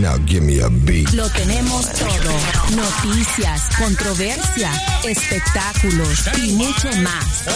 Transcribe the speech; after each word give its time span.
Now 0.00 0.18
give 0.26 0.42
me 0.42 0.60
a 0.60 0.68
beat. 0.68 1.10
Lo 1.14 1.26
tenemos 1.30 1.90
todo. 1.92 2.32
Noticias, 2.76 3.70
controversia, 3.78 4.70
espectáculos 5.04 6.28
y 6.36 6.52
mucho 6.52 6.88
más. 7.00 7.46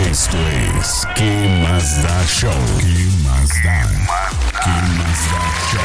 Esto 0.00 0.38
es 0.80 1.06
¿Qué 1.14 1.60
más 1.62 2.02
da 2.02 2.24
show? 2.26 2.50
¿Qué 2.80 3.08
más 3.22 3.48
da? 3.62 3.82
¿Qué 4.64 4.70
más 4.96 5.18
da 5.28 5.44
show? 5.70 5.82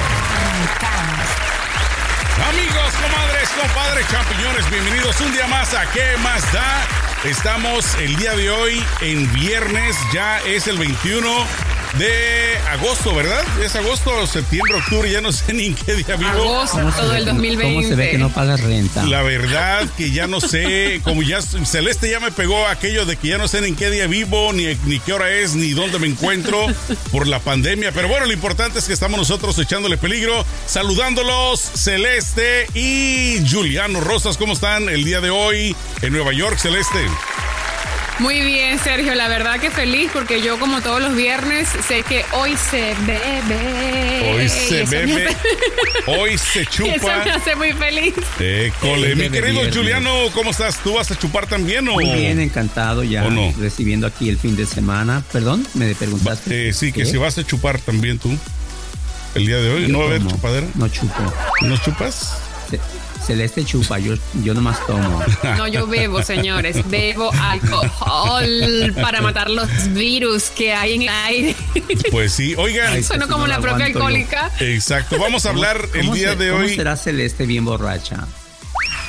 Amigos, 2.49 2.93
comadres, 3.01 3.49
compadres, 3.59 4.05
champiñones, 4.09 4.69
bienvenidos 4.69 5.19
un 5.19 5.33
día 5.33 5.47
más 5.47 5.73
a 5.73 5.85
¿Qué 5.91 6.15
más 6.23 6.41
da? 6.53 6.87
Estamos 7.25 7.95
el 7.95 8.15
día 8.15 8.33
de 8.33 8.49
hoy 8.49 8.81
en 9.01 9.29
viernes, 9.33 9.97
ya 10.13 10.39
es 10.39 10.67
el 10.67 10.77
21 10.77 11.27
de 11.97 12.57
agosto, 12.69 13.15
¿verdad? 13.15 13.43
Es 13.63 13.75
agosto, 13.75 14.27
septiembre, 14.27 14.75
octubre, 14.75 15.09
ya 15.09 15.21
no 15.21 15.31
sé 15.31 15.53
ni 15.53 15.67
en 15.67 15.75
qué 15.75 15.95
día 15.95 16.15
vivo. 16.15 16.29
Agosto, 16.29 16.79
todo 16.95 17.15
el 17.15 17.25
2020. 17.25 17.63
¿Cómo 17.63 17.87
se 17.87 17.95
ve 17.95 18.11
que 18.11 18.17
no 18.17 18.29
pagas 18.29 18.61
renta? 18.61 19.03
La 19.05 19.21
verdad 19.23 19.87
que 19.97 20.11
ya 20.11 20.27
no 20.27 20.41
sé, 20.41 21.01
como 21.03 21.23
ya 21.23 21.41
Celeste 21.41 22.09
ya 22.09 22.19
me 22.19 22.31
pegó 22.31 22.67
aquello 22.67 23.05
de 23.05 23.15
que 23.15 23.29
ya 23.29 23.37
no 23.37 23.47
sé 23.47 23.61
ni 23.61 23.69
en 23.69 23.75
qué 23.75 23.89
día 23.89 24.07
vivo, 24.07 24.53
ni, 24.53 24.75
ni 24.85 24.99
qué 24.99 25.13
hora 25.13 25.29
es, 25.31 25.55
ni 25.55 25.71
dónde 25.71 25.99
me 25.99 26.07
encuentro 26.07 26.65
por 27.11 27.27
la 27.27 27.39
pandemia. 27.39 27.91
Pero 27.91 28.07
bueno, 28.07 28.25
lo 28.25 28.33
importante 28.33 28.79
es 28.79 28.85
que 28.85 28.93
estamos 28.93 29.17
nosotros 29.17 29.57
echándole 29.57 29.97
peligro, 29.97 30.45
saludándolos, 30.65 31.59
Celeste 31.59 32.67
y 32.73 33.43
Juliano 33.49 34.01
Rosas, 34.01 34.37
¿cómo 34.37 34.53
están 34.53 34.89
el 34.89 35.03
día 35.03 35.21
de 35.21 35.29
hoy 35.29 35.75
en 36.01 36.13
Nueva 36.13 36.33
York, 36.33 36.57
Celeste? 36.57 36.99
Muy 38.19 38.41
bien, 38.41 38.79
Sergio. 38.79 39.13
La 39.13 39.27
verdad 39.27 39.59
que 39.59 39.69
feliz 39.69 40.09
porque 40.11 40.41
yo, 40.41 40.57
como 40.59 40.81
todos 40.81 40.99
los 41.01 41.15
viernes, 41.15 41.67
sé 41.87 42.01
que 42.01 42.25
hoy 42.33 42.55
se 42.57 42.95
bebe. 43.05 44.33
Hoy 44.33 44.49
se 44.49 44.81
Eso 44.81 44.91
bebe, 44.91 45.27
hace- 45.27 45.37
hoy 46.07 46.37
se 46.37 46.61
Eso 46.61 46.71
chupa. 46.71 47.23
me 47.23 47.31
hace 47.31 47.55
muy 47.55 47.73
feliz. 47.73 48.15
École, 48.39 49.15
mi 49.15 49.29
querido 49.29 49.53
viernes. 49.61 49.75
Juliano, 49.77 50.11
¿cómo 50.33 50.49
estás? 50.49 50.77
¿Tú 50.79 50.95
vas 50.95 51.11
a 51.11 51.15
chupar 51.17 51.45
también 51.45 51.87
o...? 51.89 51.93
Muy 51.93 52.05
bien, 52.05 52.39
encantado 52.39 53.03
ya 53.03 53.23
¿O 53.25 53.29
no? 53.29 53.53
recibiendo 53.59 54.07
aquí 54.07 54.29
el 54.29 54.39
fin 54.39 54.55
de 54.55 54.65
semana. 54.65 55.23
Perdón, 55.31 55.67
me 55.75 55.93
preguntaste. 55.93 56.69
Eh, 56.69 56.73
sí, 56.73 56.91
que 56.91 57.01
¿Qué? 57.01 57.05
si 57.05 57.17
vas 57.17 57.37
a 57.37 57.43
chupar 57.45 57.79
también 57.79 58.17
tú. 58.17 58.35
El 59.35 59.45
día 59.45 59.57
de 59.57 59.69
hoy, 59.69 59.81
Yo 59.83 59.87
¿no 59.89 59.99
va 59.99 60.05
a 60.05 60.07
haber 60.07 60.25
chupadera? 60.25 60.65
No 60.73 60.87
chupo. 60.87 61.33
¿No 61.61 61.77
chupas? 61.77 62.39
Ce- 62.71 62.79
Celeste 63.27 63.65
chupa, 63.65 63.99
yo, 63.99 64.13
yo 64.41 64.53
nomás 64.53 64.77
tomo. 64.87 65.21
No, 65.57 65.67
yo 65.67 65.85
bebo, 65.85 66.23
señores. 66.23 66.77
Bebo 66.89 67.29
alcohol 67.33 68.93
para 69.01 69.19
matar 69.21 69.49
los 69.49 69.67
virus 69.93 70.45
que 70.49 70.73
hay 70.73 70.93
en 70.95 71.01
el 71.03 71.09
aire. 71.09 71.55
Pues 72.09 72.31
sí, 72.31 72.55
oigan. 72.57 72.93
Ay, 72.93 73.03
Sueno 73.03 73.25
sí, 73.25 73.31
como 73.31 73.43
no 73.45 73.47
la 73.53 73.59
propia 73.59 73.89
yo. 73.89 73.97
alcohólica. 73.97 74.49
Exacto, 74.61 75.19
vamos 75.19 75.45
a 75.45 75.49
hablar 75.49 75.89
el 75.93 76.01
¿Cómo 76.01 76.15
día 76.15 76.29
se- 76.31 76.35
de 76.37 76.49
¿Cómo 76.51 76.63
hoy. 76.63 76.75
será 76.75 76.95
Celeste 76.95 77.45
bien 77.45 77.65
borracha? 77.65 78.25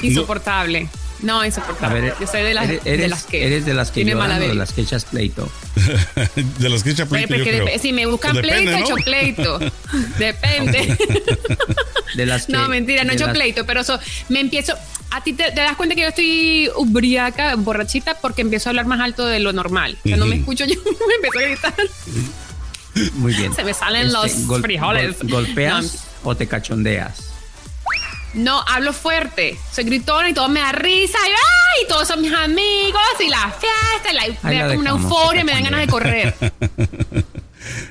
Insoportable. 0.02 0.82
No, 0.84 1.07
A 1.26 1.46
insoportable. 1.46 2.00
ver, 2.00 2.14
yo 2.20 2.26
soy 2.26 2.42
de 2.42 2.54
las, 2.54 2.68
eres, 2.68 2.84
de 2.84 3.08
las 3.08 3.24
que. 3.24 3.46
eres 3.46 3.66
de 3.66 3.74
las 3.74 3.88
que 3.90 3.94
tiene 3.94 4.12
lloran 4.12 4.28
mala 4.30 4.44
o 4.44 4.48
de 4.48 4.54
las 4.54 4.72
que 4.72 4.82
echas 4.82 5.04
pleito. 5.04 5.50
de 6.58 6.68
los 6.68 6.82
que 6.84 6.90
echa 6.90 7.06
Pero 7.06 7.26
pleito, 7.26 7.34
yo 7.34 7.44
porque 7.44 7.64
creo. 7.72 7.78
si 7.80 7.92
me 7.92 8.06
buscan 8.06 8.32
Pues 8.32 8.44
depende, 8.46 8.72
pleito, 8.72 8.78
¿no? 8.78 8.96
echo 8.96 9.04
pleito. 9.04 9.58
Depende. 10.18 10.96
De 12.14 12.26
las 12.26 12.46
que, 12.46 12.52
no, 12.52 12.68
mentira, 12.68 13.04
no 13.04 13.12
echo 13.12 13.26
las- 13.26 13.34
pleito, 13.34 13.66
pero 13.66 13.80
eso, 13.80 13.98
me 14.28 14.40
empiezo. 14.40 14.74
A 15.10 15.22
ti 15.24 15.32
te, 15.32 15.44
te 15.50 15.60
das 15.60 15.74
cuenta 15.76 15.94
que 15.94 16.02
yo 16.02 16.08
estoy 16.08 16.70
ubriaca, 16.76 17.54
borrachita, 17.56 18.18
porque 18.20 18.42
empiezo 18.42 18.68
a 18.68 18.70
hablar 18.70 18.86
más 18.86 19.00
alto 19.00 19.24
de 19.26 19.40
lo 19.40 19.52
normal. 19.52 19.96
Que 20.04 20.16
no 20.16 20.26
me 20.26 20.36
escucho 20.36 20.66
yo, 20.66 20.74
me 20.84 21.14
empiezo 21.14 21.38
a 21.38 21.42
gritar. 21.42 21.74
Muy 23.14 23.32
bien. 23.34 23.54
Se 23.54 23.64
me 23.64 23.72
salen 23.74 24.12
los 24.12 24.30
frijoles. 24.60 25.16
¿Golpeas 25.22 26.04
o 26.24 26.36
te 26.36 26.46
cachondeas? 26.46 27.27
No, 28.34 28.62
hablo 28.68 28.92
fuerte, 28.92 29.56
soy 29.72 29.84
gritona 29.84 30.28
y 30.28 30.34
todo 30.34 30.48
me 30.48 30.60
da 30.60 30.72
risa. 30.72 31.18
Y, 31.26 31.30
¡ay! 31.30 31.84
y 31.84 31.88
todos 31.88 32.08
son 32.08 32.20
mis 32.20 32.32
amigos 32.32 33.02
y 33.20 33.28
la 33.28 33.52
fiesta, 33.52 34.12
y 34.12 34.14
la, 34.14 34.38
me 34.42 34.54
da 34.54 34.68
como 34.68 34.80
una 34.80 34.90
euforia, 34.90 35.44
me 35.44 35.52
dan 35.52 35.64
ganas 35.64 35.80
de 35.80 35.86
correr. 35.86 36.34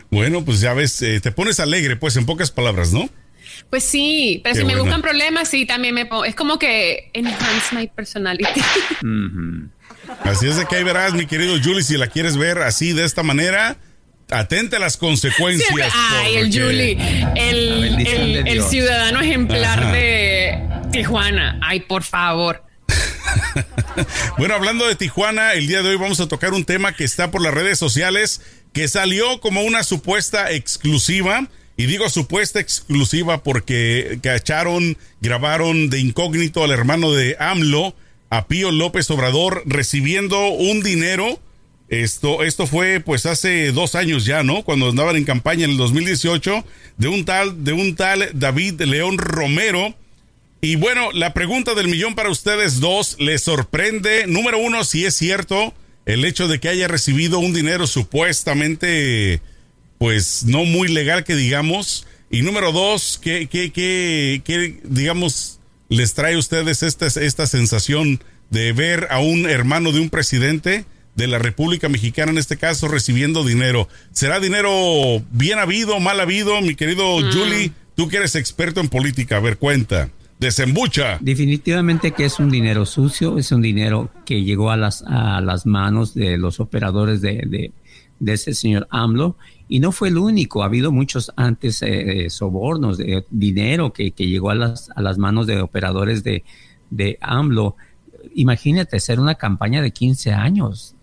Bueno, 0.09 0.43
pues 0.43 0.61
ya 0.61 0.73
ves, 0.73 1.01
eh, 1.01 1.19
te 1.19 1.31
pones 1.31 1.59
alegre, 1.59 1.97
pues 1.97 2.15
en 2.15 2.25
pocas 2.25 2.49
palabras, 2.49 2.93
¿no? 2.93 3.09
Pues 3.69 3.83
sí, 3.83 4.39
pero 4.43 4.55
Qué 4.55 4.61
si 4.61 4.65
me 4.65 4.79
buscan 4.79 5.01
problemas, 5.01 5.49
sí, 5.49 5.65
también 5.65 5.93
me 5.93 6.05
pongo. 6.05 6.25
Es 6.25 6.35
como 6.35 6.57
que 6.57 7.11
enhance 7.13 7.75
my 7.75 7.87
personality. 7.87 8.61
Así 10.23 10.47
es 10.47 10.55
de 10.55 10.65
que 10.65 10.77
ahí 10.77 10.83
verás, 10.83 11.13
mi 11.13 11.25
querido 11.25 11.55
Julie, 11.61 11.83
si 11.83 11.97
la 11.97 12.07
quieres 12.07 12.37
ver 12.37 12.59
así, 12.59 12.93
de 12.93 13.03
esta 13.03 13.23
manera, 13.23 13.77
atente 14.29 14.75
a 14.75 14.79
las 14.79 14.97
consecuencias. 14.97 15.67
Siempre- 15.67 15.89
Ay, 15.93 16.35
el 16.35 16.45
Julie, 16.47 16.97
el, 17.35 18.63
ciudadano 18.63 19.21
ejemplar 19.21 19.79
Ajá. 19.83 19.91
de 19.91 20.59
Tijuana. 20.91 21.59
Ay, 21.63 21.81
por 21.81 22.03
favor. 22.03 22.63
Bueno, 24.37 24.53
hablando 24.53 24.87
de 24.87 24.95
Tijuana, 24.95 25.53
el 25.53 25.67
día 25.67 25.81
de 25.81 25.89
hoy 25.89 25.95
vamos 25.95 26.19
a 26.19 26.27
tocar 26.27 26.53
un 26.53 26.63
tema 26.65 26.93
que 26.93 27.03
está 27.03 27.31
por 27.31 27.41
las 27.41 27.53
redes 27.53 27.79
sociales, 27.79 28.41
que 28.73 28.87
salió 28.87 29.39
como 29.39 29.63
una 29.63 29.83
supuesta 29.83 30.51
exclusiva. 30.51 31.47
Y 31.75 31.85
digo 31.85 32.09
supuesta 32.09 32.59
exclusiva 32.59 33.43
porque 33.43 34.19
cacharon, 34.21 34.97
grabaron 35.21 35.89
de 35.89 35.99
incógnito 35.99 36.63
al 36.63 36.71
hermano 36.71 37.11
de 37.13 37.35
AMLO, 37.39 37.95
a 38.29 38.47
Pío 38.47 38.71
López 38.71 39.09
Obrador, 39.11 39.63
recibiendo 39.65 40.47
un 40.49 40.81
dinero. 40.83 41.39
Esto, 41.89 42.43
esto 42.43 42.67
fue 42.67 42.99
pues 42.99 43.25
hace 43.25 43.71
dos 43.71 43.95
años 43.95 44.25
ya, 44.25 44.43
¿no? 44.43 44.63
Cuando 44.63 44.89
andaban 44.89 45.15
en 45.15 45.23
campaña 45.23 45.65
en 45.65 45.71
el 45.71 45.77
2018, 45.77 46.65
de 46.97 47.07
un 47.07 47.23
tal, 47.23 47.63
de 47.63 47.71
un 47.73 47.95
tal 47.95 48.29
David 48.33 48.81
León 48.81 49.17
Romero. 49.17 49.95
Y 50.59 50.75
bueno, 50.75 51.11
la 51.13 51.33
pregunta 51.33 51.75
del 51.75 51.87
millón 51.87 52.15
para 52.15 52.29
ustedes 52.29 52.79
dos, 52.79 53.15
¿les 53.19 53.43
sorprende? 53.43 54.27
Número 54.27 54.57
uno, 54.57 54.83
si 54.83 55.05
es 55.05 55.15
cierto 55.15 55.73
el 56.05 56.25
hecho 56.25 56.47
de 56.47 56.59
que 56.59 56.69
haya 56.69 56.87
recibido 56.87 57.39
un 57.39 57.53
dinero 57.53 57.85
supuestamente, 57.87 59.41
pues 59.97 60.43
no 60.45 60.65
muy 60.65 60.89
legal 60.89 61.23
que 61.23 61.35
digamos. 61.35 62.05
Y 62.29 62.41
número 62.41 62.73
dos, 62.73 63.19
¿qué, 63.21 63.47
qué, 63.47 63.71
qué, 63.71 64.41
qué, 64.43 64.79
digamos, 64.83 65.59
les 65.87 66.13
trae 66.13 66.35
a 66.35 66.37
ustedes 66.37 66.83
esta, 66.83 67.07
esta 67.07 67.47
sensación 67.47 68.21
de 68.49 68.73
ver 68.73 69.07
a 69.09 69.19
un 69.19 69.49
hermano 69.49 69.91
de 69.91 70.01
un 70.01 70.09
presidente 70.09 70.85
de 71.17 71.27
la 71.27 71.39
República 71.39 71.89
Mexicana, 71.89 72.31
en 72.31 72.37
este 72.37 72.55
caso, 72.55 72.87
recibiendo 72.87 73.43
dinero? 73.43 73.89
¿Será 74.11 74.39
dinero 74.39 74.71
bien 75.31 75.59
habido, 75.59 75.99
mal 75.99 76.19
habido? 76.21 76.61
Mi 76.61 76.75
querido 76.75 77.17
Julie, 77.33 77.71
tú 77.95 78.07
que 78.07 78.17
eres 78.17 78.35
experto 78.35 78.79
en 78.79 78.87
política, 78.87 79.37
a 79.37 79.39
ver, 79.41 79.57
cuenta. 79.57 80.09
Desembucha. 80.39 81.17
Definitivamente 81.19 82.11
que 82.11 82.25
es 82.25 82.39
un 82.39 82.51
dinero 82.51 82.85
sucio, 82.85 83.39
es 83.39 83.51
un 83.51 83.61
dinero 83.63 84.11
que 84.23 84.43
llegó 84.43 84.69
a 84.69 84.77
las, 84.77 85.03
a 85.07 85.41
las 85.41 85.65
manos 85.65 86.13
de 86.13 86.37
los 86.37 86.59
operadores 86.59 87.21
de, 87.21 87.41
de, 87.47 87.71
de 88.19 88.33
ese 88.33 88.53
señor 88.53 88.87
AMLO 88.91 89.35
y 89.67 89.79
no 89.79 89.91
fue 89.91 90.09
el 90.09 90.19
único, 90.19 90.61
ha 90.61 90.67
habido 90.67 90.91
muchos 90.91 91.31
antes 91.35 91.81
eh, 91.81 92.25
eh, 92.25 92.29
sobornos 92.29 92.99
de 92.99 93.25
dinero 93.31 93.91
que, 93.91 94.11
que 94.11 94.27
llegó 94.27 94.51
a 94.51 94.55
las, 94.55 94.91
a 94.95 95.01
las 95.01 95.17
manos 95.17 95.47
de 95.47 95.59
operadores 95.59 96.23
de, 96.23 96.43
de 96.91 97.17
AMLO. 97.19 97.75
Imagínate 98.35 98.97
hacer 98.97 99.19
una 99.19 99.33
campaña 99.33 99.81
de 99.81 99.89
15 99.89 100.33
años. 100.33 100.93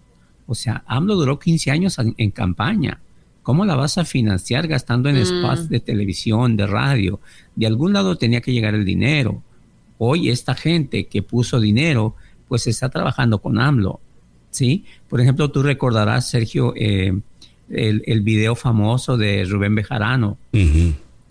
O 0.46 0.54
sea, 0.54 0.82
AMLO 0.86 1.14
duró 1.16 1.38
15 1.38 1.70
años 1.70 1.98
en, 1.98 2.14
en 2.18 2.30
campaña. 2.30 3.00
¿Cómo 3.42 3.64
la 3.64 3.74
vas 3.76 3.98
a 3.98 4.04
financiar 4.04 4.66
gastando 4.68 5.08
en 5.08 5.16
Mm. 5.20 5.24
spots 5.26 5.68
de 5.68 5.80
televisión, 5.80 6.56
de 6.56 6.66
radio? 6.66 7.20
De 7.56 7.66
algún 7.66 7.92
lado 7.92 8.16
tenía 8.16 8.40
que 8.40 8.52
llegar 8.52 8.74
el 8.74 8.84
dinero. 8.84 9.42
Hoy 9.98 10.30
esta 10.30 10.54
gente 10.54 11.06
que 11.06 11.22
puso 11.22 11.60
dinero, 11.60 12.14
pues 12.48 12.66
está 12.66 12.88
trabajando 12.88 13.38
con 13.40 13.58
AMLO. 13.58 14.00
¿Sí? 14.50 14.84
Por 15.08 15.20
ejemplo, 15.20 15.50
tú 15.50 15.62
recordarás, 15.62 16.28
Sergio, 16.30 16.74
eh, 16.76 17.12
el, 17.68 18.02
el 18.06 18.20
video 18.20 18.54
famoso 18.54 19.16
de 19.16 19.44
Rubén 19.44 19.74
Bejarano, 19.74 20.38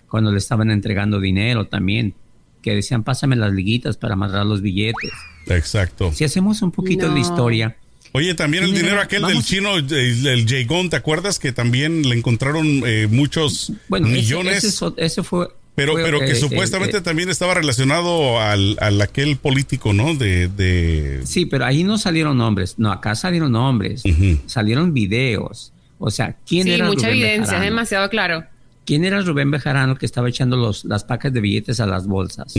cuando 0.10 0.32
le 0.32 0.38
estaban 0.40 0.70
entregando 0.72 1.20
dinero 1.20 1.66
también, 1.68 2.14
que 2.62 2.76
decían, 2.76 3.04
pásame 3.04 3.36
las 3.36 3.54
liguitas 3.54 3.98
para 3.98 4.14
amarrar 4.16 4.46
los 4.46 4.62
billetes. 4.62 5.12
Exacto. 5.48 6.12
Si 6.12 6.24
hacemos 6.24 6.62
un 6.62 6.72
poquito 6.72 7.14
de 7.14 7.20
historia, 7.20 7.78
Oye, 8.16 8.36
también 8.36 8.64
el 8.64 8.74
dinero 8.74 9.02
aquel 9.02 9.24
del 9.24 9.44
chino, 9.44 9.76
el, 9.76 10.28
el 10.28 10.46
Jagon, 10.48 10.90
¿te 10.92 10.96
acuerdas 10.96 11.40
que 11.40 11.52
también 11.52 12.08
le 12.08 12.16
encontraron 12.16 12.84
eh, 12.86 13.08
muchos 13.10 13.74
bueno, 13.90 14.08
millones? 14.08 14.64
ese, 14.64 14.86
ese 14.98 15.24
fue... 15.24 15.48
pero, 15.74 15.94
fue, 15.94 16.04
pero 16.04 16.20
que 16.20 16.34
eh, 16.34 16.36
supuestamente 16.36 16.98
eh, 16.98 17.00
eh, 17.00 17.04
también 17.04 17.30
estaba 17.30 17.56
relacionado 17.56 18.40
al, 18.40 18.78
al 18.80 19.02
aquel 19.02 19.38
político, 19.38 19.94
¿no? 19.94 20.14
De, 20.14 20.48
de... 20.48 21.22
Sí, 21.26 21.48
pero 21.48 21.66
ahí 21.66 21.84
no 21.84 21.98
salieron 21.98 22.38
nombres. 22.38 22.76
No, 22.78 22.92
acá 22.92 23.16
salieron 23.16 23.52
nombres. 23.52 24.04
Salieron 24.46 24.94
videos. 24.94 25.74
O 25.98 26.12
sea, 26.12 26.38
¿quién 26.46 26.66
Sí, 26.66 26.72
era 26.72 26.86
mucha 26.86 27.08
Rubén 27.08 27.22
evidencia, 27.22 27.58
es 27.58 27.64
demasiado 27.64 28.10
claro. 28.10 28.46
¿Quién 28.86 29.06
era 29.06 29.22
Rubén 29.22 29.50
Bejarano 29.50 29.96
que 29.96 30.06
estaba 30.06 30.30
echando 30.30 30.56
los, 30.56 30.86
las 30.86 31.04
pacas 31.04 31.34
de 31.34 31.42
billetes 31.42 31.80
a 31.80 31.88
las 31.88 32.06
bolsas? 32.06 32.54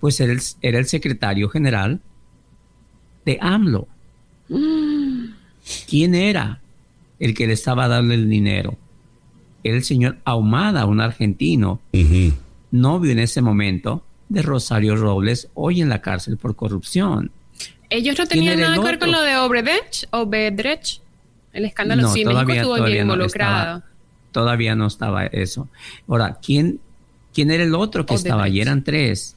Pues 0.00 0.20
era 0.20 0.32
el, 0.32 0.40
era 0.60 0.78
el 0.78 0.86
secretario 0.86 1.48
general 1.48 2.00
de 3.24 3.38
AMLO. 3.40 3.88
¿Quién 5.88 6.14
era 6.14 6.60
el 7.18 7.34
que 7.34 7.46
le 7.46 7.52
estaba 7.54 7.88
dando 7.88 8.14
el 8.14 8.28
dinero? 8.28 8.76
Era 9.64 9.76
el 9.76 9.84
señor 9.84 10.18
Ahumada, 10.24 10.86
un 10.86 11.00
argentino, 11.00 11.80
Ujú. 11.92 12.32
novio 12.72 13.12
en 13.12 13.20
ese 13.20 13.40
momento 13.42 14.04
de 14.28 14.42
Rosario 14.42 14.96
Robles, 14.96 15.48
hoy 15.54 15.80
en 15.82 15.88
la 15.88 16.00
cárcel 16.00 16.36
por 16.36 16.56
corrupción. 16.56 17.30
Ellos 17.90 18.18
no 18.18 18.26
¿Quién 18.26 18.44
tenían 18.46 18.60
nada 18.60 18.76
que 18.76 18.82
ver 18.82 18.98
con 18.98 19.12
lo 19.12 19.20
de 19.20 19.36
Obredech, 19.36 20.08
Obedrech, 20.10 21.00
el 21.52 21.64
escándalo. 21.66 22.02
No, 22.02 22.08
sí, 22.08 22.20
México 22.24 22.32
todavía- 22.32 22.54
estuvo 22.56 22.76
todavía 22.76 22.94
bien 22.94 23.06
no 23.06 23.12
involucrado. 23.14 23.76
estaba. 23.78 23.92
Todavía 24.32 24.74
no 24.74 24.86
estaba 24.86 25.26
eso. 25.26 25.68
Ahora, 26.08 26.38
¿quién, 26.42 26.80
quién 27.34 27.50
era 27.50 27.62
el 27.64 27.74
otro 27.74 28.06
que 28.06 28.14
estaba? 28.14 28.48
Y 28.48 28.60
eran 28.62 28.82
tres. 28.82 29.36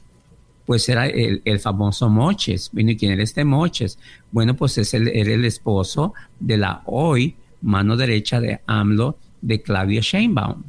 Pues 0.66 0.88
era 0.88 1.06
el, 1.06 1.42
el 1.44 1.60
famoso 1.60 2.10
Moches. 2.10 2.70
Bueno, 2.72 2.90
¿y 2.90 2.96
quién 2.96 3.12
era 3.12 3.22
este 3.22 3.44
Moches? 3.44 3.98
Bueno, 4.32 4.54
pues 4.54 4.76
es 4.78 4.92
el, 4.94 5.08
era 5.08 5.32
el 5.32 5.44
esposo 5.44 6.12
de 6.40 6.56
la 6.56 6.82
hoy 6.86 7.36
mano 7.62 7.96
derecha 7.96 8.40
de 8.40 8.60
AMLO, 8.66 9.16
de 9.40 9.62
Claudia 9.62 10.00
Sheinbaum. 10.00 10.62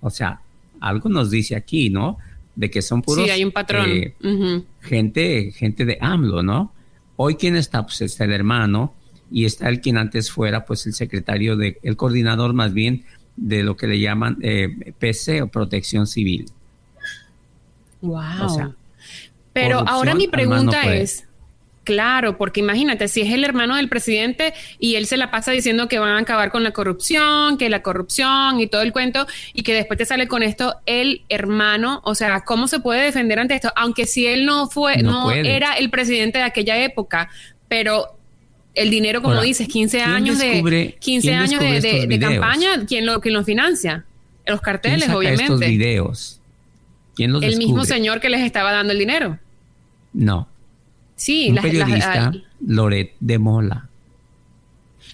O 0.00 0.10
sea, 0.10 0.40
algo 0.80 1.08
nos 1.08 1.30
dice 1.30 1.56
aquí, 1.56 1.90
¿no? 1.90 2.18
De 2.54 2.70
que 2.70 2.82
son 2.82 3.02
puros 3.02 3.24
Sí, 3.24 3.30
hay 3.30 3.44
un 3.44 3.52
patrón. 3.52 3.86
eh, 3.88 4.14
gente, 4.80 5.52
gente 5.52 5.84
de 5.84 5.98
AMLO, 6.00 6.42
¿no? 6.42 6.72
Hoy 7.16 7.36
quién 7.36 7.56
está, 7.56 7.84
pues 7.84 8.00
está 8.02 8.24
el 8.24 8.32
hermano 8.32 8.94
y 9.30 9.44
está 9.44 9.68
el 9.68 9.80
quien 9.80 9.98
antes 9.98 10.30
fuera, 10.30 10.64
pues 10.64 10.86
el 10.86 10.94
secretario 10.94 11.56
de, 11.56 11.78
el 11.82 11.96
coordinador 11.96 12.52
más 12.54 12.72
bien 12.72 13.04
de 13.36 13.62
lo 13.62 13.76
que 13.76 13.86
le 13.86 13.98
llaman 13.98 14.38
eh, 14.42 14.92
PC 14.98 15.42
o 15.42 15.48
Protección 15.48 16.06
Civil. 16.06 16.46
Wow. 18.00 18.20
O 18.42 18.48
sea, 18.48 18.74
Pero 19.54 19.78
ahora 19.88 20.14
mi 20.14 20.28
pregunta 20.28 20.94
es, 20.94 21.26
claro, 21.84 22.36
porque 22.38 22.60
imagínate, 22.60 23.08
si 23.08 23.20
es 23.20 23.32
el 23.32 23.44
hermano 23.44 23.76
del 23.76 23.88
presidente 23.88 24.52
y 24.78 24.96
él 24.96 25.06
se 25.06 25.16
la 25.16 25.30
pasa 25.30 25.52
diciendo 25.52 25.86
que 25.86 25.98
van 25.98 26.16
a 26.16 26.18
acabar 26.18 26.50
con 26.50 26.64
la 26.64 26.72
corrupción, 26.72 27.56
que 27.56 27.68
la 27.70 27.82
corrupción 27.82 28.58
y 28.60 28.66
todo 28.66 28.82
el 28.82 28.92
cuento, 28.92 29.26
y 29.52 29.62
que 29.62 29.74
después 29.74 29.96
te 29.98 30.06
sale 30.06 30.26
con 30.28 30.42
esto 30.42 30.76
el 30.86 31.22
hermano, 31.28 32.00
o 32.04 32.14
sea, 32.14 32.40
¿cómo 32.44 32.66
se 32.68 32.80
puede 32.80 33.02
defender 33.02 33.38
ante 33.38 33.54
esto? 33.54 33.72
Aunque 33.76 34.06
si 34.06 34.26
él 34.26 34.44
no 34.44 34.68
fue, 34.68 34.98
No 35.02 35.30
era 35.30 35.74
el 35.74 35.88
presidente 35.90 36.38
de 36.38 36.44
aquella 36.44 36.82
época, 36.82 37.28
pero 37.68 38.06
el 38.74 38.90
dinero, 38.90 39.22
como 39.22 39.34
Ahora, 39.34 39.46
dices, 39.46 39.68
15 39.68 39.98
¿quién 39.98 40.10
años 40.10 40.38
de 40.38 40.46
descubre- 40.48 40.96
15 40.98 41.28
quién 41.28 41.38
años 41.38 41.60
de, 41.60 42.18
campaña, 42.18 42.84
¿quién 42.88 43.06
lo, 43.06 43.20
quién 43.20 43.34
lo 43.34 43.44
financia? 43.44 44.04
Los 44.46 44.60
¿Quién 44.60 44.64
carteles, 44.64 45.04
saca 45.04 45.16
obviamente. 45.18 45.44
estos 45.44 45.60
videos? 45.60 46.40
¿Quién 47.14 47.32
los 47.32 47.42
el 47.44 47.56
mismo 47.58 47.84
señor 47.84 48.20
que 48.20 48.28
les 48.30 48.40
estaba 48.40 48.72
dando 48.72 48.92
el 48.92 48.98
dinero. 48.98 49.38
No, 50.14 50.48
Sí, 51.16 51.48
un 51.50 51.56
las- 51.56 51.64
periodista, 51.64 52.32
Loret 52.66 53.12
de 53.20 53.38
Mola. 53.38 53.88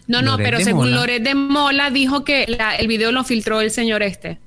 no, 0.06 0.22
no, 0.22 0.32
Loret 0.32 0.46
pero 0.46 0.60
según 0.60 0.84
Mola. 0.90 0.96
Loret 1.00 1.22
de 1.22 1.34
Mola 1.34 1.90
dijo 1.90 2.24
que 2.24 2.46
la- 2.48 2.76
el 2.76 2.86
video 2.88 3.12
lo 3.12 3.24
filtró 3.24 3.60
el 3.60 3.70
señor 3.70 4.02
este. 4.02 4.38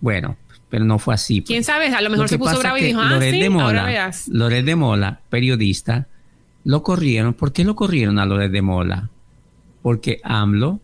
Bueno, 0.00 0.36
pero 0.70 0.84
no 0.84 0.98
fue 0.98 1.14
así. 1.14 1.40
pues. 1.40 1.48
¿Quién 1.48 1.64
sabe? 1.64 1.88
A 1.88 2.00
lo 2.00 2.10
mejor 2.10 2.24
Lo 2.24 2.28
se 2.28 2.38
puso 2.38 2.58
bravo 2.58 2.76
y 2.78 2.82
dijo, 2.84 3.00
ah, 3.00 3.10
Loret 3.10 3.32
sí, 3.34 3.40
de 3.40 3.46
ahora 3.46 3.82
Mola. 3.82 4.10
Loret 4.28 4.64
de 4.64 4.76
Mola, 4.76 5.20
periodista, 5.30 6.06
lo 6.64 6.82
corrieron. 6.82 7.34
¿Por 7.34 7.52
qué 7.52 7.64
lo 7.64 7.74
corrieron 7.76 8.18
a 8.18 8.26
Loret 8.26 8.50
de 8.50 8.62
Mola? 8.62 9.08
Porque 9.82 10.20
AMLO 10.24 10.80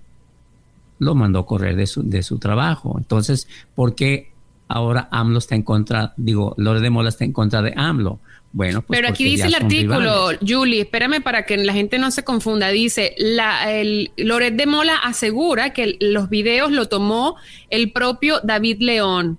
lo 0.99 1.15
mandó 1.15 1.47
correr 1.47 1.77
de 1.77 1.87
su, 1.87 2.03
de 2.03 2.23
su 2.23 2.39
trabajo. 2.39 2.95
Entonces, 2.99 3.49
¿por 3.75 3.95
qué 3.95 4.31
ahora 4.69 5.09
AMLO 5.11 5.39
está 5.39 5.55
en 5.55 5.63
contra, 5.63 6.13
digo, 6.17 6.55
Loret 6.59 6.83
de 6.83 6.91
Mola 6.91 7.09
está 7.09 7.25
en 7.25 7.33
contra 7.33 7.63
de 7.63 7.73
AMLO? 7.77 8.21
Bueno, 8.53 8.83
pues 8.83 8.99
Pero 8.99 9.09
aquí 9.09 9.25
dice 9.25 9.47
el 9.47 9.55
artículo, 9.55 10.31
rivales. 10.31 10.41
Julie, 10.47 10.81
espérame 10.81 11.23
para 11.23 11.45
que 11.45 11.57
la 11.57 11.73
gente 11.73 11.99
no 11.99 12.11
se 12.11 12.25
confunda. 12.25 12.69
Dice, 12.69 13.15
la, 13.19 13.73
el, 13.73 14.11
Loret 14.17 14.55
de 14.55 14.67
Mola 14.67 14.97
asegura 14.97 15.73
que 15.73 15.97
los 16.01 16.29
videos 16.29 16.73
lo 16.73 16.87
tomó 16.87 17.37
el 17.69 17.93
propio 17.93 18.41
David 18.43 18.79
León. 18.81 19.39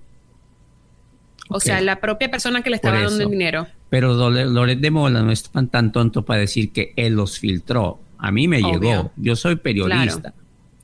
O 1.49 1.59
sea, 1.59 1.81
la 1.81 1.99
propia 1.99 2.31
persona 2.31 2.61
que 2.61 2.69
le 2.69 2.77
estaba 2.77 3.01
dando 3.01 3.23
el 3.23 3.29
dinero. 3.29 3.67
Pero 3.89 4.13
Loret 4.29 4.79
de 4.79 4.91
Mola 4.91 5.21
no 5.21 5.31
es 5.31 5.43
tan, 5.43 5.67
tan 5.67 5.91
tonto 5.91 6.23
para 6.23 6.39
decir 6.39 6.71
que 6.71 6.93
él 6.95 7.15
los 7.15 7.39
filtró. 7.39 7.99
A 8.17 8.31
mí 8.31 8.47
me 8.47 8.63
Obvio. 8.63 8.79
llegó. 8.79 9.11
Yo 9.17 9.35
soy 9.35 9.57
periodista. 9.57 10.33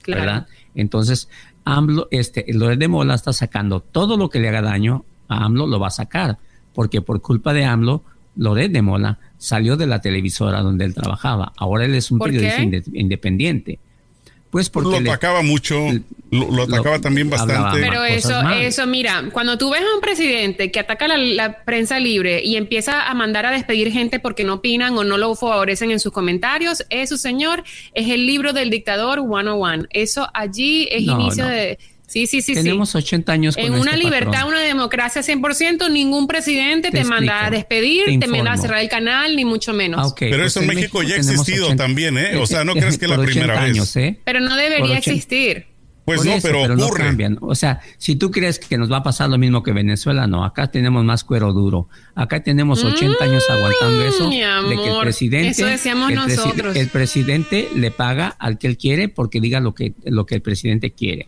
Claro. 0.02 0.22
¿verdad? 0.22 0.48
Entonces, 0.76 1.30
AMLO, 1.64 2.10
este, 2.12 2.46
Loret 2.54 2.80
de 2.80 2.90
Mola 2.90 3.16
está 3.16 3.32
sacando 3.32 3.80
todo 3.80 4.18
lo 4.18 4.30
que 4.30 4.40
le 4.40 4.50
haga 4.50 4.62
daño 4.62 5.06
a 5.30 5.46
AMLO, 5.46 5.68
lo 5.68 5.80
va 5.80 5.88
a 5.88 5.92
sacar. 5.92 6.38
Porque 6.74 7.02
por 7.02 7.22
culpa 7.22 7.54
de 7.54 7.64
AMLO, 7.64 8.04
Loret 8.38 8.72
de 8.72 8.82
Mola 8.82 9.20
salió 9.38 9.76
de 9.78 9.88
la 9.88 10.02
televisora 10.02 10.62
donde 10.62 10.86
él 10.86 10.94
trabajaba. 10.94 11.54
Ahora 11.58 11.86
él 11.86 11.96
es 11.96 12.12
un 12.12 12.20
¿Por 12.20 12.30
periodista 12.32 12.62
independiente. 12.94 13.80
Pues 14.50 14.70
porque 14.70 14.92
lo 14.92 15.00
le- 15.02 15.10
atacaba 15.10 15.42
mucho, 15.42 15.78
lo, 16.32 16.50
lo 16.50 16.64
atacaba 16.64 16.96
lo- 16.96 17.02
también 17.02 17.30
bastante. 17.30 17.82
Pero 17.82 18.06
eso, 18.06 18.30
mal. 18.42 18.62
eso, 18.62 18.88
mira, 18.88 19.26
cuando 19.34 19.58
tú 19.58 19.70
ves 19.72 19.82
a 19.82 19.94
un 19.96 20.00
presidente 20.02 20.72
que 20.72 20.80
ataca 20.80 21.06
la, 21.10 21.18
la 21.18 21.64
prensa 21.66 22.00
libre 22.00 22.42
y 22.44 22.56
empieza 22.56 23.08
a 23.10 23.14
mandar 23.14 23.46
a 23.46 23.52
despedir 23.52 23.92
gente 23.92 24.20
porque 24.20 24.46
no 24.46 24.56
opinan 24.56 24.98
o 24.98 25.04
no 25.04 25.18
lo 25.18 25.36
favorecen 25.36 25.92
en 25.92 26.00
sus 26.00 26.14
comentarios, 26.14 26.86
eso, 26.90 27.18
señor, 27.18 27.64
es 27.94 28.10
el 28.10 28.26
libro 28.26 28.54
del 28.54 28.70
dictador 28.70 29.20
101. 29.20 29.86
Eso 29.90 30.30
allí 30.34 30.88
es 30.92 31.04
No, 31.04 31.20
inicio 31.20 31.44
no. 31.44 31.50
de... 31.50 31.78
Sí, 32.08 32.26
sí, 32.26 32.42
sí, 32.42 32.54
tenemos 32.54 32.92
sí. 32.92 32.98
80 33.00 33.32
años 33.34 33.56
con 33.56 33.66
En 33.66 33.74
una 33.74 33.92
este 33.92 34.04
libertad, 34.06 34.32
patrón. 34.32 34.50
una 34.50 34.62
democracia 34.62 35.22
100%, 35.22 35.92
ningún 35.92 36.26
presidente 36.26 36.90
Te 36.90 37.00
te, 37.00 37.04
manda 37.04 37.46
a 37.46 37.50
despedir, 37.52 38.06
te 38.06 38.18
te, 38.18 38.28
manda 38.28 38.54
a 38.54 38.58
cerrar 38.58 38.80
el 38.82 38.88
canal, 38.90 39.36
ni 39.36 39.44
mucho 39.44 39.74
menos. 39.74 40.12
Ah, 40.12 40.16
Pero 40.18 40.38
pues 40.38 40.48
eso 40.48 40.62
en 40.62 40.68
México 40.68 41.04
ya 41.04 41.16
ha 41.16 41.18
existido 41.18 41.76
también, 41.76 42.18
¿eh? 42.18 42.38
O 42.38 42.48
sea, 42.48 42.64
no 42.64 42.74
crees 42.76 42.98
que 42.98 43.06
es 43.06 43.12
la 43.12 43.18
primera 43.22 43.56
80 43.62 43.80
vez. 43.82 43.96
¿eh? 43.98 44.20
Pero 44.24 44.40
no 44.40 44.56
debería 44.56 44.98
existir. 44.98 45.66
Pues 46.06 46.20
Por 46.20 46.28
no, 46.28 46.34
eso, 46.36 46.48
pero, 46.48 46.76
no 46.78 46.86
ocurre. 46.86 47.04
cambian. 47.04 47.38
O 47.42 47.54
sea, 47.54 47.82
si 47.98 48.16
tú 48.16 48.32
crees 48.32 48.60
que 48.60 48.78
nos 48.78 48.90
va 48.90 48.98
a 49.00 49.04
pasar 49.04 49.30
lo 49.30 49.38
mismo 49.38 49.62
que 49.62 49.74
Venezuela, 49.74 50.26
no. 50.26 50.46
Acá 50.46 50.72
tenemos 50.72 51.04
más 51.04 51.26
cuero 51.26 51.52
duro. 51.52 51.90
Acá 52.16 52.42
tenemos 52.42 52.82
80 52.86 53.22
años 53.22 53.44
aguantando 53.50 54.06
eso. 54.06 54.28
Mm, 54.30 54.70
de 54.70 54.76
que 54.78 54.90
el 54.90 55.00
presidente, 55.02 55.50
eso 55.50 55.66
decíamos 55.66 56.10
el, 56.10 56.18
presi- 56.20 56.36
nosotros. 56.38 56.76
el 56.78 56.88
presidente 56.88 57.68
le 57.76 57.92
paga 57.92 58.30
al 58.40 58.58
que 58.58 58.68
él 58.68 58.78
quiere 58.78 59.10
porque 59.10 59.42
diga 59.42 59.60
lo 59.60 59.74
que, 59.76 59.96
lo 60.06 60.26
que 60.26 60.36
el 60.36 60.42
presidente 60.42 60.92
quiere. 60.92 61.28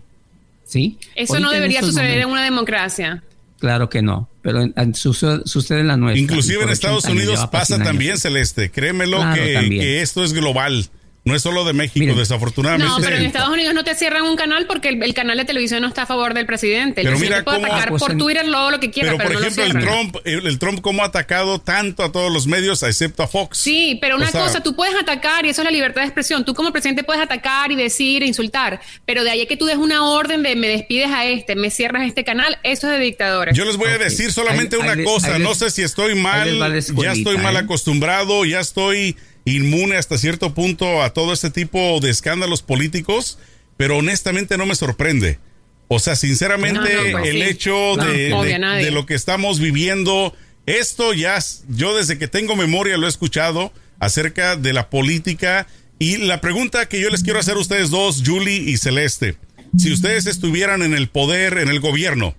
¿Sí? 0.69 0.99
Eso 1.15 1.33
Ahorita 1.33 1.47
no 1.47 1.51
debería 1.51 1.81
suceder 1.81 2.19
en 2.19 2.29
una 2.29 2.43
democracia. 2.43 3.23
Claro 3.59 3.89
que 3.89 4.03
no. 4.03 4.29
Pero 4.43 4.61
en- 4.61 4.73
en- 4.77 4.93
sucede, 4.93 5.41
sucede 5.45 5.79
en 5.79 5.87
la 5.87 5.97
nuestra. 5.97 6.21
Inclusive 6.21 6.57
en 6.63 6.69
80 6.69 6.73
Estados 6.73 7.05
Unidos 7.05 7.47
pasa 7.51 7.65
100 7.75 7.81
años. 7.81 7.87
también, 7.89 8.17
Celeste. 8.19 8.69
Créemelo 8.69 9.17
Claro, 9.17 9.33
que 9.35 10.01
esto 10.01 10.23
es 10.23 10.31
global. 10.33 10.87
No 11.29 11.35
es 11.35 11.41
solo 11.41 11.63
de 11.65 11.73
México, 11.73 11.99
Miren. 11.99 12.17
desafortunadamente. 12.17 12.89
No, 12.91 12.99
pero 13.01 13.15
en 13.15 13.25
Estados 13.25 13.49
Unidos 13.49 13.73
no 13.73 13.83
te 13.83 13.95
cierran 13.95 14.23
un 14.23 14.35
canal 14.35 14.65
porque 14.65 14.89
el, 14.89 15.01
el 15.01 15.13
canal 15.13 15.37
de 15.37 15.45
televisión 15.45 15.81
no 15.81 15.87
está 15.87 16.01
a 16.01 16.05
favor 16.05 16.33
del 16.33 16.45
presidente. 16.45 17.01
El 17.01 17.07
Pero 17.07 17.17
presidente 17.17 17.35
mira 17.41 17.43
puede 17.45 17.57
cómo- 17.61 17.67
atacar 17.73 17.89
pues 17.89 18.01
por 18.01 18.11
en- 18.11 18.17
Twitter 18.17 18.45
todo 18.51 18.71
lo 18.71 18.79
que 18.79 18.91
quiera, 18.91 19.11
Pero, 19.11 19.17
pero, 19.17 19.29
por 19.29 19.33
no 19.35 19.39
lo 19.41 19.47
ejemplo, 19.47 19.79
el. 19.79 19.85
Trump, 19.85 20.15
el, 20.25 20.47
el 20.47 20.59
Trump 20.59 20.81
cómo 20.81 21.03
ha 21.03 21.05
atacado 21.05 21.59
tanto 21.59 22.03
a 22.03 22.11
todos 22.11 22.31
los 22.33 22.47
medios, 22.47 22.83
excepto 22.83 23.23
a 23.23 23.27
Fox. 23.27 23.57
Sí, 23.57 23.97
pero 24.01 24.15
una 24.17 24.27
O 24.27 24.31
sea, 24.31 24.41
cosa, 24.41 24.61
tú 24.63 24.75
puedes 24.75 24.95
atacar 24.95 25.45
y 25.45 25.49
eso 25.49 25.61
es 25.61 25.65
la 25.65 25.71
libertad 25.71 26.01
de 26.01 26.07
expresión. 26.07 26.43
Tú 26.43 26.53
como 26.53 26.71
presidente 26.71 27.03
puedes 27.03 27.21
atacar 27.21 27.71
y 27.71 27.75
decir, 27.75 28.23
e 28.23 28.25
insultar, 28.27 28.81
pero 29.05 29.23
de 29.23 29.29
ahí 29.31 29.41
a 29.41 29.45
que 29.45 29.55
tú 29.57 29.65
des 29.65 29.77
una 29.77 30.03
orden 30.05 30.43
de 30.43 30.55
me 30.55 30.67
despides 30.67 31.09
a 31.11 31.25
este, 31.25 31.55
me 31.55 31.69
cierras 31.71 32.07
este 32.07 32.23
canal, 32.23 32.57
eso 32.63 32.87
es 32.91 32.97
de 32.97 33.03
dictadores. 33.05 33.55
Yo 33.55 33.65
les 33.65 33.77
voy 33.77 33.89
a 33.91 33.97
decir 33.97 34.31
solamente 34.31 34.77
una 34.77 35.01
cosa, 35.03 35.37
no 35.39 35.53
sé 35.55 35.69
si 35.71 35.81
estoy 35.83 36.15
mal, 36.15 36.49
ya 36.97 37.11
estoy 37.11 37.37
mal 37.37 37.55
¿eh? 37.55 37.59
acostumbrado, 37.59 38.45
ya 38.45 38.59
estoy 38.59 39.15
inmune 39.55 39.95
hasta 39.97 40.17
cierto 40.17 40.53
punto 40.53 41.01
a 41.01 41.13
todo 41.13 41.33
este 41.33 41.49
tipo 41.49 41.99
de 42.01 42.09
escándalos 42.09 42.61
políticos, 42.61 43.37
pero 43.77 43.97
honestamente 43.97 44.57
no 44.57 44.65
me 44.65 44.75
sorprende. 44.75 45.39
O 45.87 45.99
sea, 45.99 46.15
sinceramente, 46.15 46.93
No, 46.95 47.03
no, 47.03 47.11
pues 47.19 47.29
el 47.29 47.35
sí. 47.37 47.41
hecho 47.43 47.95
No, 47.97 48.05
de, 48.05 48.59
de- 48.83 48.91
lo 48.91 49.05
que 49.05 49.15
estamos 49.15 49.59
viviendo, 49.59 50.35
esto 50.65 51.13
ya, 51.13 51.39
yo 51.69 51.95
desde 51.95 52.17
que 52.17 52.27
tengo 52.27 52.55
memoria 52.55 52.97
lo 52.97 53.07
he 53.07 53.09
escuchado 53.09 53.71
acerca 53.99 54.55
de 54.55 54.73
la 54.73 54.89
política 54.89 55.67
y 55.97 56.17
la 56.17 56.41
pregunta 56.41 56.87
que 56.87 57.01
yo 57.01 57.09
les 57.09 57.23
quiero 57.23 57.39
hacer 57.39 57.55
a 57.55 57.59
ustedes 57.59 57.89
dos, 57.89 58.23
Julie 58.25 58.69
y 58.69 58.77
Celeste, 58.77 59.35
si 59.77 59.91
ustedes 59.91 60.25
estuvieran 60.27 60.81
en 60.83 60.93
el 60.93 61.09
poder, 61.09 61.57
en 61.57 61.69
el 61.69 61.79
gobierno, 61.79 62.35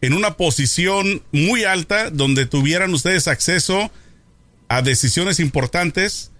en 0.00 0.14
una 0.14 0.36
posición 0.36 1.22
muy 1.32 1.64
alta 1.64 2.10
donde 2.10 2.46
tuvieran 2.46 2.92
ustedes 2.94 3.28
acceso 3.28 3.90
a 4.68 4.82
decisiones 4.82 5.38
importantes 5.38 6.31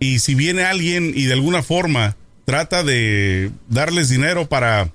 y 0.00 0.18
si 0.20 0.34
viene 0.34 0.62
alguien 0.64 1.12
y 1.14 1.24
de 1.24 1.32
alguna 1.34 1.62
forma 1.62 2.16
trata 2.44 2.82
de 2.82 3.50
darles 3.68 4.08
dinero 4.08 4.46
para, 4.48 4.90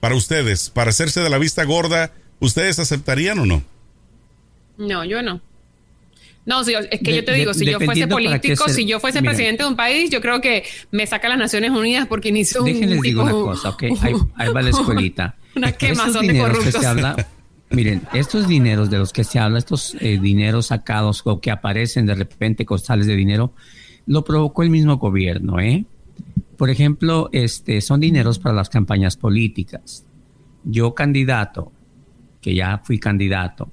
para 0.00 0.14
ustedes, 0.14 0.70
para 0.70 0.90
hacerse 0.90 1.20
de 1.20 1.30
la 1.30 1.38
vista 1.38 1.64
gorda, 1.64 2.12
¿ustedes 2.40 2.78
aceptarían 2.78 3.38
o 3.40 3.46
no? 3.46 3.62
No, 4.78 5.04
yo 5.04 5.22
no. 5.22 5.40
No, 6.46 6.62
si 6.62 6.72
yo- 6.72 6.80
es 6.80 7.00
que 7.00 7.10
De- 7.10 7.16
yo 7.16 7.24
te 7.24 7.32
digo, 7.32 7.52
de- 7.52 7.58
si 7.58 7.64
yo 7.64 7.80
fuese 7.80 8.06
político, 8.06 8.68
se- 8.68 8.74
si 8.74 8.84
yo 8.86 9.00
fuese 9.00 9.20
Mira. 9.22 9.32
presidente 9.32 9.62
de 9.62 9.68
un 9.70 9.76
país, 9.76 10.10
yo 10.10 10.20
creo 10.20 10.40
que 10.42 10.64
me 10.90 11.06
saca 11.06 11.28
las 11.28 11.38
Naciones 11.38 11.70
Unidas 11.70 12.06
porque 12.06 12.28
inició 12.28 12.60
un 12.62 12.66
Déjenles 12.66 13.00
digo 13.00 13.22
una 13.22 13.32
cosa, 13.32 13.70
ok. 13.70 13.82
Ahí, 14.02 14.12
ahí 14.36 14.52
va 14.52 14.60
la 14.62 14.70
escuelita. 15.10 15.36
Una 15.56 15.68
Estos 15.68 15.88
quemazón 15.88 16.26
de 16.26 16.32
dineros 16.32 16.48
que 16.50 16.56
corruptos. 16.58 16.80
se 16.82 16.86
habla, 16.86 17.28
miren, 17.70 18.02
estos 18.12 18.46
dineros 18.46 18.90
de 18.90 18.98
los 18.98 19.12
que 19.12 19.24
se 19.24 19.38
habla, 19.38 19.58
estos 19.58 19.96
eh, 20.00 20.18
dineros 20.20 20.66
sacados 20.66 21.22
o 21.24 21.40
que 21.40 21.50
aparecen 21.50 22.04
de 22.06 22.14
repente 22.14 22.66
costales 22.66 23.06
de 23.06 23.16
dinero, 23.16 23.54
lo 24.06 24.24
provocó 24.24 24.62
el 24.62 24.70
mismo 24.70 24.96
gobierno, 24.96 25.60
¿eh? 25.60 25.84
Por 26.56 26.70
ejemplo, 26.70 27.30
este, 27.32 27.80
son 27.80 28.00
dineros 28.00 28.38
para 28.38 28.54
las 28.54 28.68
campañas 28.68 29.16
políticas. 29.16 30.04
Yo 30.64 30.94
candidato, 30.94 31.72
que 32.40 32.54
ya 32.54 32.78
fui 32.84 32.98
candidato, 32.98 33.70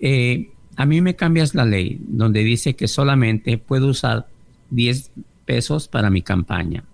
eh, 0.00 0.50
a 0.76 0.86
mí 0.86 1.00
me 1.00 1.16
cambias 1.16 1.54
la 1.54 1.64
ley 1.64 2.00
donde 2.06 2.44
dice 2.44 2.74
que 2.74 2.88
solamente 2.88 3.58
puedo 3.58 3.88
usar 3.88 4.28
10 4.70 5.10
pesos 5.44 5.88
para 5.88 6.10
mi 6.10 6.22
campaña, 6.22 6.84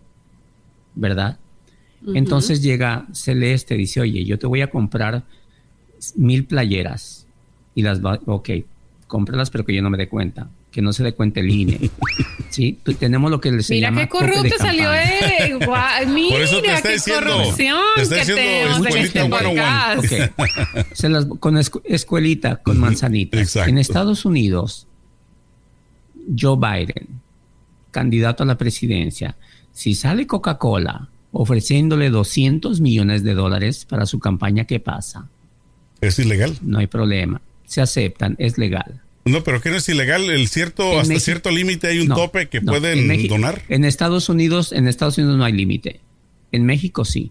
¿verdad? 0.95 1.39
Entonces 2.15 2.63
llega 2.63 3.07
Celeste, 3.13 3.75
dice, 3.75 4.01
oye, 4.01 4.25
yo 4.25 4.39
te 4.39 4.47
voy 4.47 4.63
a 4.63 4.71
comprar 4.71 5.25
mil 6.17 6.47
playeras 6.47 7.27
y 7.75 7.83
las 7.83 8.05
va, 8.05 8.19
ok, 8.25 8.51
cómpralas 9.07 9.51
pero 9.51 9.65
que 9.65 9.75
yo 9.75 9.83
no 9.83 9.91
me 9.91 9.99
dé 9.99 10.09
cuenta, 10.09 10.49
que 10.71 10.83
no 10.83 10.93
se 10.93 11.03
dé 11.03 11.12
cuenta 11.15 11.41
el 11.41 11.50
INE. 11.50 11.91
¿Sí? 12.50 12.79
Tenemos 12.99 13.31
lo 13.31 13.41
que 13.41 13.62
se 13.62 13.75
Mira 13.75 13.89
llama 13.89 14.03
qué 14.03 14.09
corrupto 14.09 14.57
salió 14.59 14.93
él. 14.93 15.59
Guau, 15.65 16.07
Mira 16.15 16.31
Por 16.37 16.43
eso 16.43 16.61
te 16.62 16.73
está 16.75 16.89
qué 16.89 16.95
diciendo- 16.95 17.27
corrupción 17.37 17.79
te 17.97 18.03
está 18.03 18.15
que 18.17 18.21
diciendo 18.21 18.43
tenemos 18.43 18.77
en 18.79 18.87
escuelita 18.87 19.07
este 19.07 19.21
101. 19.21 19.49
podcast. 19.49 20.79
Ok. 20.79 20.87
Se 20.95 21.09
las, 21.09 21.25
con 21.27 21.55
escu- 21.57 21.83
escuelita, 21.85 22.57
con 22.57 22.79
manzanitas. 22.79 23.41
Exacto. 23.41 23.71
En 23.71 23.79
Estados 23.79 24.25
Unidos, 24.25 24.87
Joe 26.39 26.57
Biden, 26.57 27.09
candidato 27.91 28.43
a 28.43 28.47
la 28.47 28.59
presidencia, 28.59 29.37
si 29.73 29.95
sale 29.95 30.27
Coca-Cola 30.27 31.09
ofreciéndole 31.33 32.11
200 32.11 32.81
millones 32.81 33.23
de 33.23 33.35
dólares 33.35 33.85
para 33.89 34.05
su 34.07 34.19
campaña, 34.19 34.65
¿qué 34.65 34.81
pasa? 34.81 35.29
Es 36.00 36.19
ilegal. 36.19 36.57
No 36.62 36.79
hay 36.79 36.89
problema. 36.89 37.41
Se 37.67 37.81
aceptan, 37.81 38.35
es 38.41 38.59
legal. 38.59 39.00
No, 39.31 39.43
pero 39.45 39.61
que 39.61 39.71
no 39.71 39.77
es 39.77 39.89
ilegal. 39.89 40.29
El 40.31 40.49
cierto, 40.49 40.83
En 40.93 40.99
hasta 41.01 41.09
México- 41.09 41.25
cierto 41.25 41.51
límite 41.51 41.87
hay 41.89 42.01
un 42.01 42.09
No, 42.09 42.17
tope 42.17 42.49
que 42.49 42.61
no, 42.61 42.73
pueden 42.73 42.99
en 43.01 43.07
México- 43.07 43.35
donar. 43.35 43.63
En 43.69 43.85
Estados 43.85 44.29
Unidos, 44.29 44.73
en 44.73 44.89
Estados 44.89 45.19
Unidos 45.19 45.37
no 45.37 45.45
hay 45.45 45.53
límite. 45.53 46.01
En 46.53 46.65
México 46.67 47.05
sí. 47.05 47.31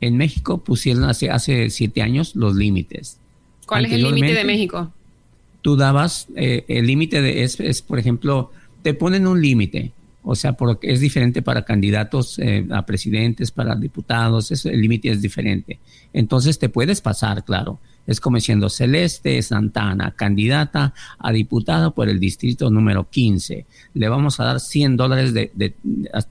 En 0.00 0.16
México 0.16 0.58
pusieron 0.62 1.04
hace, 1.04 1.30
hace 1.30 1.70
siete 1.70 2.02
años 2.02 2.36
los 2.36 2.54
límites. 2.54 3.18
¿Cuál 3.66 3.86
es 3.86 3.92
el 3.92 4.02
límite 4.02 4.34
de 4.34 4.44
México? 4.44 4.92
Tú 5.62 5.76
dabas, 5.76 6.26
eh, 6.36 6.64
el 6.68 6.86
límite 6.86 7.20
de 7.22 7.42
es, 7.42 7.58
es, 7.60 7.82
por 7.82 7.98
ejemplo, 7.98 8.52
te 8.82 8.94
ponen 8.94 9.26
un 9.26 9.40
límite. 9.40 9.92
O 10.28 10.34
sea, 10.34 10.54
porque 10.54 10.92
es 10.92 11.00
diferente 11.00 11.40
para 11.40 11.64
candidatos 11.64 12.38
eh, 12.40 12.66
a 12.70 12.84
presidentes, 12.84 13.52
para 13.52 13.76
diputados, 13.76 14.50
el 14.66 14.80
límite 14.80 15.10
es 15.10 15.22
diferente. 15.22 15.78
Entonces 16.12 16.58
te 16.58 16.68
puedes 16.68 17.00
pasar, 17.00 17.44
claro. 17.44 17.78
Es 18.06 18.20
como 18.20 18.36
diciendo 18.36 18.68
Celeste 18.68 19.40
Santana, 19.42 20.12
candidata 20.12 20.94
a 21.18 21.32
diputada 21.32 21.90
por 21.90 22.08
el 22.08 22.20
distrito 22.20 22.70
número 22.70 23.08
15. 23.10 23.66
Le 23.94 24.08
vamos 24.08 24.38
a 24.40 24.44
dar 24.44 24.60
100 24.60 24.96
dólares 24.96 25.34
de, 25.34 25.50
de- 25.54 25.74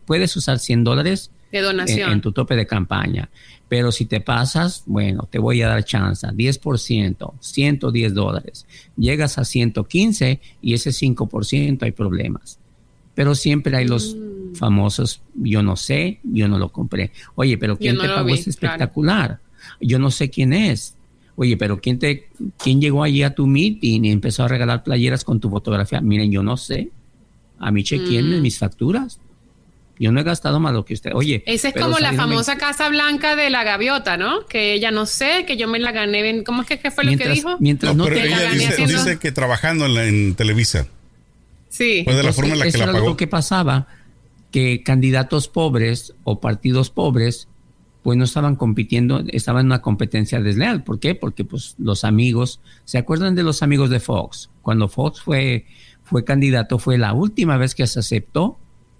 puedes 0.05 0.35
usar 0.37 0.59
100 0.59 0.83
dólares 0.83 1.31
De 1.51 1.61
donación. 1.61 2.11
en 2.13 2.21
tu 2.21 2.31
tope 2.31 2.55
de 2.55 2.65
campaña. 2.65 3.29
Pero 3.67 3.91
si 3.91 4.05
te 4.05 4.21
pasas, 4.21 4.83
bueno, 4.85 5.27
te 5.29 5.39
voy 5.39 5.61
a 5.63 5.67
dar 5.67 5.83
chance, 5.83 6.25
10%, 6.27 7.33
110 7.39 8.13
dólares. 8.13 8.65
Llegas 8.95 9.37
a 9.37 9.43
115 9.43 10.39
y 10.61 10.73
ese 10.75 10.91
5% 10.91 11.83
hay 11.83 11.91
problemas. 11.91 12.59
Pero 13.15 13.33
siempre 13.33 13.75
hay 13.77 13.87
los 13.87 14.15
Mm. 14.15 14.55
famosos, 14.55 15.21
yo 15.33 15.63
no 15.63 15.75
sé, 15.77 16.19
yo 16.23 16.47
no 16.47 16.59
lo 16.59 16.69
compré. 16.71 17.11
Oye, 17.35 17.57
pero 17.57 17.77
¿quién 17.77 17.95
no 17.95 18.01
te 18.03 18.09
pagó 18.09 18.27
vi, 18.27 18.33
este 18.33 18.51
claro. 18.53 18.75
espectacular? 18.75 19.39
Yo 19.81 19.99
no 19.99 20.11
sé 20.11 20.29
quién 20.29 20.53
es. 20.53 20.95
Oye, 21.37 21.57
pero 21.57 21.81
¿quién, 21.81 21.99
te, 21.99 22.29
¿quién 22.57 22.79
llegó 22.79 23.03
allí 23.03 23.21
a 23.23 23.35
tu 23.35 23.45
meeting 23.47 24.05
y 24.05 24.11
empezó 24.11 24.43
a 24.43 24.47
regalar 24.47 24.83
playeras 24.83 25.23
con 25.23 25.39
tu 25.39 25.49
fotografía? 25.49 25.99
Miren, 26.01 26.31
yo 26.31 26.43
no 26.43 26.55
sé. 26.57 26.89
A 27.59 27.71
mí 27.71 27.83
chequeenme 27.83 28.37
Mm. 28.37 28.41
mis 28.41 28.57
facturas. 28.57 29.19
Yo 29.97 30.11
no 30.11 30.19
he 30.19 30.23
gastado 30.23 30.59
más 30.59 30.73
lo 30.73 30.83
que 30.83 30.93
usted. 30.93 31.11
Oye, 31.13 31.41
Esa 31.45 31.69
es 31.69 31.73
como 31.73 31.99
la 31.99 32.11
famosa 32.13 32.57
Casa 32.57 32.89
Blanca 32.89 33.35
de 33.37 33.49
la 33.49 33.63
gaviota, 33.63 34.17
¿no? 34.17 34.45
Que 34.45 34.73
ella 34.73 34.91
no 34.91 35.05
sé, 35.05 35.45
que 35.47 35.55
yo 35.55 35.67
me 35.69 35.79
la 35.79 35.91
gané. 35.93 36.21
bien- 36.21 36.43
¿Cómo 36.43 36.63
es 36.63 36.67
que 36.67 36.79
qué 36.79 36.91
fue 36.91 37.05
lo 37.05 37.17
que 37.17 37.29
dijo? 37.29 37.55
Mientras 37.59 37.95
No, 37.95 38.03
no, 38.03 38.09
pero 38.09 38.21
te 38.21 38.29
la 38.29 38.35
ella 38.37 38.43
gané 38.45 38.55
dice, 38.59 38.73
haciendo- 38.73 39.03
dice 39.03 39.19
que 39.19 39.31
trabajando 39.31 39.85
en, 39.85 39.93
la- 39.93 40.05
en 40.05 40.35
Televisa. 40.35 40.87
Sí. 41.69 42.01
Fue 42.03 42.13
de 42.13 42.23
la 42.23 42.29
Entonces, 42.29 42.35
forma 42.35 42.53
en 42.53 42.59
la 42.59 42.71
que 42.71 42.77
la 42.77 42.85
pagó. 42.91 43.05
lo 43.09 43.17
que 43.17 43.27
pasaba, 43.27 43.87
que 44.51 44.83
candidatos 44.83 45.47
pobres 45.47 46.13
o 46.25 46.39
partidos 46.41 46.89
pobres, 46.89 47.47
pues 48.05 48.19
no 48.19 48.25
estaban 48.25 48.55
compitiendo, 48.55 49.23
estaban 49.29 49.61
en 49.61 49.65
una 49.65 49.81
competencia 49.81 50.39
desleal. 50.39 50.83
¿Por 50.83 50.99
qué? 50.99 51.15
Porque 51.15 51.43
pues 51.43 51.73
los 51.79 52.03
amigos, 52.03 52.61
¿se 52.83 52.99
acuerdan 52.99 53.33
de 53.33 53.41
los 53.41 53.63
amigos 53.63 53.89
de 53.89 53.99
Fox? 53.99 54.51
Cuando 54.61 54.87
Fox 54.87 55.21
fue, 55.23 55.65
fue 56.03 56.23
candidato, 56.23 56.77
fue 56.77 56.99
la 56.99 57.13
última 57.13 57.57
vez 57.57 57.73
que 57.73 57.87
se 57.87 58.01
aceptó 58.01 58.59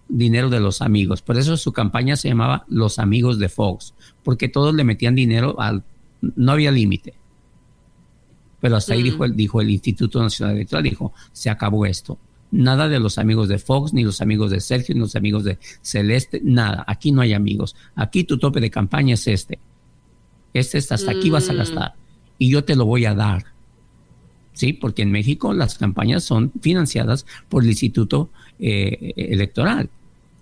dinero 0.10 0.50
de 0.50 0.60
los 0.60 0.82
amigos. 0.82 1.22
Por 1.22 1.38
eso 1.38 1.56
su 1.56 1.72
campaña 1.72 2.16
se 2.16 2.30
llamaba 2.30 2.66
Los 2.68 2.98
Amigos 2.98 3.38
de 3.38 3.48
Fox, 3.48 3.94
porque 4.24 4.50
todos 4.50 4.74
le 4.74 4.84
metían 4.84 5.14
dinero 5.14 5.60
al, 5.60 5.84
no 6.22 6.54
había 6.54 6.72
límite. 6.72 7.14
Pero 8.60 8.76
hasta 8.76 8.96
ahí 8.96 9.02
Mm. 9.02 9.04
dijo 9.04 9.26
el, 9.26 9.36
dijo 9.36 9.62
el 9.62 9.70
Instituto 9.70 10.20
Nacional 10.20 10.56
Electoral, 10.56 10.84
dijo, 10.84 11.14
se 11.32 11.52
acabó 11.52 11.86
esto. 11.86 12.18
Nada 12.56 12.88
de 12.88 13.00
los 13.00 13.18
amigos 13.18 13.48
de 13.50 13.58
Fox, 13.60 13.94
ni 13.94 14.04
los 14.04 14.22
amigos 14.22 14.50
de 14.52 14.60
Sergio, 14.62 14.96
ni 14.96 15.02
los 15.02 15.16
amigos 15.16 15.44
de 15.44 15.58
Celeste, 15.82 16.40
nada. 16.44 16.84
Aquí 16.88 17.12
no 17.12 17.22
hay 17.22 17.34
amigos. 17.34 17.76
Aquí 17.96 18.24
tu 18.24 18.38
tope 18.38 18.62
de 18.62 18.70
campaña 18.72 19.16
es 19.16 19.28
este. 19.28 19.60
Este 20.54 20.78
es 20.78 20.92
hasta 20.92 21.12
aquí 21.12 21.30
vas 21.30 21.50
a 21.50 21.54
Mm. 21.54 21.58
gastar. 21.58 21.94
Y 22.40 22.50
yo 22.50 22.64
te 22.64 22.76
lo 22.76 22.86
voy 22.86 23.06
a 23.06 23.14
dar. 23.14 23.44
Sí, 24.54 24.72
porque 24.72 25.02
en 25.02 25.12
México 25.12 25.54
las 25.54 25.78
campañas 25.78 26.24
son 26.24 26.52
financiadas 26.62 27.26
por 27.50 27.64
el 27.64 27.70
Instituto 27.70 28.30
eh, 28.58 29.12
Electoral. 29.18 29.90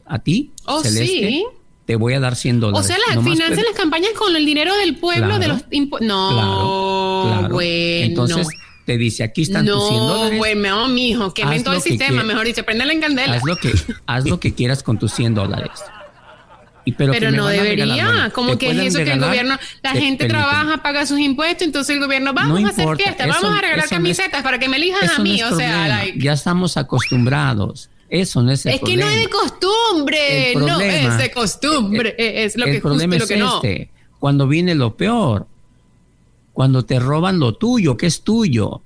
A 0.05 0.19
ti, 0.19 0.51
Oh, 0.65 0.81
Celeste, 0.83 1.05
sí. 1.29 1.45
te 1.87 1.95
voy 1.95 2.13
a 2.13 2.19
dar 2.19 2.35
100 2.35 2.57
O 2.57 2.67
dólares. 2.67 2.85
sea, 2.85 2.97
las 3.07 3.23
financian 3.23 3.65
las 3.65 3.75
campañas 3.75 4.11
con 4.15 4.35
el 4.35 4.45
dinero 4.45 4.75
del 4.77 4.97
pueblo, 4.97 5.25
Claro, 5.25 5.39
de 5.41 5.47
los 5.47 5.63
impuestos. 5.71 6.07
No, 6.07 6.29
Claro, 6.31 7.39
claro. 7.39 7.53
bueno. 7.55 8.05
Entonces 8.05 8.47
te 8.85 8.97
dice, 8.97 9.23
aquí 9.23 9.43
están 9.43 9.65
tus 9.65 9.87
100 9.87 9.97
no, 9.99 10.07
dólares. 10.07 10.37
bueno, 10.37 10.69
no, 10.69 10.87
mijo, 10.89 11.33
quemen 11.33 11.57
Haz 11.57 11.63
todo 11.63 11.73
el 11.73 11.79
lo 11.79 11.83
que 11.83 11.89
sistema, 11.91 12.21
quie- 12.21 12.25
mejor 12.25 12.45
dicho, 12.45 12.63
prendela 12.63 12.91
en 12.93 13.01
candela. 13.01 13.35
Haz 13.35 13.43
lo 13.45 13.55
que, 13.57 13.71
haz 14.05 14.25
lo 14.25 14.39
que 14.39 14.53
quieras 14.53 14.83
con 14.83 14.99
tus 14.99 15.11
100 15.13 15.33
dólares. 15.35 15.71
Y 16.85 16.91
pero 16.91 17.13
Pero 17.13 17.31
que 17.31 17.37
no 17.37 17.47
debería, 17.47 17.85
regalar, 17.85 18.31
como 18.33 18.57
que 18.57 18.69
es 18.71 18.77
eso 18.77 18.97
que 18.97 19.03
el 19.03 19.07
regalar, 19.11 19.29
gobierno, 19.29 19.57
la 19.81 19.93
te- 19.93 20.01
gente 20.01 20.25
trabaja, 20.27 20.83
paga 20.83 21.05
sus 21.05 21.17
impuestos, 21.17 21.65
entonces 21.65 21.95
el 21.95 22.01
gobierno, 22.03 22.33
vamos 22.33 22.59
No 22.59 22.67
a 22.67 22.71
hacer 22.71 22.85
fiesta, 22.97 23.23
eso- 23.23 23.33
vamos 23.41 23.57
a 23.57 23.61
regalar 23.61 23.85
eso 23.85 23.95
no 23.99 24.07
es- 24.09 24.17
camisetas 24.17 24.43
para 24.43 24.59
que 24.59 24.67
me 24.67 24.75
elijan 24.75 25.09
a 25.09 25.17
no 25.17 25.23
mí, 25.23 25.39
es 25.39 25.43
o 25.43 25.47
sea, 25.55 25.55
problema. 25.69 25.87
like, 25.87 26.19
ya 26.19 26.33
estamos 26.33 26.75
acostumbrados. 26.75 27.89
Eso 28.09 28.43
no 28.43 28.51
es 28.51 28.65
el 28.65 28.73
es 28.73 28.81
que 28.81 28.97
no 28.97 29.07
es 29.07 29.19
de 29.21 29.29
costumbre, 29.29 30.51
El 30.51 30.59
no 30.59 30.65
problema- 30.67 30.93
es 31.13 31.17
de 31.17 31.31
costumbre, 31.31 32.15
es 32.17 32.57
lo 32.57 32.65
el 32.65 32.71
que 32.71 32.81
justo 32.81 32.89
problema 32.89 33.15
lo 33.15 33.23
es 33.23 33.29
que 33.29 33.37
no. 33.37 33.55
este. 33.55 33.89
Cuando 34.19 34.47
viene 34.47 34.75
lo 34.75 34.95
peor, 34.97 35.47
cuando 36.53 36.85
te 36.85 36.99
roban 36.99 37.39
lo 37.39 37.53
tuyo, 37.55 37.97
que 37.97 38.05
es 38.05 38.21
tuyo. 38.21 38.81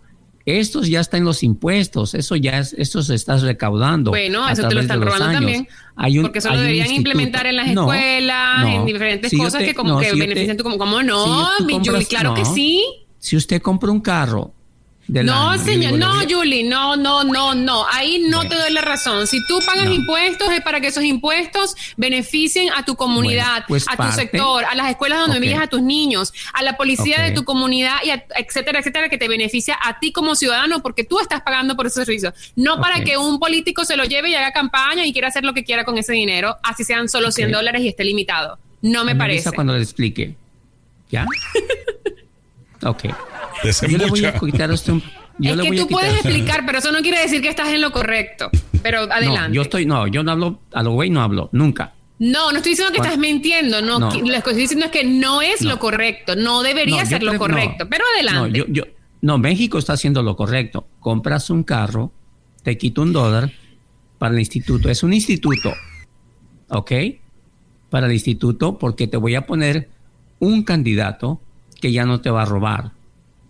Estos 0.45 0.87
ya 0.87 1.01
están 1.01 1.19
en 1.19 1.25
los 1.25 1.43
impuestos, 1.43 2.13
eso 2.13 2.37
ya 2.37 2.59
es, 2.59 2.71
eso 2.77 3.03
se 3.03 3.15
estás 3.15 3.41
recaudando. 3.41 4.11
Bueno, 4.11 4.47
eso 4.47 4.65
te 4.69 4.75
lo 4.75 4.79
están 4.81 5.01
robando 5.01 5.25
años. 5.25 5.33
también. 5.41 5.67
Hay 5.97 6.17
un- 6.19 6.23
porque 6.23 6.39
eso 6.39 6.49
lo 6.51 6.61
deberían 6.61 6.89
implementar 6.93 7.45
en 7.47 7.57
las 7.57 7.67
No, 7.73 7.81
escuelas, 7.91 8.61
no. 8.61 8.67
en 8.69 8.85
diferentes 8.85 9.29
Si 9.29 9.37
cosas 9.37 9.59
te- 9.59 9.65
que 9.65 9.73
como 9.75 9.95
no, 9.95 9.99
que 9.99 10.05
si 10.05 10.11
yo 10.11 10.15
te- 10.15 10.27
benefician 10.27 10.55
tu 10.55 10.63
como, 10.63 10.77
¿cómo 10.77 11.03
no? 11.03 11.49
si 11.57 11.65
mi 11.65 11.73
Julie, 11.85 12.05
claro 12.05 12.33
que 12.33 12.45
sí. 12.45 12.81
Si 13.19 13.35
usted 13.35 13.61
compra 13.61 13.91
un 13.91 13.99
carro 13.99 14.53
No, 15.09 15.57
señor, 15.57 15.93
no, 15.93 16.15
Julie, 16.29 16.63
no, 16.65 16.97
no, 16.97 17.23
no, 17.23 17.55
no. 17.55 17.85
Ahí 17.89 18.19
no 18.27 18.37
Bueno. 18.39 18.49
te 18.49 18.55
doy 18.57 18.73
la 18.73 18.81
razón. 18.81 19.25
Si 19.25 19.39
tú 19.47 19.59
pagas 19.65 19.85
No. 19.85 19.93
impuestos 19.93 20.51
es 20.51 20.61
para 20.61 20.81
que 20.81 20.87
esos 20.87 21.03
impuestos 21.03 21.75
beneficien 21.95 22.69
a 22.75 22.83
tu 22.83 22.95
comunidad, 22.97 23.51
Bueno, 23.51 23.65
pues 23.69 23.87
a 23.87 23.91
tu 23.91 23.97
parte. 23.97 24.15
sector, 24.15 24.65
a 24.65 24.75
las 24.75 24.89
escuelas 24.89 25.19
donde 25.19 25.37
Ok. 25.37 25.43
envías 25.43 25.61
a 25.61 25.67
tus 25.67 25.81
niños, 25.81 26.33
a 26.53 26.61
la 26.61 26.75
policía 26.75 27.21
de 27.21 27.31
tu 27.31 27.45
comunidad 27.45 27.97
y 28.03 28.09
a- 28.09 28.25
etcétera, 28.35 28.79
etcétera, 28.79 29.07
que 29.07 29.17
te 29.17 29.27
beneficia 29.29 29.77
a 29.81 29.97
ti 29.99 30.11
como 30.11 30.35
ciudadano 30.35 30.81
porque 30.81 31.05
tú 31.05 31.19
estás 31.21 31.41
pagando 31.41 31.75
por 31.77 31.87
ese 31.87 32.03
servicio. 32.03 32.33
No 32.57 32.81
para 32.81 33.01
que 33.03 33.17
un 33.17 33.39
político 33.39 33.85
se 33.85 33.95
lo 33.95 34.03
lleve 34.03 34.29
y 34.31 34.35
haga 34.35 34.51
campaña 34.51 35.05
y 35.05 35.13
quiera 35.13 35.29
hacer 35.29 35.45
lo 35.45 35.53
que 35.53 35.63
quiera 35.63 35.85
con 35.85 35.97
ese 35.97 36.11
dinero, 36.13 36.57
así 36.63 36.83
sean 36.83 37.07
solo 37.07 37.31
100 37.31 37.47
Ok. 37.49 37.55
dólares 37.55 37.81
y 37.81 37.87
esté 37.87 38.03
limitado. 38.03 38.59
No 38.81 39.05
me 39.05 39.13
Me 39.13 39.19
parece. 39.19 39.51
cuando 39.53 39.73
le 39.73 39.81
explique. 39.83 40.35
¿Ya? 41.09 41.25
ok. 42.83 43.05
Desde 43.63 43.89
Yo 43.89 43.97
le 43.97 44.05
voy 44.07 44.25
a 44.25 44.33
quitar 44.33 44.71
esto. 44.71 44.93
un- 44.93 45.03
Yo 45.39 45.53
es 45.53 45.61
que 45.61 45.67
a 45.67 45.81
tú 45.83 45.87
puedes 45.87 46.13
explicar, 46.15 46.65
pero 46.65 46.79
eso 46.79 46.91
no 46.91 46.99
quiere 47.01 47.19
decir 47.21 47.41
que 47.41 47.49
estás 47.49 47.69
en 47.69 47.81
lo 47.81 47.91
correcto. 47.91 48.49
Pero 48.81 49.01
adelante. 49.01 49.49
No, 49.49 49.53
yo 49.53 49.61
estoy, 49.63 49.85
no, 49.85 50.07
yo 50.07 50.23
no 50.23 50.31
hablo, 50.31 50.59
a 50.73 50.83
lo 50.83 50.91
güey 50.91 51.09
no 51.09 51.21
hablo, 51.21 51.49
nunca. 51.51 51.93
No, 52.19 52.51
no 52.51 52.57
estoy 52.57 52.71
diciendo 52.71 52.91
que 52.91 52.97
Juan- 52.99 53.09
estás 53.09 53.19
mintiendo, 53.21 53.81
no, 53.81 53.99
lo 53.99 54.09
que 54.09 54.35
estoy 54.37 54.55
diciendo 54.55 54.85
es 54.85 54.91
que 54.91 55.03
no 55.03 55.41
es 55.41 55.61
No. 55.61 55.71
lo 55.71 55.79
correcto, 55.79 56.35
no 56.35 56.63
debería 56.63 57.05
ser 57.05 57.21
lo 57.21 57.37
correcto, 57.37 57.83
no. 57.83 57.89
pero 57.89 58.03
adelante. 58.15 58.49
No, 58.59 58.65
yo, 58.65 58.65
yo, 58.67 58.83
No, 59.21 59.37
México 59.39 59.77
está 59.79 59.93
haciendo 59.93 60.21
lo 60.23 60.35
correcto. 60.35 60.87
Compras 60.99 61.49
un 61.49 61.63
carro, 61.63 62.11
te 62.63 62.77
quito 62.77 63.01
un 63.01 63.13
dólar 63.13 63.51
para 64.19 64.33
el 64.33 64.39
instituto. 64.39 64.89
Es 64.89 65.01
un 65.03 65.11
instituto, 65.11 65.73
¿ok? 66.69 66.91
Para 67.89 68.05
el 68.07 68.13
instituto 68.13 68.77
porque 68.77 69.07
te 69.07 69.17
voy 69.17 69.33
a 69.35 69.45
poner 69.47 69.89
un 70.39 70.63
candidato 70.63 71.41
que 71.81 71.91
ya 71.91 72.05
no 72.05 72.21
te 72.21 72.29
va 72.29 72.43
a 72.43 72.45
robar. 72.45 72.91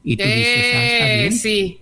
Y 0.10 0.16
tú 0.18 0.24
dices, 0.24 0.46
ah, 0.74 0.84
está 0.86 1.08
Eh, 1.14 1.20
bien. 1.22 1.34
sí. 1.34 1.82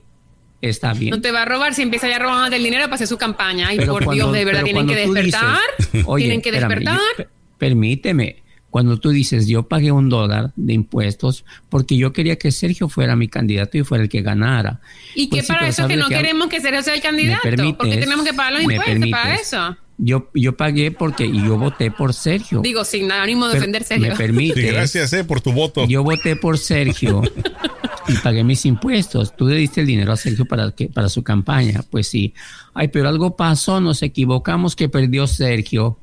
Está 0.62 0.94
bien. 0.94 1.12
No 1.12 1.22
te 1.22 1.32
va 1.32 1.44
a 1.44 1.46
robar 1.46 1.76
si 1.76 1.84
empieza 1.84 2.08
ya 2.10 2.18
robando 2.18 2.56
el 2.56 2.64
dinero 2.64 2.86
para 2.86 2.96
hacer 2.96 3.08
su 3.08 3.18
campaña. 3.18 3.68
Ay, 3.68 3.78
Pero 3.78 3.94
por 3.94 4.06
cuando- 4.06 4.24
Dios, 4.26 4.34
de 4.34 4.46
verdad, 4.46 4.64
tienen 4.64 4.88
que 4.88 4.96
despertar. 4.96 5.60
dices, 5.78 6.04
oye, 6.08 6.24
tienen 6.26 6.42
que 6.42 6.50
espérame, 6.50 6.70
despertar. 6.70 7.00
yo- 7.20 7.26
permíteme. 7.60 8.38
Cuando 8.72 8.98
tú 9.00 9.12
dices, 9.12 9.48
yo 9.48 9.68
pagué 9.70 9.92
un 9.92 10.10
dólar 10.10 10.52
de 10.58 10.74
impuestos 10.74 11.46
porque 11.70 11.96
yo 11.98 12.12
quería 12.12 12.38
que 12.38 12.52
Sergio 12.52 12.90
fuera 12.90 13.16
mi 13.16 13.28
candidato 13.30 13.78
y 13.78 13.84
fuera 13.84 14.04
el 14.04 14.10
que 14.10 14.22
ganara. 14.22 14.82
¿Y 15.14 15.28
Pues 15.28 15.42
qué 15.44 15.46
sí, 15.48 15.54
para 15.54 15.68
eso 15.68 15.84
es 15.84 15.88
que 15.88 15.94
¿sabes 15.94 15.98
no 15.98 16.10
queremos 16.10 16.48
que 16.48 16.60
Sergio 16.60 16.82
sea 16.84 16.94
el 16.96 17.02
candidato? 17.02 17.42
permites? 17.44 17.76
Porque 17.78 17.98
tenemos 17.98 18.26
que 18.26 18.34
pagar 18.34 18.54
los 18.54 18.66
¿Me 18.66 18.76
impuestos 18.76 19.10
para 19.12 19.36
eso. 19.36 19.78
Yo, 19.98 20.30
yo 20.34 20.58
pagué 20.58 20.92
porque 20.92 21.26
y 21.26 21.42
yo 21.46 21.58
voté 21.58 21.90
por 21.92 22.14
Sergio. 22.14 22.60
Digo, 22.62 22.84
sin 22.84 23.10
ánimo 23.14 23.48
de 23.48 23.58
ofender 23.60 23.84
Sergio. 23.86 24.10
¿Me 24.10 24.16
permites? 24.18 24.62
Sí, 24.66 24.70
gracias 24.72 25.14
eh, 25.14 25.24
por 25.24 25.40
tu 25.40 25.54
voto. 25.54 25.88
Yo 25.88 26.04
voté 26.04 26.36
por 26.36 26.58
Sergio 26.58 27.22
y 28.08 28.14
pagué 28.18 28.44
mis 28.44 28.66
impuestos. 28.66 29.36
Tú 29.36 29.48
le 29.48 29.56
diste 29.56 29.82
el 29.82 29.88
dinero 29.88 30.12
a 30.12 30.18
Sergio 30.18 30.46
para, 30.46 30.72
que, 30.72 30.88
para 30.88 31.10
su 31.10 31.24
campaña. 31.24 31.84
Pues 31.90 32.08
sí. 32.08 32.34
Ay, 32.74 32.90
pero 32.90 33.10
algo 33.10 33.36
pasó, 33.36 33.80
nos 33.82 34.02
equivocamos 34.04 34.76
que 34.76 34.90
perdió 34.90 35.28
Sergio. 35.28 35.98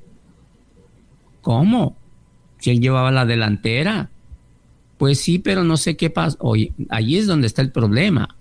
¿Cómo? 1.41 1.97
Si 2.59 2.71
él 2.71 2.81
llevaba 2.81 3.11
la 3.11 3.27
delantera. 3.27 4.11
Pues 4.99 5.21
sí, 5.21 5.39
pero 5.39 5.65
no 5.65 5.77
sé 5.77 5.97
qué 5.97 6.11
pasa. 6.11 6.37
Oye, 6.41 6.73
ahí 6.89 7.17
es 7.17 7.27
donde 7.27 7.47
está 7.47 7.63
el 7.63 7.73
problema. 7.73 8.37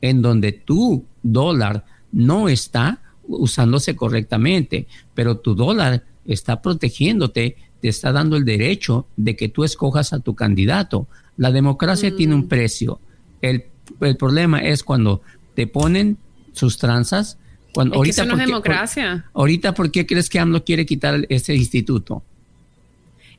En 0.00 0.20
donde 0.20 0.52
tu 0.52 1.04
dólar 1.22 1.84
no 2.10 2.48
está 2.48 3.00
usándose 3.26 3.96
correctamente, 3.96 4.86
pero 5.14 5.38
tu 5.38 5.54
dólar 5.54 6.04
está 6.24 6.60
protegiéndote, 6.60 7.56
te 7.80 7.88
está 7.88 8.12
dando 8.12 8.36
el 8.36 8.44
derecho 8.44 9.06
de 9.16 9.36
que 9.36 9.48
tú 9.48 9.64
escojas 9.64 10.12
a 10.12 10.20
tu 10.20 10.34
candidato. 10.34 11.08
La 11.36 11.50
democracia 11.50 12.14
tiene 12.14 12.34
un 12.34 12.48
precio. 12.48 13.00
El, 13.40 13.64
el 14.00 14.16
problema 14.16 14.60
es 14.60 14.82
cuando 14.84 15.22
te 15.54 15.66
ponen 15.66 16.18
sus 16.52 16.78
tranzas. 16.78 17.38
Cuando, 17.72 17.96
Es 17.96 18.02
que 18.02 18.10
eso 18.10 18.24
no 18.26 18.32
¿por 18.34 18.40
es 18.40 18.46
democracia. 18.46 19.24
por- 19.32 19.40
ahorita, 19.42 19.74
¿por 19.74 19.90
qué 19.90 20.06
crees 20.06 20.28
que 20.28 20.38
AMLO 20.38 20.62
quiere 20.64 20.84
quitar 20.86 21.26
ese 21.30 21.54
instituto? 21.54 22.22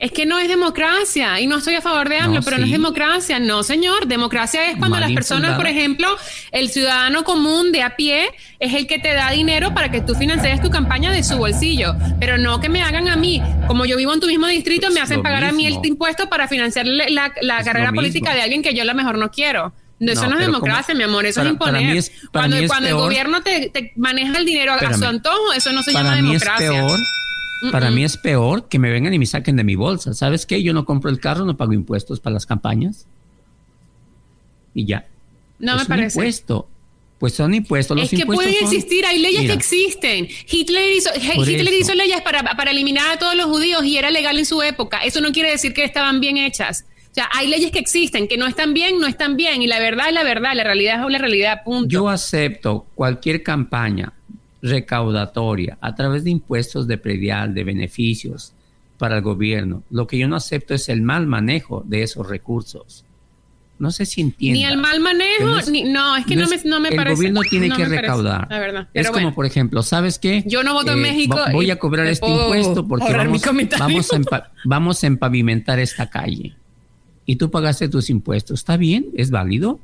Es 0.03 0.11
que 0.11 0.25
no 0.25 0.37
es 0.37 0.49
democracia 0.49 1.39
y 1.39 1.47
no 1.47 1.59
estoy 1.59 1.75
a 1.75 1.81
favor 1.81 2.09
de 2.09 2.17
AMLO, 2.17 2.39
No, 2.39 2.43
pero 2.43 2.57
no 2.57 2.65
es 2.65 2.71
democracia. 2.71 3.39
No, 3.39 3.63
señor. 3.63 4.05
Democracia 4.05 4.65
es 4.69 4.71
cuando 4.77 4.97
Mal 4.97 5.01
las 5.03 5.11
personas, 5.13 5.55
por 5.55 5.65
ejemplo, 5.65 6.17
el 6.51 6.69
ciudadano 6.69 7.23
común 7.23 7.71
de 7.71 7.83
a 7.83 7.95
pie 7.95 8.29
es 8.59 8.73
el 8.73 8.85
que 8.85 8.99
te 8.99 9.13
da 9.13 9.31
dinero 9.31 9.73
para 9.73 9.91
que 9.91 10.01
tú 10.01 10.13
financies 10.13 10.61
tu 10.61 10.69
campaña 10.69 11.13
de 11.13 11.23
su 11.23 11.37
bolsillo. 11.37 11.95
Pero 12.19 12.37
no 12.37 12.59
que 12.59 12.67
me 12.67 12.81
hagan 12.81 13.07
a 13.07 13.15
mí. 13.15 13.41
Como 13.65 13.85
yo 13.85 13.95
vivo 13.95 14.13
en 14.13 14.19
tu 14.19 14.27
mismo 14.27 14.45
distrito, 14.47 14.91
me 14.91 14.99
hacen 14.99 15.21
pagar 15.23 15.45
a 15.45 15.53
mí 15.53 15.67
el 15.67 15.77
impuesto 15.85 16.27
para 16.27 16.49
financiar 16.49 16.85
la, 16.85 17.31
carrera 17.63 17.93
política 17.93 18.33
de 18.35 18.41
alguien 18.41 18.61
que 18.61 18.73
yo 18.73 18.81
a 18.81 18.85
lo 18.85 18.95
mejor 18.95 19.17
no 19.17 19.31
quiero. 19.31 19.73
No, 19.99 20.11
Eso 20.11 20.23
No, 20.23 20.31
no, 20.31 20.39
es 20.39 20.45
democracia, 20.47 20.85
como- 20.87 20.97
mi 20.97 21.03
amor, 21.05 21.25
eso 21.25 21.39
para- 21.39 21.47
es 21.47 21.53
imponer. 21.53 21.95
es- 21.97 22.11
cuando 22.29 22.57
cuando 22.67 22.89
el 22.89 22.93
peor. 22.95 23.05
gobierno 23.05 23.41
te, 23.41 23.69
te 23.69 23.93
maneja 23.95 24.37
el 24.37 24.43
dinero 24.45 24.73
a- 24.73 24.75
a, 24.75 24.93
su 24.97 25.05
antojo, 25.05 25.53
eso 25.53 25.71
no 25.71 25.81
se 25.81 25.93
para 25.93 26.09
llama 26.15 26.21
mí 26.21 26.35
es 26.35 26.43
Para 27.71 27.91
mí 27.91 28.03
es 28.03 28.17
peor 28.17 28.67
que 28.67 28.79
me 28.79 28.89
vengan 28.91 29.13
y 29.13 29.19
me 29.19 29.25
saquen 29.25 29.55
de 29.55 29.63
mi 29.63 29.75
bolsa. 29.75 30.13
¿Sabes 30.13 30.45
qué? 30.45 30.61
Yo 30.63 30.73
no 30.73 30.85
compro 30.85 31.09
el 31.09 31.19
carro, 31.19 31.45
no 31.45 31.55
pago 31.57 31.73
impuestos 31.73 32.19
para 32.19 32.33
las 32.35 32.45
campañas. 32.45 33.05
Y 34.73 34.85
ya. 34.85 35.05
No 35.59 35.73
es 35.73 35.77
me 35.77 35.81
un 35.83 35.87
parece. 35.87 36.19
impuesto. 36.19 36.67
Pues 37.19 37.33
son 37.35 37.53
impuestos. 37.53 37.95
Los 37.95 38.11
es 38.11 38.19
que 38.19 38.25
pueden 38.25 38.53
son- 38.53 38.63
existir, 38.63 39.05
hay 39.05 39.19
leyes 39.19 39.41
Mira, 39.43 39.53
que 39.53 39.57
existen. 39.59 40.27
Hitler 40.49 40.91
hizo, 40.93 41.09
Hitler 41.15 41.73
hizo 41.73 41.93
leyes 41.95 42.21
para, 42.21 42.43
para 42.43 42.71
eliminar 42.71 43.11
a 43.11 43.17
todos 43.17 43.35
los 43.35 43.45
judíos 43.45 43.85
y 43.85 43.97
era 43.97 44.11
legal 44.11 44.37
en 44.37 44.45
su 44.45 44.61
época. 44.61 44.97
Eso 45.05 45.21
no 45.21 45.31
quiere 45.31 45.51
decir 45.51 45.73
que 45.73 45.85
estaban 45.85 46.19
bien 46.19 46.37
hechas. 46.37 46.85
O 47.11 47.13
sea, 47.13 47.29
hay 47.33 47.47
leyes 47.47 47.71
que 47.71 47.79
existen, 47.79 48.27
que 48.27 48.37
no 48.37 48.47
están 48.47 48.73
bien, 48.73 48.99
no 48.99 49.07
están 49.07 49.37
bien. 49.37 49.61
Y 49.61 49.67
la 49.67 49.79
verdad 49.79 50.07
es 50.09 50.13
la 50.15 50.23
verdad, 50.23 50.53
la 50.55 50.63
realidad 50.63 51.01
es 51.05 51.11
la 51.11 51.17
realidad, 51.19 51.61
punto. 51.63 51.87
Yo 51.87 52.09
acepto 52.09 52.87
cualquier 52.95 53.41
campaña 53.43 54.11
recaudatoria 54.63 55.77
a 55.81 55.93
través 55.95 56.23
de 56.23 56.31
impuestos 56.31 56.87
de 56.87 56.97
predial, 56.97 57.53
de 57.53 57.63
beneficios 57.63 58.53
para 58.97 59.17
el 59.17 59.21
gobierno. 59.21 59.83
Lo 59.91 60.07
que 60.07 60.17
yo 60.17 60.27
no 60.27 60.35
acepto 60.35 60.73
es 60.73 60.89
el 60.89 61.01
mal 61.01 61.27
manejo 61.27 61.83
de 61.85 62.03
esos 62.03 62.27
recursos. 62.27 63.05
No 63.79 63.91
sé 63.91 64.05
si 64.05 64.21
entiendes. 64.21 64.61
ni 64.61 64.65
el 64.65 64.77
mal 64.77 64.99
manejo, 65.01 65.43
no 65.45 65.59
es- 65.59 65.69
ni, 65.69 65.83
no, 65.83 66.15
es 66.15 66.25
que 66.25 66.35
no, 66.35 66.43
es- 66.43 66.63
me, 66.63 66.69
no 66.69 66.79
me 66.79 66.89
el 66.89 66.95
parece. 66.95 67.15
gobierno 67.15 67.41
tiene 67.49 67.67
no 67.67 67.75
que 67.75 67.83
parece, 67.83 68.01
recaudar. 68.01 68.47
la 68.49 68.59
verdad. 68.59 68.87
es 68.93 69.09
como, 69.09 69.33
por 69.33 69.45
ejemplo, 69.45 69.81
¿sabes 69.83 70.19
qué? 70.19 70.37
Eh, 70.37 70.43
Yo 70.47 70.63
no 70.63 70.73
voto 70.73 70.91
en 70.93 71.01
México 71.01 71.37
Voy 71.51 71.69
a 71.71 71.77
cobrar 71.79 72.05
este 72.07 72.27
impuesto 72.29 72.87
porque 72.87 73.11
vamos, 73.13 73.41
vamos, 73.79 74.13
a 74.13 74.15
empa- 74.19 74.51
vamos 74.63 75.03
a 75.03 75.07
empavimentar 75.07 75.79
esta 75.79 76.09
calle. 76.09 76.55
Y 77.25 77.35
tú 77.37 77.49
pagaste 77.51 77.89
tus 77.89 78.09
impuestos. 78.09 78.59
¿Está 78.59 78.77
bien? 78.77 79.07
¿Es 79.15 79.31
válido? 79.31 79.79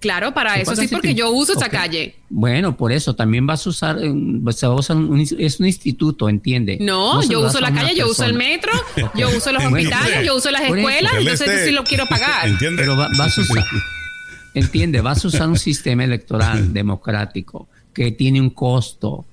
Claro, 0.00 0.32
para 0.34 0.60
eso 0.60 0.76
sí, 0.76 0.88
porque 0.88 1.14
yo 1.14 1.30
uso 1.30 1.52
esa 1.54 1.68
calle. 1.68 2.14
Bueno, 2.30 2.76
por 2.76 2.92
eso 2.92 3.14
también 3.14 3.46
vas 3.46 3.66
a 3.66 3.70
usar, 3.70 3.98
eh, 4.02 4.12
se 4.52 4.66
va 4.66 4.74
a 4.74 4.76
usar 4.76 4.96
un, 4.96 5.20
es 5.20 5.60
un 5.60 5.66
instituto, 5.66 6.28
¿entiende? 6.28 6.78
No, 6.80 7.22
yo 7.22 7.40
uso 7.40 7.60
la 7.60 7.72
calle, 7.72 7.94
yo 7.94 8.08
uso 8.08 8.24
el 8.24 8.34
metro, 8.34 8.72
yo 9.14 9.28
uso 9.36 9.52
los 9.52 9.62
Bueno, 9.62 9.76
hospitales, 9.76 10.26
yo 10.26 10.36
uso 10.36 10.50
las 10.50 10.62
escuelas, 10.62 11.10
Porque 11.12 11.16
él 11.22 11.28
entonces 11.28 11.48
este- 11.60 11.72
lo 11.72 11.84
quiero 11.84 12.06
pagar. 12.06 12.46
¿Entiende? 12.48 12.82
Pero 12.82 12.96
va- 12.96 13.08
vas 13.16 13.36
a 13.38 13.40
usar, 13.40 13.64
entiende, 14.54 15.00
vas 15.00 15.24
a 15.24 15.28
usar 15.28 15.48
un 15.48 15.58
sistema 15.58 16.04
electoral 16.04 16.72
democrático 16.72 17.68
que 17.92 18.12
tiene 18.12 18.40
un 18.40 18.50
costo. 18.50 19.24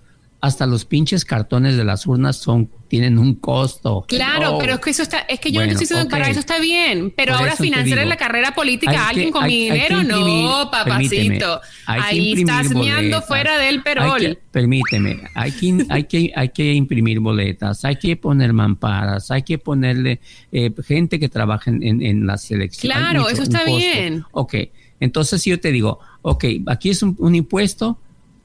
Hasta 0.45 0.67
los 0.67 0.85
pinches 0.85 1.25
cartones 1.25 1.75
de 1.75 1.83
las 1.83 2.05
urnas 2.05 2.35
son 2.37 2.69
tienen 2.87 3.17
un 3.17 3.33
costo. 3.33 4.05
Claro, 4.07 4.51
No. 4.51 4.57
pero 4.59 4.75
es 4.75 4.79
que 4.79 4.91
eso 4.91 5.01
está, 5.01 5.19
es 5.21 5.39
que 5.39 5.51
yo 5.51 5.59
no 5.61 5.65
estoy 5.71 5.79
diciendo 5.85 6.05
ok. 6.05 6.11
para 6.11 6.29
eso 6.29 6.39
está 6.39 6.59
bien, 6.59 7.11
pero 7.17 7.33
Por 7.33 7.41
ahora 7.41 7.55
financiar 7.55 8.05
la 8.05 8.15
carrera 8.15 8.51
política 8.53 8.91
hay 8.91 8.97
a 8.97 9.07
alguien 9.09 9.27
que- 9.29 9.31
con 9.31 9.43
hay- 9.45 9.49
mi 9.49 9.63
dinero, 9.63 10.01
imprimir- 10.01 10.43
no, 10.43 10.69
papacito. 10.71 11.61
Ahí 11.87 12.33
estás 12.33 12.71
boletas. 12.71 13.27
fuera 13.27 13.57
del 13.57 13.81
perol. 13.81 14.19
que- 14.19 14.37
permíteme, 14.51 15.23
hay 15.33 15.51
que, 15.51 15.85
hay, 15.89 16.03
que, 16.03 16.31
hay 16.35 16.49
que 16.49 16.73
imprimir 16.73 17.19
boletas, 17.19 17.83
hay 17.83 17.95
que 17.95 18.15
poner 18.15 18.53
mamparas, 18.53 19.31
hay 19.31 19.41
que 19.41 19.57
ponerle 19.57 20.19
eh, 20.51 20.71
gente 20.85 21.19
que 21.19 21.27
trabaja 21.27 21.71
en, 21.71 21.81
en, 21.81 22.01
en 22.03 22.27
las 22.27 22.49
elecciones. 22.51 22.95
Claro, 22.95 23.21
mucho- 23.21 23.33
eso 23.33 23.43
está 23.43 23.63
bien. 23.63 24.23
Ok, 24.31 24.53
entonces 24.99 25.41
si 25.41 25.49
yo 25.49 25.59
te 25.59 25.71
digo, 25.71 25.99
ok, 26.21 26.45
aquí 26.67 26.91
es 26.91 27.01
un, 27.01 27.15
un 27.19 27.33
impuesto 27.33 27.99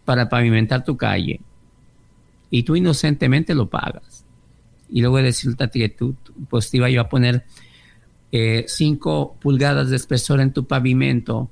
para 0.06 0.28
pavimentar 0.30 0.82
tu 0.82 0.96
calle 0.96 1.40
y 2.50 2.64
tú 2.64 2.76
inocentemente 2.76 3.54
lo 3.54 3.70
pagas. 3.70 4.24
Y 4.90 5.00
luego 5.00 5.18
decirte 5.18 5.64
a 5.64 5.68
ti 5.68 5.80
que 5.80 5.88
tú, 5.88 6.16
pues 6.48 6.70
te 6.70 6.78
iba 6.78 6.90
yo 6.90 7.00
a 7.00 7.08
poner 7.08 7.44
5 8.32 9.36
pulgadas 9.40 9.90
de 9.90 9.96
espesor 9.96 10.40
en 10.40 10.52
tu 10.52 10.66
pavimento, 10.66 11.50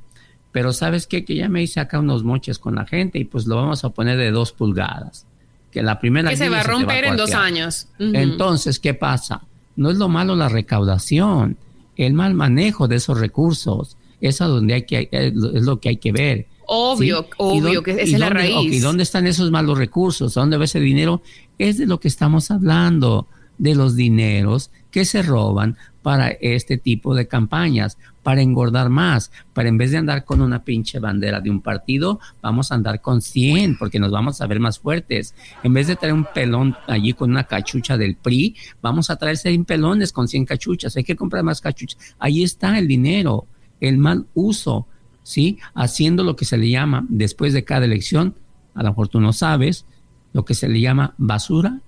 pero 0.52 0.72
sabes 0.72 1.06
qué? 1.06 1.24
que 1.24 1.34
ya 1.34 1.48
me 1.48 1.62
hice 1.62 1.80
acá 1.80 1.98
unos 1.98 2.24
moches 2.24 2.58
con 2.58 2.74
la 2.74 2.86
gente 2.86 3.18
y 3.18 3.24
pues 3.24 3.46
lo 3.46 3.56
vamos 3.56 3.84
a 3.84 3.90
poner 3.90 4.18
de 4.18 4.30
2 4.30 4.52
pulgadas. 4.52 5.26
Que 5.70 5.82
la 5.82 6.00
primera 6.00 6.30
que 6.30 6.36
se 6.36 6.48
va 6.48 6.60
a 6.60 6.62
romper 6.62 7.04
en 7.04 7.16
dos 7.16 7.34
años. 7.34 7.88
Entonces, 7.98 8.78
¿qué 8.78 8.94
pasa? 8.94 9.42
No 9.76 9.90
es 9.90 9.98
lo 9.98 10.08
malo 10.08 10.34
la 10.34 10.48
recaudación, 10.48 11.58
el 11.96 12.14
mal 12.14 12.34
manejo 12.34 12.88
de 12.88 12.96
esos 12.96 13.20
recursos. 13.20 13.96
Es 14.20 14.40
a 14.40 14.46
donde 14.46 14.74
hay 14.74 14.82
que, 14.82 15.08
es 15.12 15.34
lo 15.34 15.78
que 15.78 15.90
hay 15.90 15.96
que 15.98 16.10
ver. 16.10 16.46
Obvio, 16.68 17.22
¿sí? 17.22 17.28
¿Y 17.38 17.42
obvio, 17.62 17.82
que 17.82 17.92
esa 17.92 18.02
es 18.02 18.12
la 18.12 18.26
dónde- 18.26 18.40
raíz. 18.42 18.56
ok, 18.56 18.72
¿Y 18.72 18.78
dónde 18.80 19.02
están 19.02 19.26
esos 19.26 19.50
malos 19.50 19.78
recursos? 19.78 20.36
¿A 20.36 20.40
¿Dónde 20.40 20.56
va 20.58 20.64
ese 20.64 20.80
dinero? 20.80 21.22
Es 21.58 21.78
de 21.78 21.86
lo 21.86 21.98
que 21.98 22.08
estamos 22.08 22.50
hablando, 22.50 23.26
de 23.56 23.74
los 23.74 23.96
dineros 23.96 24.70
que 24.90 25.04
se 25.04 25.22
roban 25.22 25.76
para 26.02 26.28
este 26.28 26.78
tipo 26.78 27.14
de 27.14 27.26
campañas, 27.26 27.98
para 28.22 28.40
engordar 28.42 28.88
más, 28.88 29.32
para 29.52 29.68
en 29.68 29.76
vez 29.78 29.90
de 29.90 29.96
andar 29.98 30.24
con 30.24 30.40
una 30.42 30.62
pinche 30.62 30.98
bandera 31.00 31.40
de 31.40 31.50
un 31.50 31.60
partido, 31.60 32.20
vamos 32.42 32.70
a 32.70 32.76
andar 32.76 33.00
con 33.00 33.20
100 33.20 33.76
porque 33.78 33.98
nos 33.98 34.10
vamos 34.12 34.40
a 34.40 34.46
ver 34.46 34.60
más 34.60 34.78
fuertes. 34.78 35.34
En 35.64 35.72
vez 35.74 35.86
de 35.88 35.96
traer 35.96 36.14
un 36.14 36.26
pelón 36.32 36.76
allí 36.86 37.14
con 37.14 37.30
una 37.30 37.44
cachucha 37.44 37.96
del 37.98 38.14
PRI, 38.16 38.54
vamos 38.80 39.10
a 39.10 39.16
traer 39.16 39.36
100 39.38 39.64
pelones 39.64 40.12
con 40.12 40.28
100 40.28 40.44
cachuchas. 40.44 40.96
Hay 40.96 41.04
que 41.04 41.16
comprar 41.16 41.42
más 41.42 41.60
cachuchas. 41.60 41.98
Ahí 42.18 42.42
está 42.42 42.78
el 42.78 42.86
dinero, 42.86 43.46
el 43.80 43.98
mal 43.98 44.26
uso, 44.34 44.86
¿sí? 45.28 45.58
Haciendo 45.74 46.24
lo 46.24 46.36
que 46.36 46.46
se 46.46 46.56
le 46.56 46.70
llama 46.70 47.04
después 47.10 47.52
de 47.52 47.62
cada 47.62 47.84
elección, 47.84 48.34
a 48.74 48.82
lo 48.82 48.88
mejor 48.88 49.08
tú 49.08 49.20
no 49.20 49.34
sabes, 49.34 49.84
lo 50.32 50.46
que 50.46 50.54
se 50.54 50.70
le 50.70 50.80
llama 50.80 51.14
basura 51.18 51.80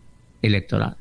electoral. 0.43 0.99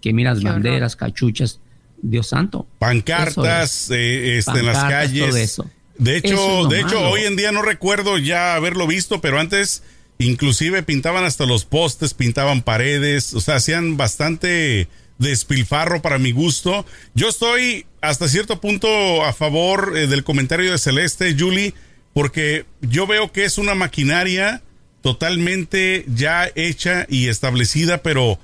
Que 0.00 0.12
miras 0.12 0.38
Qué 0.38 0.44
horror. 0.46 0.62
banderas, 0.62 0.94
cachuchas, 0.94 1.58
Dios 2.00 2.28
santo. 2.28 2.68
Pancartas 2.78 3.90
eh, 3.90 4.38
este, 4.38 4.60
en 4.60 4.66
las 4.66 4.84
calles. 4.84 5.28
todo 5.28 5.36
eso. 5.36 5.70
De 5.98 6.18
hecho, 6.18 6.34
Eso 6.34 6.58
es 6.58 6.62
lo 6.62 6.68
de 6.68 6.80
hecho, 6.82 7.00
hoy 7.10 7.22
en 7.22 7.34
día 7.34 7.50
no 7.50 7.62
recuerdo 7.62 8.16
ya 8.16 8.54
haberlo 8.54 8.86
visto, 8.86 9.20
pero 9.20 9.40
antes 9.40 9.82
inclusive 10.18 10.84
pintaban 10.84 11.24
hasta 11.24 11.46
los 11.46 11.64
postes, 11.64 12.14
pintaban 12.14 12.62
paredes, 12.62 13.34
o 13.34 13.40
sea, 13.40 13.56
hacían 13.56 13.96
bastante 13.96 14.86
despilfarro 15.22 16.02
para 16.02 16.18
mi 16.18 16.32
gusto. 16.32 16.84
Yo 17.14 17.28
estoy 17.28 17.86
hasta 18.00 18.28
cierto 18.28 18.60
punto 18.60 19.24
a 19.24 19.32
favor 19.32 19.94
eh, 19.96 20.06
del 20.06 20.24
comentario 20.24 20.72
de 20.72 20.78
Celeste, 20.78 21.34
Julie, 21.38 21.74
porque 22.12 22.66
yo 22.80 23.06
veo 23.06 23.32
que 23.32 23.44
es 23.44 23.58
una 23.58 23.74
maquinaria 23.74 24.62
totalmente 25.00 26.04
ya 26.08 26.50
hecha 26.54 27.06
y 27.08 27.28
establecida, 27.28 28.02
pero 28.02 28.38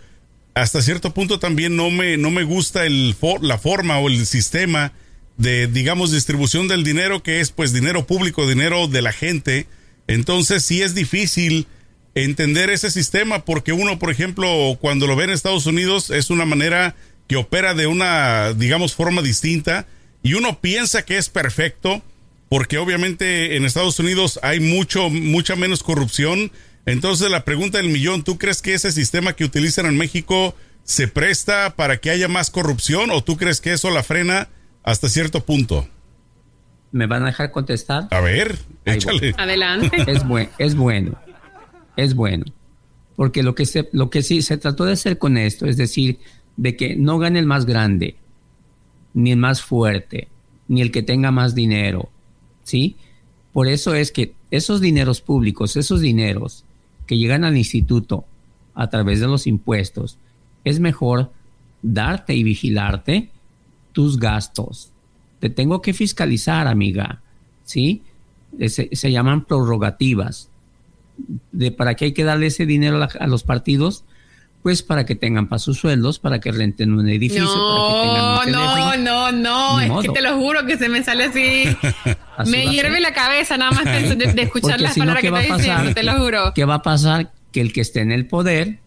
hasta 0.54 0.82
cierto 0.82 1.14
punto 1.14 1.38
también 1.38 1.76
no 1.76 1.90
me, 1.90 2.16
no 2.16 2.30
me 2.30 2.42
gusta 2.42 2.84
el 2.84 3.14
la 3.42 3.58
forma 3.58 3.98
o 3.98 4.08
el 4.08 4.26
sistema 4.26 4.92
de, 5.36 5.68
digamos, 5.68 6.10
distribución 6.10 6.66
del 6.66 6.82
dinero, 6.82 7.22
que 7.22 7.40
es 7.40 7.52
pues 7.52 7.72
dinero 7.72 8.06
público, 8.06 8.48
dinero 8.48 8.88
de 8.88 9.02
la 9.02 9.12
gente. 9.12 9.66
Entonces 10.08 10.64
sí 10.64 10.82
es 10.82 10.94
difícil 10.94 11.66
entender 12.24 12.70
ese 12.70 12.90
sistema 12.90 13.44
porque 13.44 13.72
uno, 13.72 13.98
por 13.98 14.10
ejemplo, 14.10 14.76
cuando 14.80 15.06
lo 15.06 15.16
ve 15.16 15.24
en 15.24 15.30
Estados 15.30 15.66
Unidos 15.66 16.10
es 16.10 16.30
una 16.30 16.44
manera 16.44 16.94
que 17.26 17.36
opera 17.36 17.74
de 17.74 17.86
una, 17.86 18.52
digamos, 18.54 18.94
forma 18.94 19.22
distinta 19.22 19.86
y 20.22 20.34
uno 20.34 20.60
piensa 20.60 21.04
que 21.04 21.18
es 21.18 21.28
perfecto 21.28 22.02
porque 22.48 22.78
obviamente 22.78 23.56
en 23.56 23.64
Estados 23.64 23.98
Unidos 23.98 24.40
hay 24.42 24.60
mucho, 24.60 25.10
mucha 25.10 25.54
menos 25.54 25.82
corrupción. 25.82 26.50
Entonces 26.86 27.30
la 27.30 27.44
pregunta 27.44 27.78
del 27.78 27.90
millón, 27.90 28.24
¿tú 28.24 28.38
crees 28.38 28.62
que 28.62 28.74
ese 28.74 28.92
sistema 28.92 29.34
que 29.34 29.44
utilizan 29.44 29.86
en 29.86 29.96
México 29.98 30.54
se 30.84 31.08
presta 31.08 31.76
para 31.76 31.98
que 31.98 32.10
haya 32.10 32.28
más 32.28 32.50
corrupción 32.50 33.10
o 33.10 33.22
tú 33.22 33.36
crees 33.36 33.60
que 33.60 33.72
eso 33.72 33.90
la 33.90 34.02
frena 34.02 34.48
hasta 34.82 35.08
cierto 35.08 35.44
punto? 35.44 35.86
¿Me 36.90 37.06
van 37.06 37.22
a 37.24 37.26
dejar 37.26 37.50
contestar? 37.50 38.08
A 38.10 38.20
ver, 38.20 38.58
échale. 38.86 39.34
Adelante. 39.36 40.04
Es, 40.10 40.26
buen, 40.26 40.48
es 40.56 40.74
bueno, 40.74 41.20
es 41.98 42.14
bueno. 42.14 42.44
Porque 43.16 43.42
lo 43.42 43.54
que, 43.54 43.66
se, 43.66 43.88
lo 43.92 44.08
que 44.08 44.22
sí 44.22 44.40
se 44.42 44.56
trató 44.56 44.84
de 44.84 44.92
hacer 44.92 45.18
con 45.18 45.36
esto 45.36 45.66
es 45.66 45.76
decir, 45.76 46.20
de 46.56 46.76
que 46.76 46.96
no 46.96 47.18
gane 47.18 47.40
el 47.40 47.46
más 47.46 47.66
grande, 47.66 48.16
ni 49.12 49.32
el 49.32 49.38
más 49.38 49.60
fuerte, 49.60 50.28
ni 50.68 50.80
el 50.80 50.92
que 50.92 51.02
tenga 51.02 51.32
más 51.32 51.54
dinero, 51.54 52.08
¿sí? 52.62 52.96
Por 53.52 53.66
eso 53.66 53.94
es 53.94 54.12
que 54.12 54.34
esos 54.52 54.80
dineros 54.80 55.20
públicos, 55.20 55.76
esos 55.76 56.00
dineros 56.00 56.64
que 57.06 57.18
llegan 57.18 57.42
al 57.42 57.56
instituto 57.56 58.24
a 58.74 58.88
través 58.88 59.18
de 59.18 59.26
los 59.26 59.48
impuestos, 59.48 60.18
es 60.62 60.78
mejor 60.78 61.32
darte 61.82 62.34
y 62.34 62.44
vigilarte 62.44 63.30
tus 63.92 64.18
gastos. 64.18 64.92
Te 65.40 65.50
tengo 65.50 65.82
que 65.82 65.92
fiscalizar, 65.92 66.68
amiga, 66.68 67.22
¿sí? 67.64 68.02
Se, 68.68 69.10
llaman 69.10 69.44
prorrogativas. 69.44 70.50
¿De 71.52 71.70
para 71.70 71.94
qué 71.94 72.06
hay 72.06 72.12
que 72.12 72.24
darle 72.24 72.46
ese 72.46 72.66
dinero 72.66 73.00
a, 73.02 73.26
los 73.26 73.42
partidos? 73.42 74.04
Pues 74.62 74.82
para 74.82 75.06
que 75.06 75.14
tengan 75.14 75.48
para 75.48 75.58
sus 75.58 75.78
sueldos, 75.78 76.18
para 76.18 76.40
que 76.40 76.52
renten 76.52 76.92
un 76.92 77.08
edificio. 77.08 77.44
No, 77.44 78.44
no, 78.46 78.96
no, 78.96 79.32
no, 79.32 79.80
es 79.80 80.06
que 80.06 80.12
te 80.12 80.20
lo 80.20 80.36
juro 80.36 80.66
que 80.66 80.76
se 80.76 80.88
me 80.88 81.02
sale 81.02 81.24
así. 81.24 81.64
me 82.46 82.68
hierve 82.68 83.00
la 83.00 83.12
cabeza 83.12 83.56
nada 83.56 83.70
más 83.72 83.84
de, 83.84 84.42
escuchar 84.42 84.80
las 84.80 84.96
palabras 84.96 85.22
que 85.22 85.28
estás 85.28 85.58
diciendo, 85.58 85.94
te 85.94 86.02
lo 86.02 86.12
juro. 86.18 86.52
¿Qué 86.54 86.64
va 86.64 86.74
a 86.74 86.82
pasar? 86.82 87.32
Que 87.52 87.60
el 87.60 87.72
que 87.72 87.80
esté 87.80 88.00
en 88.00 88.12
el 88.12 88.26
poder, 88.26 88.80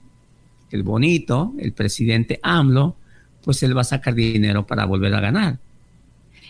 el 0.71 0.83
bonito, 0.83 1.53
el 1.59 1.73
presidente 1.73 2.39
AMLO, 2.43 2.95
pues 3.43 3.63
él 3.63 3.75
va 3.75 3.81
a 3.81 3.85
sacar 3.85 4.13
dinero 4.13 4.67
para 4.67 4.85
volver 4.85 5.13
a 5.15 5.19
ganar. 5.19 5.59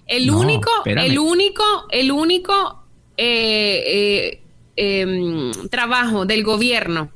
El 0.08 0.30
único, 0.30 0.70
el 0.86 1.18
único, 1.18 1.64
el 1.90 2.12
único 2.12 2.84
eh, 3.18 3.84
eh, 3.86 4.41
em, 4.76 5.52
trabajo 5.70 6.26
del 6.26 6.44
gobierno 6.44 7.12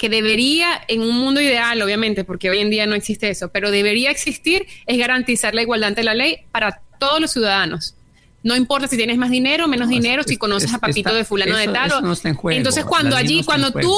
que 0.00 0.08
debería, 0.08 0.80
en 0.88 1.02
un 1.02 1.14
mundo 1.14 1.42
ideal, 1.42 1.80
obviamente, 1.82 2.24
porque 2.24 2.48
hoy 2.48 2.60
en 2.60 2.70
día 2.70 2.86
no 2.86 2.94
existe 2.94 3.28
eso, 3.28 3.50
pero 3.50 3.70
debería 3.70 4.10
existir, 4.10 4.66
es 4.86 4.96
garantizar 4.96 5.54
la 5.54 5.60
igualdad 5.60 5.88
ante 5.88 6.02
la 6.02 6.14
ley 6.14 6.38
para 6.50 6.80
todos 6.98 7.20
los 7.20 7.32
ciudadanos. 7.32 7.94
No 8.42 8.56
importa 8.56 8.88
si 8.88 8.96
tienes 8.96 9.18
más 9.18 9.30
dinero 9.30 9.66
o 9.66 9.68
menos 9.68 9.88
dinero, 9.88 10.22
si 10.22 10.38
conoces 10.38 10.72
a 10.72 10.78
Papito 10.78 11.12
de 11.12 11.24
fulano 11.26 11.56
de 11.58 11.68
tal. 11.68 11.92
Entonces, 12.50 12.84
cuando 12.86 13.14
allí, 13.14 13.44
cuando 13.44 13.70
tú, 13.70 13.94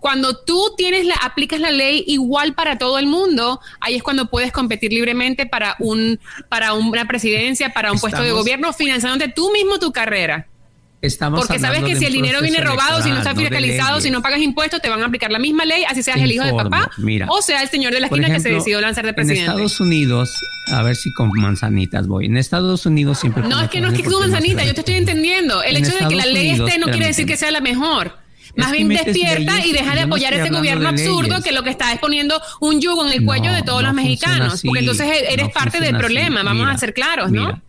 cuando, 0.00 0.36
tú 0.44 0.74
tienes 0.76 1.06
la, 1.06 1.14
aplicas 1.14 1.58
la 1.58 1.70
ley 1.70 2.04
igual 2.06 2.52
para 2.52 2.76
todo 2.76 2.98
el 2.98 3.06
mundo, 3.06 3.60
ahí 3.80 3.94
es 3.94 4.02
cuando 4.02 4.28
puedes 4.28 4.52
competir 4.52 4.92
libremente 4.92 5.46
para 5.46 5.76
un, 5.78 6.20
para 6.50 6.74
una 6.74 7.06
presidencia, 7.06 7.70
para 7.70 7.92
un 7.92 7.98
puesto 7.98 8.20
de 8.20 8.32
gobierno, 8.32 8.74
financiándote 8.74 9.32
tú 9.32 9.50
mismo 9.52 9.78
tu 9.78 9.90
carrera. 9.92 10.48
Porque 11.02 11.58
sabes 11.58 11.82
que 11.82 11.96
si 11.96 12.04
el 12.04 12.12
dinero 12.12 12.40
viene 12.40 12.60
robado, 12.60 13.02
si 13.02 13.10
no 13.10 13.18
está 13.18 13.34
fiscalizado, 13.34 14.00
si 14.00 14.10
no 14.10 14.22
pagas 14.22 14.40
impuestos, 14.40 14.80
te 14.80 14.88
van 14.88 15.02
a 15.02 15.06
aplicar 15.06 15.30
la 15.30 15.38
misma 15.38 15.64
ley, 15.64 15.84
así 15.88 16.02
seas 16.02 16.18
el 16.18 16.30
hijo 16.30 16.44
de 16.44 16.52
papá 16.52 16.90
o 17.28 17.42
sea 17.42 17.62
el 17.62 17.68
señor 17.68 17.92
de 17.92 18.00
la 18.00 18.06
esquina 18.06 18.28
que 18.28 18.40
se 18.40 18.50
decidió 18.50 18.80
lanzar 18.80 19.04
de 19.04 19.12
presidente. 19.12 19.44
En 19.44 19.50
Estados 19.50 19.80
Unidos, 19.80 20.30
a 20.68 20.82
ver 20.82 20.96
si 20.96 21.12
con 21.12 21.30
manzanitas 21.34 22.06
voy. 22.06 22.26
En 22.26 22.36
Estados 22.36 22.86
Unidos 22.86 23.18
siempre. 23.18 23.42
No, 23.42 23.60
es 23.60 23.68
que 23.68 23.80
no 23.80 23.88
es 23.88 23.94
que 23.94 24.04
con 24.04 24.20
manzanita, 24.20 24.64
yo 24.64 24.74
te 24.74 24.80
estoy 24.80 24.94
entendiendo. 24.94 25.62
El 25.62 25.76
hecho 25.76 25.92
de 25.92 26.08
que 26.08 26.14
la 26.14 26.26
ley 26.26 26.50
esté 26.50 26.78
no 26.78 26.86
quiere 26.86 27.06
decir 27.06 27.26
que 27.26 27.36
sea 27.36 27.50
la 27.50 27.60
mejor. 27.60 28.18
Más 28.56 28.70
bien 28.70 28.88
despierta 28.88 29.64
y 29.64 29.72
deja 29.72 29.94
de 29.94 30.02
apoyar 30.02 30.34
ese 30.34 30.50
gobierno 30.50 30.88
absurdo 30.88 31.42
que 31.42 31.52
lo 31.52 31.62
que 31.62 31.70
está 31.70 31.92
es 31.92 31.98
poniendo 31.98 32.40
un 32.60 32.80
yugo 32.80 33.06
en 33.06 33.12
el 33.12 33.24
cuello 33.24 33.52
de 33.52 33.62
todos 33.62 33.82
los 33.82 33.94
mexicanos. 33.94 34.62
Porque 34.64 34.80
entonces 34.80 35.08
eres 35.28 35.48
parte 35.50 35.80
del 35.80 35.96
problema, 35.96 36.42
vamos 36.42 36.68
a 36.68 36.76
ser 36.78 36.94
claros, 36.94 37.30
¿no? 37.30 37.60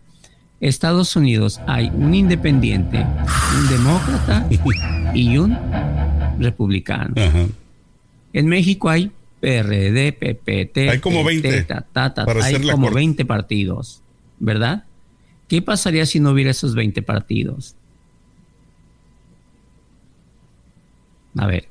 Estados 0.60 1.14
Unidos 1.16 1.60
hay 1.66 1.90
un 1.94 2.14
independiente, 2.14 3.04
un 3.58 3.68
demócrata 3.68 4.48
y 5.14 5.38
un 5.38 5.56
republicano. 6.38 7.14
En 8.32 8.46
México 8.46 8.88
hay 8.88 9.10
PRD, 9.40 10.12
PPT, 10.12 10.78
hay 10.90 11.00
como 11.00 11.22
20, 11.22 11.66
hay 12.42 12.70
como 12.70 12.90
20 12.90 13.24
partidos, 13.24 14.02
¿verdad? 14.38 14.84
¿Qué 15.48 15.60
pasaría 15.60 16.06
si 16.06 16.20
no 16.20 16.30
hubiera 16.30 16.50
esos 16.50 16.74
20 16.74 17.02
partidos? 17.02 17.76
A 21.36 21.46
ver, 21.46 21.68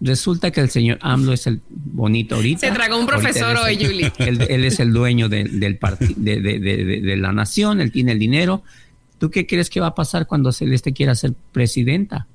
Resulta 0.00 0.50
que 0.50 0.60
el 0.60 0.70
señor 0.70 0.98
AMLO 1.02 1.34
es 1.34 1.46
el 1.46 1.60
bonito 1.68 2.36
ahorita. 2.36 2.66
Se 2.66 2.72
tragó 2.72 2.98
un 2.98 3.06
profesor 3.06 3.56
hoy, 3.58 3.76
Julie. 3.80 4.10
Él, 4.18 4.64
es 4.64 4.80
el 4.80 4.92
dueño 4.92 5.28
del 5.28 5.60
de, 5.60 6.40
de, 6.40 7.16
la 7.16 7.32
nación, 7.32 7.80
él 7.80 7.92
tiene 7.92 8.12
el 8.12 8.18
dinero. 8.18 8.62
¿Tú 9.18 9.30
qué 9.30 9.46
crees 9.46 9.68
que 9.68 9.80
va 9.80 9.88
a 9.88 9.94
pasar 9.94 10.26
cuando 10.26 10.52
Celeste 10.52 10.94
quiera 10.94 11.14
ser 11.14 11.34
presidenta? 11.52 12.26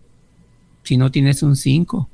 Si 0.83 0.97
no 0.97 1.09
tienes 1.09 1.41
un 1.41 1.55
5. 1.55 2.09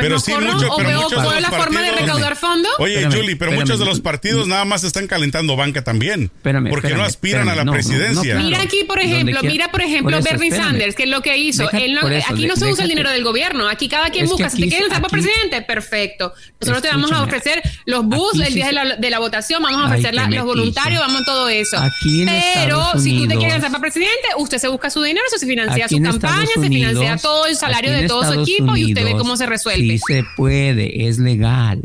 Pues 0.00 0.08
pero 0.08 0.20
sí, 0.20 0.32
mucho, 0.32 0.68
pero 0.76 1.02
muchos 1.02 1.34
de 1.34 1.40
la 1.40 1.50
forma 1.50 1.82
de 1.82 1.92
recaudar 1.92 2.36
fondos. 2.36 2.72
Oye, 2.78 3.06
Julie, 3.06 3.36
pero 3.36 3.52
muchos 3.52 3.78
de 3.78 3.84
los 3.84 4.00
partidos 4.00 4.46
nada 4.46 4.64
más 4.64 4.84
están 4.84 5.06
calentando 5.06 5.56
banca 5.56 5.84
también. 5.84 6.30
porque 6.70 6.94
no 6.94 7.02
aspiran 7.02 7.48
a 7.48 7.54
la 7.54 7.64
presidencia. 7.64 8.38
mira 8.38 8.62
aquí, 8.62 8.84
por 8.84 8.98
ejemplo, 9.00 9.40
mira, 9.42 9.70
por 9.70 9.82
ejemplo, 9.82 10.20
Bernie 10.22 10.50
Sanders, 10.50 10.94
que 10.94 11.04
es 11.04 11.08
lo 11.08 11.22
que 11.22 11.36
hizo. 11.36 11.68
aquí 11.68 12.46
no 12.46 12.56
se 12.56 12.66
usa 12.66 12.84
el 12.84 12.90
dinero 12.90 13.10
del 13.10 13.24
gobierno. 13.24 13.68
Aquí 13.68 13.88
cada 13.88 14.10
quien 14.10 14.26
busca. 14.26 14.50
Si 14.50 14.62
te 14.62 14.68
quieren 14.68 14.88
para 14.88 15.08
presidente, 15.08 15.62
perfecto. 15.62 16.32
Nosotros 16.60 16.82
te 16.82 16.88
vamos 16.88 17.12
a 17.12 17.22
ofrecer 17.22 17.62
los 17.86 18.04
bus 18.04 18.40
el 18.40 18.54
día 18.54 18.66
de 18.66 18.72
la, 18.72 18.96
de 18.96 19.10
la, 19.10 19.18
votación, 19.18 19.62
vamos 19.62 19.82
a 19.82 19.86
ofrecer 19.86 20.14
los 20.14 20.44
voluntarios, 20.44 21.00
vamos 21.00 21.22
a 21.22 21.24
todo 21.24 21.48
eso. 21.48 21.76
pero 22.54 22.98
si 22.98 23.18
tú 23.18 23.28
te 23.28 23.36
quieres 23.36 23.54
lanzar 23.54 23.70
para 23.70 23.80
presidente, 23.80 24.28
usted 24.36 24.58
se 24.58 24.68
busca 24.68 24.90
su 24.90 25.02
dinero, 25.02 25.24
se 25.34 25.46
financia 25.46 25.88
su 25.88 26.00
campaña, 26.00 26.46
se 26.54 26.68
financia 26.68 27.16
todo 27.16 27.46
el 27.46 27.56
salario 27.56 27.92
de 27.92 28.06
todo 28.06 28.24
su 28.32 28.40
equipo 28.40 28.76
y 28.76 28.86
usted 28.86 29.04
ve 29.04 29.12
cómo 29.16 29.36
se 29.36 29.46
resuelve. 29.46 29.89
Sí 29.98 29.98
se 30.06 30.24
puede, 30.36 31.08
es 31.08 31.18
legal. 31.18 31.82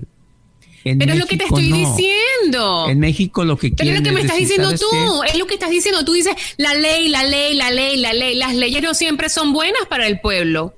pero 0.83 1.13
es 1.13 1.19
lo 1.19 1.25
que 1.25 1.37
te 1.37 1.45
estoy 1.45 1.71
diciendo. 1.71 2.89
En 2.89 2.99
México 2.99 3.43
lo 3.43 3.57
que 3.57 3.71
Pero 3.71 3.91
es 3.91 3.97
lo 3.97 4.03
que 4.03 4.11
me 4.11 4.21
estás 4.21 4.37
diciendo 4.37 4.71
tú. 4.77 5.23
Es 5.23 5.37
lo 5.37 5.47
que 5.47 5.55
estás 5.55 5.69
diciendo. 5.69 6.05
Tú 6.05 6.13
dices 6.13 6.35
la 6.57 6.73
ley, 6.73 7.09
la 7.09 7.23
ley, 7.23 7.55
la 7.55 7.71
ley, 7.71 7.97
la 7.97 8.13
ley. 8.13 8.35
Las 8.35 8.55
leyes 8.55 8.81
no 8.81 8.93
siempre 8.93 9.29
son 9.29 9.53
buenas 9.53 9.85
para 9.89 10.07
el 10.07 10.19
pueblo. 10.19 10.75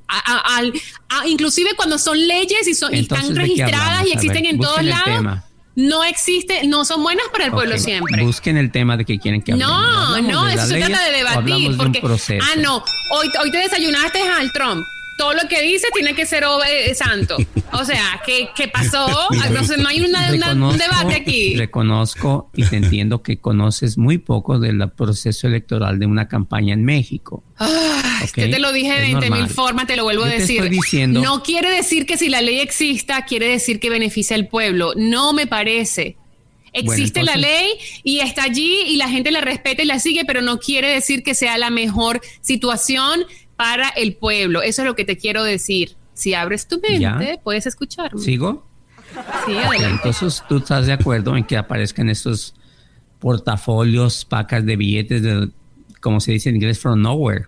inclusive 1.28 1.72
cuando 1.76 1.98
son 1.98 2.28
leyes 2.28 2.68
y, 2.68 2.74
son, 2.74 2.94
están 2.94 3.36
registradas 3.36 4.06
y 4.08 4.12
existen 4.14 4.46
en 4.46 4.60
todos 4.60 4.84
lados. 4.84 5.44
No 5.76 6.04
existe, 6.04 6.66
no 6.66 6.86
son 6.86 7.04
buenas 7.04 7.28
para 7.32 7.46
el 7.46 7.52
pueblo 7.52 7.78
siempre. 7.78 8.24
Busquen 8.24 8.58
el 8.58 8.72
tema 8.72 8.98
de 8.98 9.06
que 9.06 9.20
quieren 9.20 9.44
que 9.44 9.52
hablemos. 9.52 9.78
No, 9.78 10.22
no, 10.22 10.48
eso 10.48 10.66
se 10.66 10.80
trata 10.80 11.06
de 11.06 11.18
debatir. 11.18 11.78
Porque, 11.78 12.02
ah, 12.42 12.56
no, 12.58 12.84
hoy, 13.12 13.28
hoy 13.44 13.52
te 13.52 13.60
desayunaste 13.60 14.20
al 14.20 14.52
Trump 14.54 14.84
todo 15.18 15.34
lo 15.34 15.48
que 15.50 15.62
dice 15.62 15.88
tiene 15.94 16.14
que 16.14 16.26
ser 16.26 16.46
eh, 16.70 16.94
santo. 16.96 17.38
O 17.74 17.84
sea, 17.84 18.22
¿qué, 18.26 18.50
qué 18.56 18.68
pasó? 18.68 19.08
No, 19.48 19.78
no 19.78 19.90
hay 19.90 20.02
un 20.02 20.78
debate 20.78 21.16
aquí. 21.16 21.56
Reconozco 21.56 22.50
y 22.56 22.64
te 22.64 22.78
entiendo 22.78 23.24
que 23.24 23.40
conoces 23.40 23.98
muy 23.98 24.18
poco 24.18 24.60
del 24.60 24.90
proceso 24.92 25.48
electoral 25.48 26.00
de 26.00 26.06
una 26.06 26.28
campaña 26.28 26.74
en 26.74 26.86
México. 26.86 27.44
Yo 27.60 28.50
te 28.50 28.60
lo 28.60 28.72
dije 28.72 28.94
de 28.94 29.02
20 29.02 29.32
mil 29.32 29.48
formas, 29.48 29.88
te 29.88 29.96
lo 29.96 30.04
vuelvo 30.04 30.24
a 30.24 30.28
decir. 30.28 30.70
Diciendo, 30.70 31.22
no 31.22 31.44
quiere 31.44 31.72
decir 31.72 32.06
que 32.06 32.18
si 32.18 32.30
la 32.30 32.42
ley 32.42 32.60
exista, 32.60 33.26
quiere 33.26 33.48
decir 33.48 33.80
que 33.80 33.90
beneficia 33.90 34.36
al 34.36 34.48
pueblo. 34.48 34.94
No 34.96 35.34
me 35.34 35.48
parece. 35.48 36.18
Existe 36.74 37.24
la 37.24 37.36
ley 37.36 37.70
y 38.04 38.20
está 38.20 38.44
allí 38.44 38.84
y 38.88 38.98
la 38.98 39.10
gente 39.10 39.32
la 39.32 39.42
respeta 39.42 39.82
y 39.82 39.86
la 39.86 40.00
sigue, 40.00 40.26
pero 40.26 40.42
no 40.42 40.60
quiere 40.60 40.90
decir 40.90 41.24
que 41.24 41.34
sea 41.34 41.58
la 41.58 41.70
mejor 41.70 42.22
situación 42.42 43.26
para 43.58 43.90
el 43.90 44.16
pueblo. 44.16 44.62
Eso 44.62 44.84
es 44.84 44.86
lo 44.88 44.96
que 44.96 45.04
te 45.04 45.18
quiero 45.18 45.44
decir. 45.44 45.96
Si 46.14 46.34
abres 46.34 46.68
tu 46.68 46.80
mente, 46.80 47.40
puedes 47.44 47.66
escucharme. 47.68 48.22
¿Sigo? 48.22 48.66
Sí, 49.46 49.58
adelante. 49.58 49.88
Entonces, 50.08 50.44
¿tú 50.48 50.58
estás 50.58 50.86
de 50.88 50.94
acuerdo 50.94 51.36
en 51.36 51.44
que 51.44 51.58
aparezcan 51.58 52.10
estos 52.10 52.54
portafolios, 53.20 54.26
pacas 54.26 54.66
de 54.66 54.76
billetes 54.76 55.22
de 55.22 55.50
como 56.00 56.20
se 56.20 56.32
dice 56.32 56.50
en 56.50 56.56
inglés, 56.56 56.80
from 56.80 57.02
nowhere. 57.02 57.46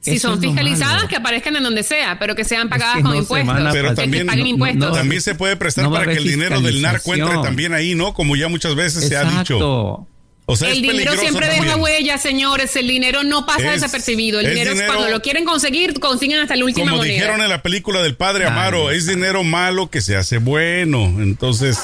Si 0.00 0.12
Eso 0.16 0.28
son 0.30 0.40
fiscalizadas, 0.40 1.04
que 1.06 1.16
aparezcan 1.16 1.56
en 1.56 1.62
donde 1.62 1.82
sea, 1.82 2.18
pero 2.18 2.34
que 2.34 2.44
sean 2.44 2.68
pagadas 2.68 2.96
que 2.96 3.02
con 3.02 3.12
no 3.12 3.18
impuestos. 3.18 3.54
Pero 3.72 3.94
también- 3.94 4.22
que 4.24 4.26
paguen 4.30 4.44
no- 4.44 4.50
impuestos. 4.50 4.90
no- 4.90 4.94
También 4.94 5.20
se 5.22 5.34
puede 5.34 5.56
prestar 5.56 5.90
para 5.90 6.06
que 6.12 6.18
el 6.18 6.24
dinero 6.24 6.60
del 6.60 6.82
narco 6.82 7.14
entre 7.14 7.34
también 7.42 7.72
ahí, 7.74 7.94
¿no? 7.94 8.14
Como 8.14 8.36
ya 8.36 8.48
muchas 8.48 8.74
veces 8.74 9.06
se 9.08 9.16
ha 9.16 9.24
dicho. 9.24 10.06
Exacto. 10.48 10.52
O 10.52 10.56
sea, 10.56 10.70
el 10.72 10.82
dinero 10.82 11.12
siempre 11.16 11.46
deja 11.46 11.76
huellas, 11.76 12.22
señores. 12.22 12.74
El 12.76 12.88
dinero 12.88 13.22
no 13.22 13.44
pasa 13.46 13.74
Es- 13.74 13.80
desapercibido. 13.82 14.40
El 14.40 14.46
es 14.46 14.52
dinero, 14.52 14.70
es 14.70 14.76
dinero- 14.78 14.94
cuando 14.94 15.10
lo 15.14 15.20
quieren 15.22 15.44
conseguir, 15.44 15.98
consiguen 16.00 16.40
hasta 16.40 16.56
la 16.56 16.64
última 16.64 16.86
Como 16.86 16.96
moneda. 16.98 17.12
dijeron 17.14 17.40
en 17.42 17.48
la 17.50 17.62
película 17.62 18.02
del 18.02 18.16
padre 18.16 18.46
Amaro, 18.46 18.90
es 18.90 19.06
dinero 19.06 19.44
malo 19.44 19.90
que 19.90 20.00
se 20.00 20.16
hace 20.16 20.38
bueno. 20.38 21.04
Entonces 21.20 21.78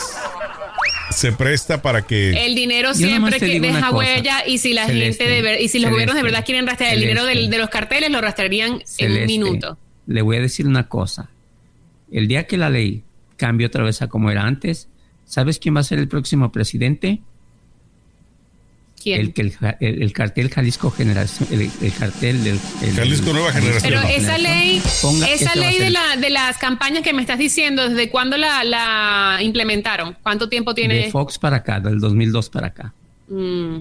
se 1.10 1.32
presta 1.32 1.82
para 1.82 2.02
que... 2.06 2.44
El 2.46 2.54
dinero 2.54 2.94
siempre 2.94 3.38
que 3.38 3.60
deja 3.60 3.90
cosa, 3.90 3.92
huella 3.96 4.46
y 4.46 4.58
si 4.58 4.72
la 4.72 4.86
Celeste, 4.86 5.24
gente 5.24 5.36
de 5.36 5.42
ver- 5.42 5.60
y 5.60 5.68
si 5.68 5.78
los 5.78 5.90
gobiernos 5.90 6.16
de 6.16 6.22
verdad 6.22 6.44
quieren 6.44 6.66
rastrear 6.66 6.94
el 6.94 7.00
dinero 7.00 7.24
de 7.26 7.58
los 7.58 7.68
carteles, 7.68 8.10
lo 8.10 8.20
rastrearían 8.20 8.82
en 8.98 9.12
un 9.12 9.26
minuto. 9.26 9.78
Le 10.06 10.22
voy 10.22 10.36
a 10.36 10.40
decir 10.40 10.66
una 10.66 10.88
cosa. 10.88 11.30
El 12.10 12.28
día 12.28 12.46
que 12.46 12.56
la 12.56 12.70
ley 12.70 13.04
cambie 13.36 13.66
otra 13.66 13.84
vez 13.84 14.00
a 14.02 14.08
como 14.08 14.30
era 14.30 14.42
antes, 14.42 14.88
¿sabes 15.26 15.58
quién 15.58 15.76
va 15.76 15.80
a 15.80 15.84
ser 15.84 15.98
el 15.98 16.08
próximo 16.08 16.50
presidente? 16.52 17.20
¿Quién? 19.04 19.20
El 19.20 19.32
que 19.34 19.42
el, 19.42 19.52
ja- 19.52 19.76
el- 19.80 20.02
el 20.02 20.12
cartel 20.14 20.48
Jalisco 20.50 20.90
Generación, 20.90 21.46
el, 21.52 21.70
el 21.82 21.92
cartel 21.92 22.42
del 22.42 22.58
el- 22.82 22.94
Jalisco 22.94 23.32
Nueva 23.34 23.52
Generación. 23.52 23.82
Pero 23.82 24.00
Nueva 24.00 24.10
esa 24.16 24.34
Generación. 24.36 24.66
ley, 24.68 24.82
Ponga- 25.02 25.28
esa 25.28 25.54
ley 25.56 25.78
de, 25.78 25.90
la, 25.90 26.16
de 26.16 26.30
las 26.30 26.56
campañas 26.58 27.02
que 27.02 27.12
me 27.12 27.20
estás 27.20 27.38
diciendo, 27.38 27.88
¿desde 27.88 28.08
cuándo 28.08 28.36
la, 28.38 28.64
la 28.64 29.38
implementaron? 29.42 30.16
¿Cuánto 30.22 30.48
tiempo 30.48 30.74
tiene? 30.74 30.94
de 30.96 31.10
Fox 31.10 31.38
para 31.38 31.58
acá, 31.58 31.78
del 31.80 32.00
2002 32.00 32.48
para 32.50 32.68
acá. 32.68 32.94
Mm. 33.28 33.80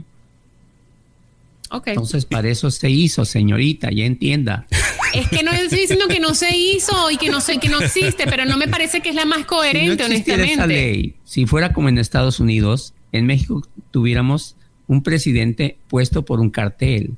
Entonces, 1.88 2.26
para 2.26 2.50
eso 2.50 2.70
se 2.70 2.90
hizo, 2.90 3.26
señorita, 3.26 3.90
ya 3.92 4.06
entienda. 4.06 4.68
Es 5.14 5.30
que 5.30 5.44
no 5.44 5.52
estoy 5.52 5.78
diciendo 5.82 6.08
que 6.08 6.20
no 6.20 6.34
se 6.34 6.58
hizo 6.58 7.12
y 7.12 7.18
que 7.18 7.30
no 7.30 7.40
sé 7.40 7.60
que 7.60 7.70
no 7.70 7.80
existe, 7.80 8.26
pero 8.26 8.46
no 8.46 8.58
me 8.58 8.68
parece 8.68 9.00
que 9.02 9.10
es 9.10 9.16
la 9.16 9.26
más 9.26 9.38
Si 9.38 9.42
no 9.44 9.48
coherente, 9.48 10.04
existiera 10.06 10.42
esa 10.44 10.54
honestamente. 10.64 10.92
ley, 10.92 11.16
si 11.24 11.46
fuera 11.46 11.72
como 11.72 11.88
en 11.88 12.00
Estados 12.00 12.40
Unidos, 12.40 12.96
en 13.12 13.28
México 13.28 13.62
tuviéramos 13.92 14.56
un 14.88 15.04
presidente 15.04 15.78
puesto 15.88 16.26
por 16.26 16.40
un 16.40 16.50
cartel. 16.50 17.12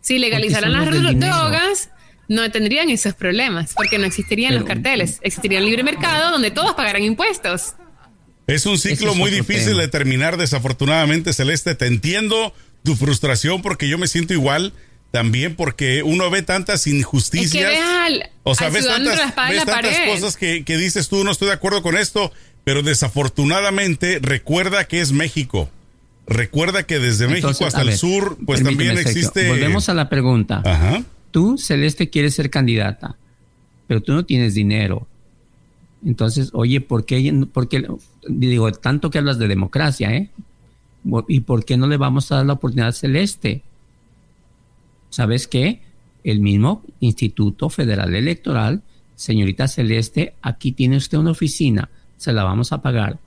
Si 0.00 0.18
legalizaran 0.18 0.72
las 0.72 1.18
drogas, 1.18 1.90
no 2.28 2.50
tendrían 2.50 2.88
esos 2.90 3.14
problemas, 3.14 3.74
porque 3.74 3.98
no 3.98 4.06
existirían 4.06 4.54
los 4.54 4.64
carteles. 4.64 5.18
Existiría 5.22 5.58
el 5.58 5.66
libre 5.66 5.82
mercado 5.82 6.30
donde 6.30 6.50
todos 6.50 6.74
pagaran 6.74 7.02
impuestos. 7.02 7.74
Es 8.46 8.66
un 8.66 8.78
ciclo 8.78 9.12
es 9.12 9.16
muy 9.16 9.30
difícil 9.30 9.70
tema. 9.70 9.82
de 9.82 9.88
terminar, 9.88 10.36
desafortunadamente, 10.36 11.32
Celeste. 11.32 11.74
Te 11.74 11.86
entiendo 11.86 12.54
tu 12.82 12.96
frustración 12.96 13.62
porque 13.62 13.88
yo 13.88 13.98
me 13.98 14.08
siento 14.08 14.32
igual 14.32 14.72
también 15.10 15.56
porque 15.56 16.02
uno 16.02 16.30
ve 16.30 16.42
tantas 16.42 16.80
Es 16.80 16.84
que 16.84 16.90
injusticias. 16.90 17.68
ves 17.68 17.80
al, 17.80 18.30
o 18.44 18.54
sea, 18.54 18.70
ves 18.70 18.86
tantas, 18.86 19.34
ves 19.48 19.64
tantas 19.64 19.98
cosas 20.06 20.36
que, 20.36 20.64
que 20.64 20.76
dices 20.76 21.08
tú, 21.08 21.24
no 21.24 21.32
estoy 21.32 21.48
de 21.48 21.54
acuerdo 21.54 21.82
con 21.82 21.96
esto, 21.96 22.32
pero 22.64 22.82
desafortunadamente 22.82 24.18
recuerda 24.22 24.84
que 24.86 25.00
es 25.00 25.12
México. 25.12 25.68
Recuerda 26.26 26.84
que 26.84 26.98
desde 26.98 27.26
México 27.26 27.48
Entonces, 27.48 27.66
hasta 27.66 27.82
el 27.82 27.96
sur, 27.96 28.38
pues 28.46 28.62
también 28.62 28.94
Sergio. 28.94 29.10
existe. 29.10 29.48
Volvemos 29.48 29.88
a 29.88 29.94
la 29.94 30.08
pregunta. 30.08 30.62
Ajá. 30.64 31.02
Tú, 31.30 31.58
Celeste, 31.58 32.08
quieres 32.10 32.34
ser 32.34 32.50
candidata, 32.50 33.16
pero 33.86 34.00
tú 34.00 34.12
no 34.12 34.24
tienes 34.24 34.54
dinero. 34.54 35.06
Entonces, 36.04 36.50
oye, 36.52 36.80
¿por 36.80 37.04
qué, 37.04 37.46
por 37.52 37.68
qué- 37.68 37.86
digo, 38.28 38.70
tanto 38.72 39.10
que 39.10 39.18
hablas 39.18 39.38
de 39.38 39.48
democracia, 39.48 40.14
¿eh? 40.14 40.30
¿Y 41.28 41.40
por 41.40 41.64
qué 41.64 41.76
no 41.76 41.86
le 41.86 41.96
vamos 41.96 42.30
a 42.30 42.36
dar 42.36 42.46
la 42.46 42.52
oportunidad 42.54 42.88
a 42.88 42.92
Celeste? 42.92 43.62
¿Sabes 45.10 45.48
qué? 45.48 45.80
El 46.24 46.40
mismo 46.40 46.82
Instituto 47.00 47.70
Federal 47.70 48.14
Electoral, 48.14 48.82
señorita 49.16 49.66
Celeste, 49.68 50.34
aquí 50.42 50.72
tiene 50.72 50.96
usted 50.96 51.18
una 51.18 51.30
oficina, 51.32 51.88
se 52.16 52.32
la 52.32 52.44
vamos 52.44 52.72
a 52.72 52.82
pagar. 52.82 53.18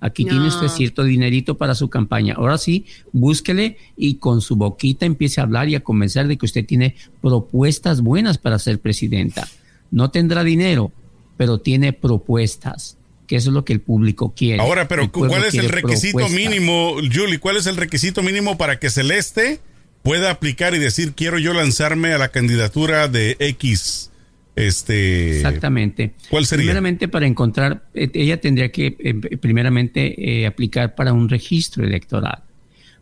Aquí 0.00 0.24
tiene 0.24 0.48
usted 0.48 0.68
cierto 0.68 1.04
dinerito 1.04 1.58
para 1.58 1.74
su 1.74 1.90
campaña. 1.90 2.34
Ahora 2.38 2.56
sí, 2.56 2.86
búsquele 3.12 3.76
y 3.96 4.14
con 4.14 4.40
su 4.40 4.56
boquita 4.56 5.04
empiece 5.04 5.40
a 5.40 5.44
hablar 5.44 5.68
y 5.68 5.74
a 5.74 5.80
convencer 5.80 6.26
de 6.26 6.38
que 6.38 6.46
usted 6.46 6.64
tiene 6.64 6.96
propuestas 7.20 8.00
buenas 8.00 8.38
para 8.38 8.58
ser 8.58 8.78
presidenta. 8.78 9.46
No 9.90 10.10
tendrá 10.10 10.42
dinero, 10.42 10.90
pero 11.36 11.58
tiene 11.58 11.92
propuestas, 11.92 12.96
que 13.26 13.36
eso 13.36 13.50
es 13.50 13.54
lo 13.54 13.64
que 13.64 13.74
el 13.74 13.80
público 13.80 14.32
quiere. 14.34 14.62
Ahora, 14.62 14.88
pero 14.88 15.12
¿cuál 15.12 15.44
es 15.44 15.54
el 15.54 15.68
requisito 15.68 16.18
propuestas. 16.18 16.50
mínimo, 16.50 16.94
Julie? 17.12 17.38
¿Cuál 17.38 17.58
es 17.58 17.66
el 17.66 17.76
requisito 17.76 18.22
mínimo 18.22 18.56
para 18.56 18.78
que 18.78 18.88
Celeste 18.88 19.60
pueda 20.02 20.30
aplicar 20.30 20.74
y 20.74 20.78
decir 20.78 21.12
quiero 21.14 21.38
yo 21.38 21.52
lanzarme 21.52 22.14
a 22.14 22.18
la 22.18 22.30
candidatura 22.30 23.06
de 23.08 23.36
X? 23.38 24.09
Este. 24.56 25.36
Exactamente. 25.36 26.14
¿Cuál 26.28 26.46
sería? 26.46 26.64
Primeramente, 26.64 27.08
para 27.08 27.26
encontrar, 27.26 27.84
eh, 27.94 28.10
ella 28.14 28.40
tendría 28.40 28.70
que, 28.70 28.96
eh, 28.98 29.14
primeramente, 29.38 30.42
eh, 30.42 30.46
aplicar 30.46 30.94
para 30.94 31.12
un 31.12 31.28
registro 31.28 31.84
electoral. 31.84 32.42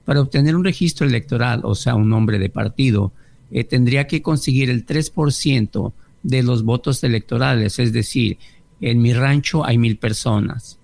Para 0.04 0.20
obtener 0.20 0.56
un 0.56 0.64
registro 0.64 1.06
electoral, 1.06 1.61
o 1.64 1.74
sea, 1.74 1.94
un 1.94 2.08
nombre 2.08 2.38
de 2.38 2.48
partido, 2.48 3.12
eh, 3.50 3.64
tendría 3.64 4.06
que 4.06 4.22
conseguir 4.22 4.70
el 4.70 4.84
3% 4.84 5.92
de 6.22 6.42
los 6.42 6.64
votos 6.64 7.02
electorales. 7.04 7.78
Es 7.78 7.92
decir, 7.92 8.38
en 8.80 9.00
mi 9.00 9.12
rancho 9.12 9.64
hay 9.64 9.78
mil 9.78 9.96
personas. 9.96 10.78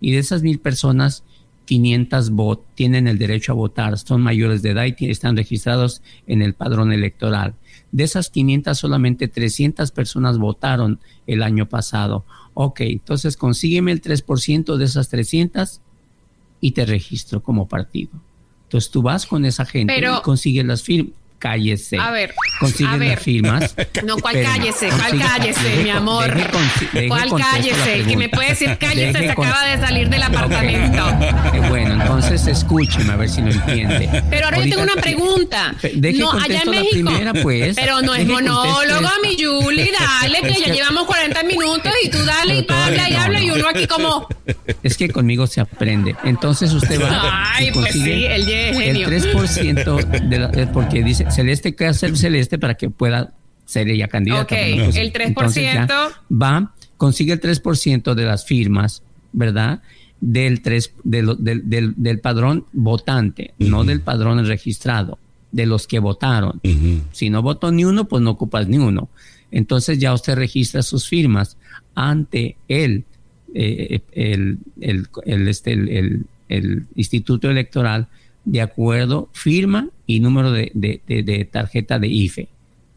Y 0.00 0.12
de 0.12 0.18
esas 0.18 0.42
mil 0.42 0.60
personas, 0.60 1.24
500 1.70 2.30
vot 2.30 2.66
tienen 2.74 3.06
el 3.06 3.16
derecho 3.16 3.52
a 3.52 3.54
votar, 3.54 3.96
son 3.96 4.22
mayores 4.22 4.60
de 4.60 4.70
edad 4.70 4.86
y 4.98 5.08
están 5.08 5.36
registrados 5.36 6.02
en 6.26 6.42
el 6.42 6.52
padrón 6.52 6.92
electoral. 6.92 7.54
De 7.92 8.02
esas 8.02 8.28
500, 8.28 8.76
solamente 8.76 9.28
300 9.28 9.92
personas 9.92 10.36
votaron 10.38 10.98
el 11.28 11.44
año 11.44 11.68
pasado. 11.68 12.24
Ok, 12.54 12.80
entonces 12.80 13.36
consígueme 13.36 13.92
el 13.92 14.02
3% 14.02 14.78
de 14.78 14.84
esas 14.84 15.10
300 15.10 15.80
y 16.60 16.72
te 16.72 16.86
registro 16.86 17.40
como 17.40 17.68
partido. 17.68 18.10
Entonces 18.64 18.90
tú 18.90 19.02
vas 19.02 19.24
con 19.24 19.44
esa 19.44 19.64
gente 19.64 19.94
Pero- 19.94 20.18
y 20.18 20.22
consigues 20.22 20.64
las 20.66 20.82
firmas. 20.82 21.14
Cállese. 21.40 21.98
A 21.98 22.10
ver, 22.10 22.34
Consigues 22.60 22.92
a 22.92 22.96
ver. 22.98 23.08
las 23.14 23.20
firmas. 23.22 23.74
No, 24.04 24.16
¿cuál 24.18 24.42
cállese? 24.42 24.88
¿Cuál 24.88 25.00
consigue- 25.10 25.24
cállese, 25.26 25.62
deje 25.62 25.82
mi 25.84 25.90
amor? 25.90 26.34
deje 26.92 27.08
¿Cuál 27.08 27.30
cállese? 27.36 28.04
Que 28.06 28.16
me 28.16 28.28
puede 28.28 28.50
decir 28.50 28.76
cállese, 28.78 29.12
Deje 29.12 29.24
se 29.26 29.30
acaba 29.30 29.64
de 29.64 29.78
salir 29.78 30.08
del 30.08 30.22
apartamento. 30.22 31.08
Eh, 31.54 31.60
bueno, 31.68 31.94
entonces 31.94 32.46
escúcheme 32.46 33.12
a 33.12 33.16
ver 33.16 33.28
si 33.28 33.40
lo 33.42 33.50
entiende. 33.50 34.22
Pero 34.30 34.44
ahora 34.46 34.58
yo 34.58 34.70
tengo 34.70 34.82
una 34.82 35.00
pregunta. 35.00 35.74
No, 36.14 36.32
allá 36.32 36.62
en 36.62 36.70
México. 36.70 36.90
primera, 37.10 37.32
pues. 37.34 37.76
Pero 37.76 38.00
no 38.02 38.14
es 38.14 38.26
monólogo, 38.26 39.08
mi 39.22 39.36
Julie, 39.42 39.90
dale, 40.20 40.40
que 40.42 40.48
Es 40.50 40.66
ya 40.66 40.72
llevamos 40.72 41.04
40 41.06 41.42
minutos 41.44 41.92
y 42.04 42.08
tú 42.10 42.18
dale 42.24 42.58
y 42.58 42.66
habla 42.72 43.08
y 43.08 43.12
no, 43.12 43.20
habla 43.20 43.40
y 43.42 43.46
no. 43.46 43.54
uno 43.54 43.68
aquí 43.68 43.86
como... 43.86 44.28
Es 44.82 44.96
que 44.96 45.08
conmigo 45.10 45.46
se 45.46 45.60
aprende. 45.60 46.14
Entonces 46.24 46.72
usted 46.72 47.00
va 47.00 47.52
Ay, 47.54 47.68
y 47.68 47.72
pues 47.72 47.86
consigue 47.92 48.36
sí, 48.36 48.44
genio. 48.78 49.08
el 49.08 49.34
3% 49.34 50.04
de 50.28 50.38
la, 50.38 50.50
porque 50.72 51.02
dice 51.02 51.24
Celeste 51.30 51.74
que 51.74 51.86
hacer 51.86 52.16
Celeste 52.16 52.58
para 52.58 52.74
que 52.74 52.90
pueda 52.90 53.32
ser 53.64 53.88
ella 53.88 54.08
candidata. 54.08 54.42
Ok, 54.42 54.50
Bueno, 54.50 54.84
pues, 54.86 54.96
el 54.96 55.12
3%. 55.12 55.26
entonces 55.28 55.64
ya 55.72 55.88
va, 56.30 56.74
consigue 56.96 57.32
el 57.32 57.40
3% 57.40 58.14
de 58.14 58.24
las 58.24 58.44
firmas, 58.44 59.02
¿verdad? 59.32 59.82
Del, 60.20 60.60
tres, 60.60 60.92
de 61.04 61.22
lo- 61.22 61.34
del, 61.36 61.68
del, 61.70 61.94
del 61.96 62.18
padrón 62.20 62.66
votante, 62.72 63.54
no 63.58 63.84
del 63.84 64.00
padrón 64.00 64.44
registrado, 64.44 65.18
de 65.52 65.66
los 65.66 65.86
que 65.86 65.98
votaron. 65.98 66.60
Si 67.12 67.30
no 67.30 67.40
votó 67.42 67.70
ni 67.72 67.84
uno, 67.84 68.06
pues 68.06 68.22
no 68.22 68.30
ocupas 68.30 68.68
ni 68.68 68.76
uno. 68.78 69.08
Entonces 69.50 69.98
ya 69.98 70.12
usted 70.12 70.34
registra 70.34 70.82
sus 70.82 71.08
firmas 71.08 71.56
ante 71.94 72.56
el, 72.68 73.04
eh, 73.54 74.00
el, 74.12 74.58
el, 74.80 75.08
el, 75.24 75.48
este, 75.48 75.72
el, 75.72 75.88
el- 75.88 76.26
el 76.48 76.86
Instituto 76.96 77.48
Electoral 77.48 78.08
de 78.44 78.60
acuerdo, 78.60 79.28
firma 79.32 79.88
y 80.06 80.20
número 80.20 80.50
de, 80.52 80.70
de- 80.74 81.00
de- 81.06 81.22
de 81.22 81.44
tarjeta 81.44 81.98
de 81.98 82.08
IFE. 82.08 82.48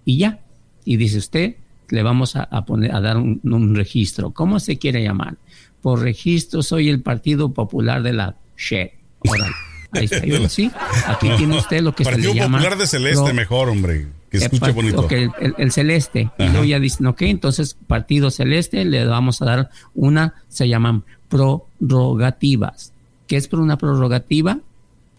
Y 0.06 0.18
ya. 0.18 0.40
Y 0.86 0.98
dice 0.98 1.18
usted, 1.18 1.56
le 1.90 2.04
vamos 2.04 2.36
a, 2.36 2.44
a 2.44 2.66
poner, 2.66 2.94
a 2.96 3.02
dar 3.02 3.18
un, 3.18 3.40
un 3.44 3.76
registro. 3.76 4.32
¿Cómo 4.32 4.60
se 4.60 4.78
quiere 4.78 5.04
llamar? 5.04 5.36
Por 5.82 6.00
registro 6.02 6.64
soy 6.64 6.90
el 6.90 7.02
Partido 7.02 7.54
Popular 7.54 8.02
de 8.04 8.14
la 8.14 8.36
SHE. 8.58 8.94
Órale. 9.20 9.54
Ahí 9.92 10.06
está. 10.06 10.26
Yo, 10.26 10.50
sí, 10.50 10.72
aquí 11.08 11.30
tiene 11.38 11.58
usted 11.58 11.82
lo 11.82 11.94
que 11.94 12.04
Partido 12.04 12.30
se 12.32 12.36
le 12.36 12.42
llama... 12.42 12.58
Popular 12.58 12.78
de 12.80 12.88
Celeste, 12.88 13.32
mejor, 13.34 13.70
hombre. 13.70 14.08
Que 14.32 14.38
eh, 14.38 14.42
escuche 14.46 14.60
pa- 14.62 14.72
bonito. 14.72 15.08
el, 15.12 15.30
el- 15.40 15.54
el 15.58 15.72
celeste. 15.72 16.32
Y 16.40 16.48
luego 16.48 16.64
ya 16.64 16.80
dicen, 16.80 17.06
ok, 17.06 17.22
entonces 17.24 17.78
partido 17.86 18.32
celeste 18.32 18.84
le 18.86 19.06
vamos 19.06 19.42
a 19.42 19.46
dar 19.46 19.70
una, 19.94 20.34
se 20.48 20.68
llaman 20.68 21.04
prorrogativas. 21.30 22.94
¿Qué 23.28 23.38
es 23.38 23.48
por 23.48 23.60
una 23.60 23.78
prorrogativa? 23.78 24.60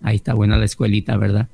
Ahí 0.04 0.16
está 0.16 0.34
buena 0.34 0.56
la 0.56 0.64
escuelita, 0.66 1.16
¿verdad? 1.16 1.48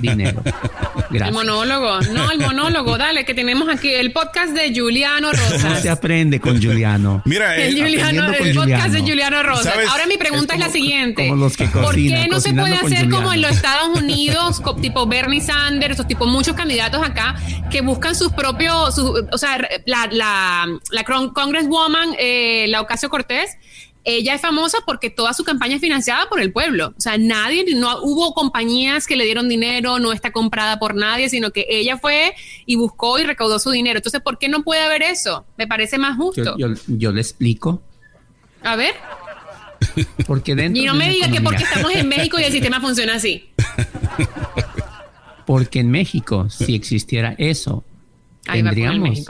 dinero. 0.00 0.40
Gracias. 1.10 1.28
El 1.28 1.34
monólogo, 1.34 2.00
no, 2.12 2.30
el 2.30 2.38
monólogo, 2.38 2.96
dale, 2.96 3.24
que 3.24 3.34
tenemos 3.34 3.68
aquí 3.68 3.90
el 3.92 4.12
podcast 4.12 4.52
de 4.52 4.72
Juliano 4.72 5.32
No 5.32 5.32
Rosas. 5.32 5.82
se 5.82 5.90
aprende 5.90 6.38
con 6.38 6.62
Juliano. 6.62 7.22
Mira, 7.24 7.56
eh, 7.56 7.66
El, 7.68 7.80
Juliano, 7.82 8.26
podcast 8.54 8.92
de 8.92 9.00
Juliano. 9.00 9.42
Rosas. 9.42 9.72
¿Sabes? 9.74 9.88
Ahora 9.90 10.06
mi 10.06 10.16
pregunta 10.16 10.54
Es 10.54 10.60
la 10.60 10.68
siguiente. 10.68 11.26
como 11.28 11.42
los 11.42 11.56
que 11.56 11.66
¿Por 11.66 11.92
qué 11.96 12.28
no 12.30 12.38
se 12.38 12.52
puede 12.54 12.74
hacer 12.76 13.10
como 13.10 13.32
en 13.32 13.42
los 13.42 13.50
Estados 13.50 13.98
Unidos, 13.98 14.62
tipo 14.80 15.06
Bernie 15.08 15.40
Sanders, 15.40 15.98
o 15.98 16.06
tipo 16.06 16.26
muchos 16.26 16.54
candidatos 16.54 17.04
acá, 17.04 17.34
que 17.68 17.80
buscan 17.80 18.14
sus 18.14 18.30
propios, 18.32 18.94
su- 18.94 19.26
o 19.32 19.38
sea, 19.38 19.58
la, 19.86 20.08
la, 20.12 20.66
la 20.92 21.04
Congresswoman, 21.04 22.10
eh, 22.20 22.66
la 22.68 22.80
Ocasio 22.80 23.08
Cortés, 23.10 23.50
ella 24.04 24.34
es 24.34 24.40
famosa 24.40 24.78
porque 24.86 25.10
toda 25.10 25.32
su 25.32 25.44
campaña 25.44 25.76
es 25.76 25.80
financiada 25.80 26.28
por 26.28 26.40
el 26.40 26.52
pueblo. 26.52 26.94
O 26.96 27.00
sea, 27.00 27.16
nadie, 27.18 27.64
no 27.74 28.00
hubo 28.02 28.34
compañías 28.34 29.06
que 29.06 29.16
le 29.16 29.24
dieron 29.24 29.48
dinero, 29.48 29.98
no 29.98 30.12
está 30.12 30.30
comprada 30.30 30.78
por 30.78 30.94
nadie, 30.94 31.28
sino 31.28 31.50
que 31.50 31.66
ella 31.68 31.98
fue 31.98 32.34
y 32.66 32.76
buscó 32.76 33.18
y 33.18 33.24
recaudó 33.24 33.58
su 33.58 33.70
dinero. 33.70 33.98
Entonces, 33.98 34.20
¿por 34.20 34.38
qué 34.38 34.48
no 34.48 34.62
puede 34.62 34.82
haber 34.82 35.02
eso? 35.02 35.46
Me 35.56 35.66
parece 35.66 35.98
más 35.98 36.16
justo. 36.16 36.56
Yo, 36.58 36.68
yo, 36.68 36.74
yo 36.86 37.12
le 37.12 37.20
explico. 37.20 37.82
A 38.62 38.76
ver. 38.76 38.94
Porque 40.26 40.54
dentro 40.54 40.82
Y 40.82 40.86
no 40.86 40.92
de 40.92 40.98
me 40.98 41.10
diga 41.10 41.30
que 41.30 41.40
porque 41.40 41.62
estamos 41.62 41.94
en 41.94 42.08
México 42.08 42.38
y 42.38 42.44
el 42.44 42.52
sistema 42.52 42.80
funciona 42.80 43.14
así. 43.14 43.50
Porque 45.46 45.80
en 45.80 45.90
México, 45.90 46.48
si 46.48 46.74
existiera 46.74 47.34
eso, 47.38 47.84
Ahí 48.46 48.62
tendríamos. 48.62 49.24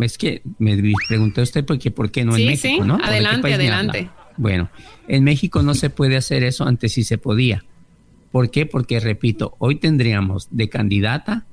Es 0.00 0.16
que 0.16 0.42
me 0.58 0.80
preguntó 1.08 1.42
usted 1.42 1.64
por 1.64 1.78
qué, 1.78 1.90
por 1.90 2.10
qué 2.10 2.24
no 2.24 2.34
Sí, 2.34 2.42
en 2.42 2.48
México, 2.48 2.82
sí, 2.82 2.88
¿no? 2.88 2.94
¿O 2.94 2.96
de 2.96 3.02
qué 3.02 3.08
adelante, 3.08 3.54
adelante. 3.54 4.10
Bueno, 4.36 4.70
en 5.08 5.24
México 5.24 5.62
no 5.62 5.74
se 5.74 5.90
puede 5.90 6.16
hacer 6.16 6.42
eso, 6.42 6.64
antes 6.64 6.92
sí 6.92 7.04
se 7.04 7.18
podía. 7.18 7.64
¿Por 8.30 8.50
qué? 8.50 8.64
Porque, 8.64 8.98
repito, 8.98 9.54
hoy 9.58 9.76
tendríamos 9.76 10.48
de 10.50 10.68
candidata 10.70 11.44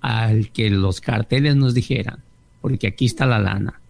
al 0.00 0.50
que 0.50 0.70
los 0.70 1.00
carteles 1.00 1.56
nos 1.56 1.74
dijeran, 1.74 2.22
porque 2.60 2.86
aquí 2.86 3.04
está 3.04 3.26
la 3.26 3.38
lana. 3.38 3.80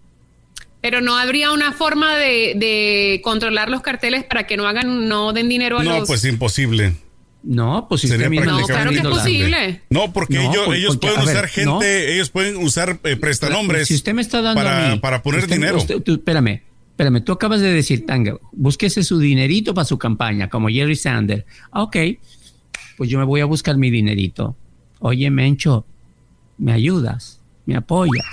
Pero 0.80 1.00
no 1.00 1.16
habría 1.16 1.52
una 1.52 1.72
forma 1.72 2.16
de, 2.16 2.54
de 2.56 3.20
controlar 3.22 3.70
los 3.70 3.80
carteles 3.80 4.24
para 4.24 4.46
que 4.46 4.56
no 4.56 4.66
hagan, 4.66 5.08
no 5.08 5.32
den 5.32 5.48
dinero 5.48 5.78
a 5.78 5.84
no, 5.84 5.98
los. 6.00 6.08
pues 6.08 6.24
imposible. 6.24 6.96
No, 7.46 7.86
pues 7.88 8.00
si 8.00 8.08
Sería 8.08 8.28
usted 8.30 8.44
no, 8.46 8.64
claro 8.66 8.90
que 8.90 8.96
es 8.96 9.02
posible. 9.02 9.82
No, 9.90 10.12
porque 10.14 10.36
No, 10.36 10.50
ellos, 10.50 10.64
por- 10.64 10.74
ellos 10.76 10.96
porque, 10.96 11.06
pueden 11.08 11.26
ver, 11.26 11.34
usar 11.36 11.48
gente, 11.48 11.70
no. 11.70 11.82
ellos 11.82 12.30
pueden 12.30 12.56
usar 12.56 13.00
eh, 13.04 13.16
prestanombres 13.16 13.86
Si 13.88 13.94
usted 13.94 14.14
me 14.14 14.22
está 14.22 14.40
dando 14.40 14.62
para, 14.62 14.86
a 14.86 14.94
mí, 14.94 14.98
para 14.98 15.22
poner 15.22 15.40
usted- 15.42 15.54
dinero. 15.56 15.76
usted- 15.76 16.02
tú- 16.02 16.14
espérame, 16.14 16.62
espérame, 16.90 17.22
tú 17.22 17.32
acabas 17.32 17.60
de 17.60 17.70
decir, 17.70 18.06
Tanga, 18.06 18.38
búsquese 18.52 19.02
su 19.04 19.18
dinerito 19.18 19.74
para 19.74 19.84
su 19.84 19.98
campaña, 19.98 20.48
como 20.48 20.68
Jerry 20.68 20.96
Sanders. 20.96 21.44
Ah, 21.70 21.82
ok, 21.82 21.96
pues 22.96 23.10
yo 23.10 23.18
me 23.18 23.24
voy 23.26 23.42
a 23.42 23.44
buscar 23.44 23.76
mi 23.76 23.90
dinerito. 23.90 24.56
Oye, 25.00 25.28
Mencho, 25.30 25.84
¿me 26.56 26.72
ayudas? 26.72 27.42
¿Me 27.66 27.76
apoyas? 27.76 28.24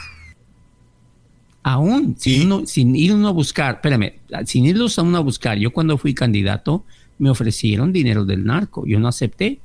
Aún 1.63 2.15
sin, 2.17 2.45
uno- 2.51 2.65
sin 2.65 2.95
ir 2.95 3.13
uno 3.13 3.27
a 3.27 3.31
buscar, 3.31 3.75
espérame, 3.75 4.13
sin 4.45 4.65
irlos 4.65 4.97
a 4.97 5.03
uno 5.03 5.17
a 5.17 5.21
buscar, 5.21 5.57
yo 5.59 5.71
cuando 5.71 5.97
fui 5.97 6.13
candidato 6.15 6.85
me 7.21 7.29
ofrecieron 7.29 7.93
dinero 7.93 8.25
del 8.25 8.45
narco, 8.45 8.83
yo 8.87 8.99
no 8.99 9.07
acepté. 9.07 9.59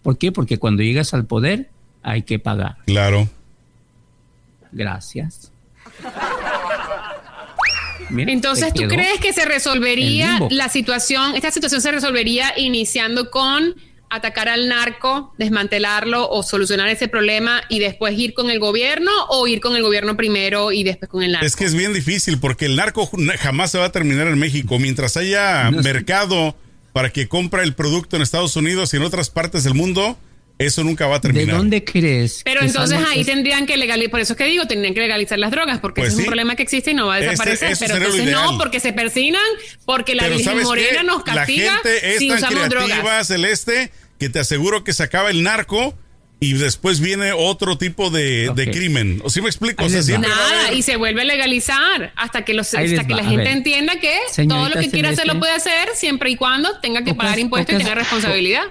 ¿Por 0.00 0.16
qué? 0.16 0.30
Porque 0.30 0.58
cuando 0.58 0.84
llegas 0.84 1.12
al 1.12 1.26
poder 1.26 1.68
hay 2.04 2.22
que 2.22 2.38
pagar. 2.38 2.76
Claro. 2.86 3.28
Gracias. 4.70 5.50
Mira, 8.10 8.32
Entonces, 8.32 8.72
¿tú 8.72 8.86
crees 8.86 9.20
que 9.20 9.32
se 9.32 9.44
resolvería 9.44 10.38
la 10.50 10.68
situación? 10.68 11.34
Esta 11.34 11.50
situación 11.50 11.80
se 11.80 11.90
resolvería 11.90 12.52
iniciando 12.56 13.30
con 13.30 13.74
atacar 14.08 14.48
al 14.48 14.68
narco, 14.68 15.34
desmantelarlo 15.36 16.30
o 16.30 16.44
solucionar 16.44 16.88
ese 16.88 17.08
problema 17.08 17.62
y 17.68 17.80
después 17.80 18.16
ir 18.16 18.34
con 18.34 18.50
el 18.50 18.60
gobierno 18.60 19.10
o 19.30 19.48
ir 19.48 19.60
con 19.60 19.74
el 19.74 19.82
gobierno 19.82 20.16
primero 20.16 20.70
y 20.70 20.84
después 20.84 21.08
con 21.08 21.24
el 21.24 21.32
narco. 21.32 21.46
Es 21.46 21.56
que 21.56 21.64
es 21.64 21.74
bien 21.74 21.92
difícil 21.92 22.38
porque 22.38 22.66
el 22.66 22.76
narco 22.76 23.10
jamás 23.40 23.72
se 23.72 23.78
va 23.78 23.86
a 23.86 23.92
terminar 23.92 24.28
en 24.28 24.38
México. 24.38 24.78
Mientras 24.78 25.16
haya 25.16 25.72
No 25.72 25.82
mercado 25.82 26.54
para 26.92 27.10
que 27.10 27.28
compra 27.28 27.62
el 27.62 27.74
producto 27.74 28.16
en 28.16 28.22
Estados 28.22 28.56
Unidos 28.56 28.92
y 28.94 28.96
en 28.96 29.02
otras 29.02 29.30
partes 29.30 29.64
del 29.64 29.74
mundo, 29.74 30.18
eso 30.58 30.84
nunca 30.84 31.06
va 31.06 31.16
a 31.16 31.18
¿De 31.20 31.22
terminar. 31.22 31.56
dónde 31.56 31.84
crees? 31.84 32.42
Pero 32.44 32.60
entonces 32.62 32.98
ahí 33.08 33.20
es- 33.20 33.26
tendrían 33.26 33.64
que 33.66 33.76
legalizar, 33.78 34.10
por 34.10 34.20
eso 34.20 34.34
es 34.34 34.36
que 34.36 34.44
digo, 34.44 34.66
tendrían 34.66 34.92
que 34.92 35.00
legalizar 35.00 35.38
las 35.38 35.50
drogas, 35.50 35.78
porque 35.80 36.02
Pues 36.02 36.08
ese 36.08 36.16
es 36.16 36.18
un 36.20 36.26
problema 36.26 36.54
que 36.56 36.62
existe 36.62 36.90
y 36.90 36.94
no 36.94 37.06
va 37.06 37.14
a 37.14 37.18
Ese- 37.20 37.30
desaparecer. 37.30 37.70
eso 37.72 37.84
pero 37.86 37.96
entonces 37.96 38.26
no, 38.30 38.58
porque 38.58 38.78
se 38.80 38.92
persinan, 38.92 39.40
porque 39.86 40.14
la 40.14 40.24
Pero 40.24 40.36
Virgen 40.36 40.52
¿sabes 40.52 40.66
Morena 40.66 40.98
qué? 41.00 41.04
nos 41.04 41.26
La 41.26 41.34
castiga 41.34 41.72
gente 41.82 42.12
es 42.12 42.18
si 42.18 42.28
tan 42.28 42.38
usamos 42.38 42.68
creativa, 42.68 42.86
drogas. 42.98 43.26
Celeste, 43.28 43.90
que 44.18 44.28
te 44.28 44.38
aseguro 44.38 44.84
que 44.84 44.92
se 44.92 45.02
acaba 45.02 45.30
el 45.30 45.42
narco 45.42 45.94
y 46.42 46.54
después 46.54 47.00
viene 47.00 47.32
otro 47.32 47.76
tipo 47.76 48.08
de, 48.10 48.50
de 48.56 48.62
Ok. 48.64 48.70
crimen. 48.72 49.20
¿O 49.24 49.28
sí 49.30 49.42
me 49.42 49.48
explico? 49.48 49.84
O 49.84 49.88
sea, 49.90 50.02
siempre 50.02 50.30
Nada, 50.30 50.66
haber- 50.68 50.78
y 50.78 50.82
se 50.82 50.96
vuelve 50.96 51.20
a 51.20 51.24
legalizar 51.24 52.12
hasta 52.16 52.44
que, 52.46 52.54
los, 52.54 52.72
hasta 52.72 53.06
que 53.06 53.14
la 53.14 53.22
gente 53.24 53.44
ver. 53.44 53.48
entienda 53.48 54.00
que 54.00 54.14
todo 54.48 54.68
lo 54.70 54.80
que 54.80 54.90
quiera 54.90 55.10
hacer 55.10 55.26
lo 55.26 55.38
puede 55.38 55.52
hacer 55.52 55.90
siempre 55.94 56.30
y 56.30 56.36
cuando 56.36 56.78
tenga 56.80 57.00
que 57.04 57.10
Pocas- 57.12 57.16
pagar 57.18 57.38
impuestos 57.38 57.74
y 57.74 57.78
tenga 57.78 57.94
responsabilidad. 57.94 58.62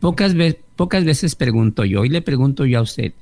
Pocas, 0.00 0.34
ve- 0.34 0.58
pocas 0.76 1.04
veces 1.04 1.34
pregunto 1.36 1.84
yo 1.84 2.04
y 2.04 2.08
le 2.08 2.20
pregunto 2.20 2.66
yo 2.66 2.80
a 2.80 2.82
usted. 2.82 3.12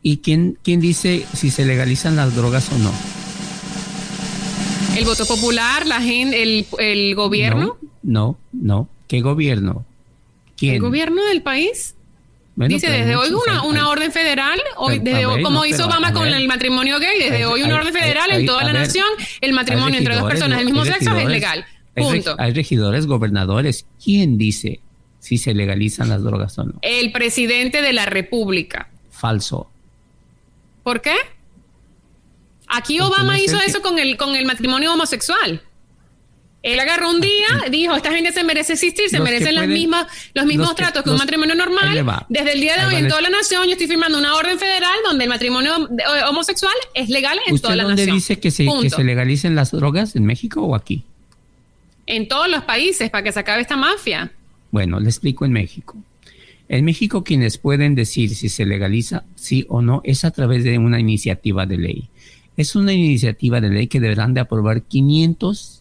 ¿Y 0.00 0.18
quién, 0.18 0.56
quién 0.62 0.80
dice 0.80 1.26
si 1.34 1.50
se 1.50 1.64
legalizan 1.66 2.14
las 2.14 2.36
drogas 2.36 2.70
o 2.72 2.78
no? 2.78 2.92
El 4.96 5.04
voto 5.04 5.26
popular, 5.26 5.86
la 5.86 6.00
gente, 6.00 6.42
el, 6.42 6.66
el 6.78 7.14
gobierno, 7.14 7.78
No, 8.02 8.38
no, 8.38 8.38
no. 8.52 8.88
¿Qué 9.06 9.20
gobierno? 9.22 9.84
¿Quién? 10.56 10.74
el 10.74 10.80
gobierno 10.80 11.24
del 11.24 11.42
país. 11.42 11.94
Bueno, 12.58 12.74
Dice, 12.74 12.90
desde 12.90 13.14
hoy 13.14 13.28
una, 13.30 13.60
hay- 13.62 13.68
una 13.68 13.88
orden 13.88 14.10
federal, 14.10 14.60
hoy, 14.78 14.98
desde 14.98 15.24
ver, 15.26 15.42
como 15.42 15.60
no, 15.60 15.64
hizo 15.64 15.86
Obama 15.86 16.12
con 16.12 16.26
el 16.26 16.48
matrimonio 16.48 16.98
gay, 16.98 17.16
desde 17.20 17.36
Hay- 17.36 17.44
hoy 17.44 17.62
una 17.62 17.74
hay- 17.74 17.80
orden 17.82 17.92
federal 17.92 18.30
en 18.32 18.46
toda 18.46 18.64
la 18.64 18.72
ver, 18.72 18.82
nación, 18.82 19.06
el 19.40 19.52
matrimonio 19.52 19.96
entre 19.96 20.16
dos 20.16 20.28
personas 20.28 20.58
del 20.58 20.66
mismo 20.66 20.84
sexo 20.84 21.16
es 21.16 21.28
legal. 21.28 21.64
Punto. 21.94 22.34
Hay 22.36 22.52
regidores, 22.52 23.06
gobernadores. 23.06 23.86
¿Quién 24.02 24.38
dice 24.38 24.80
si 25.20 25.38
se 25.38 25.54
legalizan 25.54 26.08
las 26.08 26.24
drogas 26.24 26.58
o 26.58 26.64
no? 26.64 26.74
El 26.82 27.12
presidente 27.12 27.80
de 27.80 27.92
la 27.92 28.06
República. 28.06 28.88
Falso. 29.12 29.70
¿Por 30.82 31.00
qué? 31.00 31.14
Aquí 32.66 32.98
Porque 32.98 33.12
Obama 33.14 33.32
no 33.32 33.38
es 33.38 33.44
hizo 33.44 33.58
que- 33.60 33.66
eso 33.66 33.80
con 33.82 34.00
el, 34.00 34.16
con 34.16 34.34
el 34.34 34.46
matrimonio 34.46 34.92
homosexual. 34.92 35.62
Él 36.62 36.80
agarró 36.80 37.10
un 37.10 37.20
día, 37.20 37.46
dijo, 37.70 37.94
esta 37.94 38.10
gente 38.12 38.32
se 38.32 38.42
merece 38.42 38.72
existir, 38.72 39.08
se 39.08 39.18
Los 39.18 39.24
merecen 39.24 39.54
las 39.54 39.64
pueden- 39.66 39.78
mismas, 39.78 40.06
los 40.34 40.44
mismos 40.44 40.66
los 40.66 40.74
que- 40.74 40.82
tratos 40.82 41.04
que 41.04 41.10
un 41.10 41.16
matrimonio 41.16 41.54
normal. 41.54 42.26
Desde 42.28 42.52
el 42.52 42.60
día 42.60 42.76
de 42.76 42.84
hoy 42.86 42.94
en 42.96 43.08
toda 43.08 43.20
la 43.20 43.30
nación 43.30 43.64
yo 43.66 43.72
estoy 43.72 43.86
firmando 43.86 44.18
una 44.18 44.34
orden 44.34 44.58
federal 44.58 44.96
donde 45.04 45.24
el 45.24 45.30
matrimonio 45.30 45.72
eh, 45.88 46.02
homosexual 46.28 46.74
es 46.94 47.08
legal 47.10 47.38
en 47.46 47.54
¿Usted 47.54 47.62
toda 47.62 47.76
la 47.76 47.84
dónde 47.84 48.02
nación. 48.02 48.16
dice 48.16 48.40
que 48.40 48.50
se, 48.50 48.66
que 48.82 48.90
se 48.90 49.04
legalicen 49.04 49.54
las 49.54 49.70
drogas? 49.70 50.16
¿En 50.16 50.24
México 50.26 50.62
o 50.62 50.74
aquí? 50.74 51.04
En 52.06 52.26
todos 52.26 52.48
los 52.48 52.64
países 52.64 53.08
para 53.10 53.22
que 53.22 53.32
se 53.32 53.38
acabe 53.40 53.62
esta 53.62 53.76
mafia. 53.76 54.32
Bueno, 54.72 54.98
le 54.98 55.08
explico 55.08 55.44
en 55.44 55.52
México. 55.52 55.96
En 56.68 56.84
México 56.84 57.22
quienes 57.22 57.56
pueden 57.58 57.94
decir 57.94 58.34
si 58.34 58.48
se 58.48 58.66
legaliza 58.66 59.22
sí 59.36 59.64
o 59.68 59.80
no 59.80 60.00
es 60.04 60.24
a 60.24 60.32
través 60.32 60.64
de 60.64 60.76
una 60.78 60.98
iniciativa 60.98 61.66
de 61.66 61.78
ley. 61.78 62.08
Es 62.56 62.74
una 62.74 62.92
iniciativa 62.92 63.60
de 63.60 63.68
ley 63.70 63.86
que 63.86 64.00
deberán 64.00 64.34
de 64.34 64.40
aprobar 64.40 64.82
500 64.82 65.77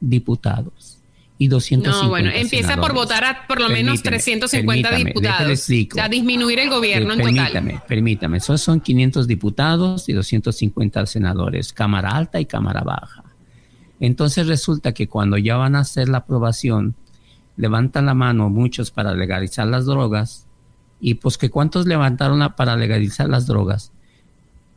diputados 0.00 0.98
y 1.40 1.46
250 1.48 2.02
No, 2.02 2.08
bueno, 2.10 2.30
empieza 2.34 2.76
por 2.76 2.92
votar 2.94 3.24
a 3.24 3.46
por 3.46 3.60
lo 3.60 3.68
menos 3.68 4.02
Permíteme, 4.02 4.16
350 4.16 4.88
permítame, 4.90 5.10
diputados. 5.10 5.60
O 5.92 5.94
sea, 5.94 6.08
disminuir 6.08 6.58
el 6.58 6.68
gobierno 6.70 7.10
Eh, 7.10 7.12
en 7.14 7.18
total. 7.20 7.34
permítame, 7.52 7.82
permítame. 7.86 8.36
Esos 8.38 8.60
son 8.60 8.80
500 8.80 9.26
diputados 9.28 10.08
y 10.08 10.12
250 10.14 11.06
senadores, 11.06 11.72
Cámara 11.72 12.10
Alta 12.10 12.40
y 12.40 12.46
Cámara 12.46 12.80
Baja. 12.80 13.22
Entonces 14.00 14.46
resulta 14.48 14.92
que 14.92 15.08
cuando 15.08 15.38
ya 15.38 15.56
van 15.56 15.76
a 15.76 15.80
hacer 15.80 16.08
la 16.08 16.18
aprobación, 16.18 16.94
levantan 17.56 18.06
la 18.06 18.14
mano 18.14 18.48
muchos 18.50 18.90
para 18.90 19.14
legalizar 19.14 19.66
las 19.66 19.86
drogas. 19.86 20.46
Y 21.00 21.14
pues 21.14 21.38
que 21.38 21.50
cuántos 21.50 21.86
levantaron 21.86 22.40
la- 22.40 22.56
para 22.56 22.76
legalizar 22.76 23.28
las 23.28 23.46
drogas? 23.46 23.92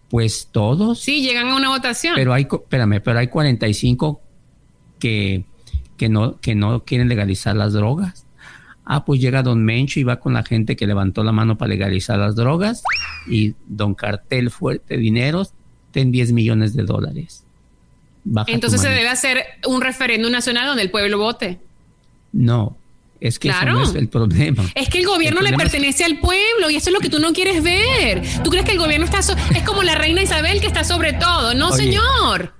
Pues 0.09 0.49
todos. 0.51 0.99
Sí, 0.99 1.21
llegan 1.23 1.47
a 1.49 1.55
una 1.55 1.69
votación. 1.69 2.13
Pero 2.15 2.33
hay, 2.33 2.43
espérame, 2.51 3.01
pero 3.01 3.17
hay 3.19 3.27
45 3.27 4.21
que, 5.01 5.43
que, 5.97 6.07
no, 6.07 6.39
que 6.39 6.55
no 6.55 6.85
quieren 6.85 7.09
legalizar 7.09 7.55
las 7.57 7.73
drogas. 7.73 8.25
Ah, 8.85 9.03
pues 9.05 9.19
llega 9.21 9.43
Don 9.43 9.63
Mencho 9.63 9.99
y 9.99 10.03
va 10.03 10.19
con 10.19 10.33
la 10.33 10.43
gente 10.43 10.75
que 10.75 10.87
levantó 10.87 11.23
la 11.23 11.31
mano 11.31 11.57
para 11.57 11.69
legalizar 11.69 12.17
las 12.17 12.35
drogas 12.35 12.83
y 13.27 13.53
Don 13.67 13.93
Cartel 13.93 14.49
Fuerte 14.49 14.97
Dineros, 14.97 15.51
ten 15.91 16.11
10 16.11 16.31
millones 16.31 16.75
de 16.75 16.83
dólares. 16.83 17.43
Baja 18.23 18.51
Entonces 18.51 18.81
se 18.81 18.89
debe 18.89 19.07
hacer 19.09 19.43
un 19.67 19.81
referéndum 19.81 20.31
nacional 20.31 20.67
donde 20.67 20.83
el 20.83 20.91
pueblo 20.91 21.17
vote. 21.19 21.59
No, 22.33 22.75
es 23.19 23.39
que 23.39 23.49
Claro. 23.49 23.71
eso 23.71 23.79
no 23.79 23.89
es 23.89 23.95
el 23.95 24.07
problema. 24.09 24.63
Es 24.75 24.89
que 24.89 24.99
el 24.99 25.05
gobierno 25.05 25.39
El 25.39 25.45
le 25.45 25.51
es- 25.51 25.57
pertenece 25.57 26.03
al 26.03 26.19
pueblo 26.19 26.69
y 26.69 26.75
eso 26.75 26.89
es 26.89 26.93
lo 26.93 26.99
que 26.99 27.09
tú 27.09 27.19
no 27.19 27.33
quieres 27.33 27.63
ver. 27.63 28.21
¿Tú 28.43 28.49
crees 28.49 28.65
que 28.65 28.71
el 28.73 28.79
gobierno 28.79 29.05
está 29.05 29.21
so- 29.21 29.35
es 29.55 29.63
como 29.63 29.83
la 29.83 29.95
reina 29.95 30.21
Isabel 30.21 30.59
que 30.61 30.67
está 30.67 30.83
sobre 30.83 31.13
todo? 31.13 31.53
No, 31.53 31.69
Oye. 31.69 31.77
señor. 31.83 32.53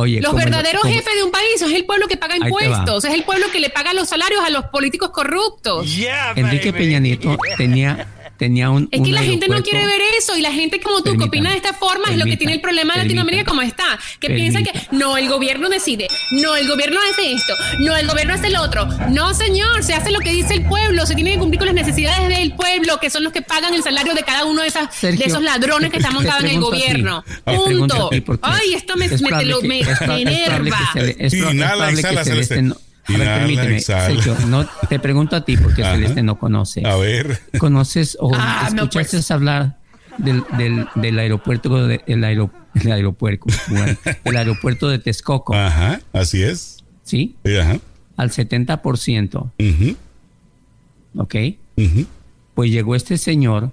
Oye, 0.00 0.20
los 0.20 0.32
verdaderos 0.32 0.84
jefes 0.84 1.12
de 1.16 1.24
un 1.24 1.32
país 1.32 1.60
es 1.60 1.72
el 1.72 1.84
pueblo 1.84 2.06
que 2.06 2.16
paga 2.16 2.36
impuestos, 2.36 3.04
es 3.04 3.12
el 3.12 3.24
pueblo 3.24 3.46
que 3.50 3.58
le 3.58 3.68
paga 3.68 3.92
los 3.94 4.08
salarios 4.08 4.40
a 4.44 4.48
los 4.48 4.66
políticos 4.66 5.10
corruptos. 5.10 5.88
Enrique 6.36 6.72
Peña 6.72 7.00
Nieto 7.00 7.36
tenía, 7.56 8.06
tenía 8.38 8.70
un. 8.70 8.84
Es 8.90 9.00
que 9.02 9.08
un 9.08 9.14
la 9.14 9.22
gente 9.22 9.48
no 9.48 9.62
quiere 9.62 9.84
ver 9.86 10.00
eso 10.16 10.36
y 10.36 10.40
la 10.40 10.52
gente 10.52 10.80
como 10.80 11.02
tú 11.02 11.16
que 11.18 11.24
opina 11.24 11.50
de 11.50 11.56
esta 11.56 11.74
forma 11.74 12.08
es 12.10 12.16
lo 12.16 12.24
que 12.24 12.36
tiene 12.36 12.54
el 12.54 12.60
problema 12.60 12.94
de 12.94 13.02
Latinoamérica 13.02 13.44
como 13.44 13.60
está, 13.62 13.98
que 14.20 14.30
piensa 14.30 14.62
que 14.62 14.72
no, 14.92 15.16
el 15.18 15.28
gobierno 15.28 15.68
decide, 15.68 16.08
no, 16.30 16.56
el 16.56 16.66
gobierno 16.68 16.98
hace 17.10 17.32
esto, 17.32 17.52
no, 17.80 17.96
el 17.96 18.06
gobierno 18.06 18.34
hace 18.34 18.48
lo 18.50 18.62
otro. 18.62 18.86
No, 19.10 19.34
señor, 19.34 19.82
se 19.82 19.94
hace 19.94 20.10
lo 20.12 20.20
que 20.20 20.30
dice 20.32 20.54
el 20.54 20.64
pueblo, 20.66 21.04
se 21.04 21.14
tiene 21.14 21.32
que 21.32 21.38
cumplir 21.38 21.58
con 21.58 21.66
las 21.66 21.74
necesidades 21.74 22.28
del 22.28 22.54
pueblo, 22.54 22.98
que 23.00 23.10
son 23.10 23.24
los 23.24 23.32
que 23.32 23.42
pagan 23.42 23.74
el 23.74 23.82
salario 23.82 24.14
de 24.14 24.22
cada 24.22 24.44
uno 24.44 24.62
de, 24.62 24.68
esas, 24.68 24.94
Sergio, 24.94 25.18
de 25.24 25.30
esos 25.30 25.42
ladrones 25.42 25.90
que 25.90 25.96
están 25.98 26.12
te 26.12 26.14
montados 26.16 26.40
en 26.44 26.46
el 26.50 26.54
ti, 26.54 26.58
gobierno. 26.60 27.24
te 27.44 27.56
Punto. 27.56 28.10
Ay, 28.42 28.74
esto 28.74 28.96
me, 28.96 29.06
es 29.06 29.20
me, 29.20 29.28
probable 29.28 29.50
lo- 29.50 29.60
que- 29.60 29.68
me- 29.68 29.80
enerva. 30.20 30.78
Inhala, 31.50 31.90
exhala, 31.90 32.24
Celeste 32.24 32.54
Celeste. 32.56 32.62
no- 32.62 32.76
A 33.08 33.18
ver, 33.18 33.38
permíteme. 33.38 33.80
Sergio, 33.80 34.36
no, 34.48 34.66
te 34.88 34.98
pregunto 34.98 35.34
a 35.36 35.44
ti 35.44 35.56
porque 35.56 35.82
Ajá. 35.82 35.94
Celeste 35.94 36.22
no 36.22 36.38
conoce. 36.38 36.82
A 36.86 36.96
ver. 36.96 37.40
¿Conoces 37.58 38.16
o 38.20 38.30
Ah, 38.34 38.68
no, 38.74 38.82
escuchaste 38.84 39.16
pues. 39.18 39.30
hablar 39.30 39.78
del, 40.18 40.42
del, 40.56 40.86
del 40.94 41.18
aeropuerto 41.18 41.86
de, 41.86 42.02
el, 42.06 42.22
aero- 42.24 42.50
el 42.74 42.92
aeropuerto, 42.92 43.46
bueno, 43.68 43.96
el 44.24 44.36
aeropuerto 44.36 44.88
de 44.88 44.98
Texcoco? 44.98 45.54
Ajá, 45.54 46.00
así 46.12 46.42
es. 46.42 46.84
¿Sí? 47.04 47.36
Ajá. 47.60 47.78
Al 48.16 48.30
70%, 48.30 49.52
Ujú, 49.58 49.96
¿ok? 51.16 51.34
Pues 52.54 52.70
llegó 52.70 52.94
este 52.96 53.16
señor 53.18 53.72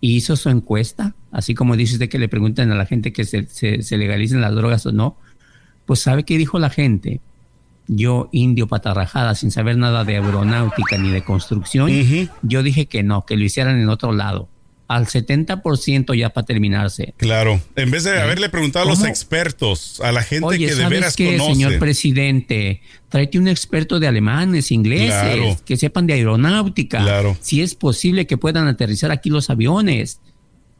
y 0.00 0.16
hizo 0.16 0.34
su 0.36 0.50
encuesta, 0.50 1.14
así 1.30 1.54
como 1.54 1.76
dices 1.76 1.98
de 1.98 2.08
que 2.08 2.18
le 2.18 2.28
preguntan 2.28 2.70
a 2.72 2.74
la 2.74 2.84
gente 2.86 3.12
que 3.12 3.24
se, 3.24 3.46
se, 3.46 3.82
se 3.82 3.96
legalicen 3.96 4.40
las 4.40 4.54
drogas 4.54 4.84
o 4.86 4.92
no. 4.92 5.16
Pues 5.86 6.00
¿sabe 6.00 6.24
qué 6.24 6.36
dijo 6.36 6.58
la 6.58 6.70
gente? 6.70 7.20
Yo, 7.86 8.28
indio 8.32 8.66
patarrajada, 8.66 9.34
sin 9.34 9.50
saber 9.50 9.76
nada 9.76 10.04
de 10.04 10.16
aeronáutica 10.16 10.96
ni 10.98 11.10
de 11.10 11.22
construcción, 11.22 11.90
yo 12.42 12.62
dije 12.62 12.86
que 12.86 13.02
no, 13.02 13.26
que 13.26 13.36
lo 13.36 13.44
hicieran 13.44 13.78
en 13.80 13.88
otro 13.88 14.12
lado. 14.12 14.48
Al 14.86 15.06
70% 15.06 16.14
ya 16.16 16.28
para 16.30 16.44
terminarse. 16.44 17.14
Claro. 17.16 17.58
En 17.74 17.90
vez 17.90 18.04
de 18.04 18.20
haberle 18.20 18.50
preguntado 18.50 18.84
a 18.84 18.88
los 18.88 19.02
expertos, 19.04 19.98
a 20.02 20.12
la 20.12 20.22
gente 20.22 20.44
Oye, 20.46 20.58
que 20.66 20.74
de 20.74 20.82
¿sabes 20.82 20.90
veras 20.90 21.16
qué, 21.16 21.36
conoce. 21.38 21.52
señor 21.54 21.78
presidente? 21.78 22.82
Tráete 23.08 23.38
un 23.38 23.48
experto 23.48 23.98
de 23.98 24.08
alemanes, 24.08 24.70
ingleses, 24.70 25.08
Claro. 25.08 25.56
que 25.64 25.78
sepan 25.78 26.06
de 26.06 26.12
aeronáutica. 26.14 26.98
Claro. 27.02 27.34
Si 27.40 27.62
es 27.62 27.74
posible 27.74 28.26
que 28.26 28.36
puedan 28.36 28.66
aterrizar 28.68 29.10
aquí 29.10 29.30
los 29.30 29.48
aviones. 29.50 30.20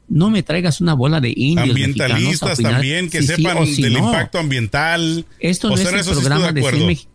No 0.09 0.31
me 0.31 0.43
traigas 0.43 0.81
una 0.81 0.95
bola 0.95 1.21
de 1.21 1.33
indios 1.35 1.69
Ambientalistas 1.71 2.59
también, 2.59 3.09
que 3.11 3.23
si 3.23 3.29
sí 3.29 3.35
sepan 3.37 3.67
si 3.67 3.83
del 3.83 3.95
no. 3.95 4.01
impacto 4.01 4.39
ambiental. 4.39 5.25
Esto 5.41 5.69
O 5.69 5.71
no 5.71 5.77
es 5.77 5.93
el 5.93 6.05
sí 6.05 6.11
programa 6.11 6.53
de, 6.53 6.61
100 6.61 6.67
acuerdo. 6.75 6.87
mex- 6.87 7.09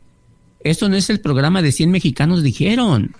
Esto 0.63 0.89
no 0.89 0.95
es 0.95 1.09
el 1.09 1.19
programa 1.21 1.61
de 1.61 1.71
100 1.71 1.91
mexicanos 1.91 2.41
dijeron. 2.43 3.15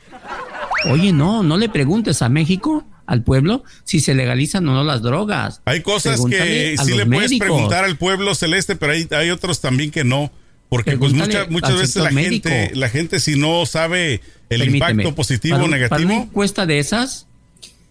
Oye, 0.89 1.11
no, 1.13 1.43
no 1.43 1.57
le 1.57 1.69
preguntes 1.69 2.21
a 2.21 2.29
México, 2.29 2.85
al 3.05 3.23
pueblo, 3.23 3.63
si 3.83 3.99
se 3.99 4.13
legalizan 4.15 4.67
o 4.69 4.73
no 4.73 4.83
las 4.83 5.01
drogas. 5.01 5.61
Hay 5.65 5.81
cosas 5.81 6.13
Pregúntale 6.13 6.45
que 6.45 6.77
sí 6.83 6.93
le 6.95 7.05
puedes 7.05 7.37
preguntar 7.37 7.83
al 7.83 7.97
pueblo 7.97 8.33
celeste, 8.35 8.75
pero 8.75 8.93
hay, 8.93 9.07
hay 9.11 9.29
otros 9.29 9.61
también 9.61 9.91
que 9.91 10.03
no. 10.03 10.31
Porque 10.69 10.97
pues 10.97 11.13
muchas 11.13 11.79
veces 11.79 11.95
la 12.03 12.11
gente, 12.11 12.71
la 12.75 12.89
gente 12.89 13.19
si 13.19 13.35
no 13.35 13.65
sabe 13.65 14.21
el 14.49 14.59
Permíteme, 14.61 14.91
impacto 15.03 15.15
positivo 15.15 15.55
o 15.55 15.59
un- 15.65 15.71
Para 15.71 15.77
una 15.77 15.87
negativo, 15.89 16.11
encuesta 16.23 16.65
de 16.67 16.77
esas, 16.79 17.27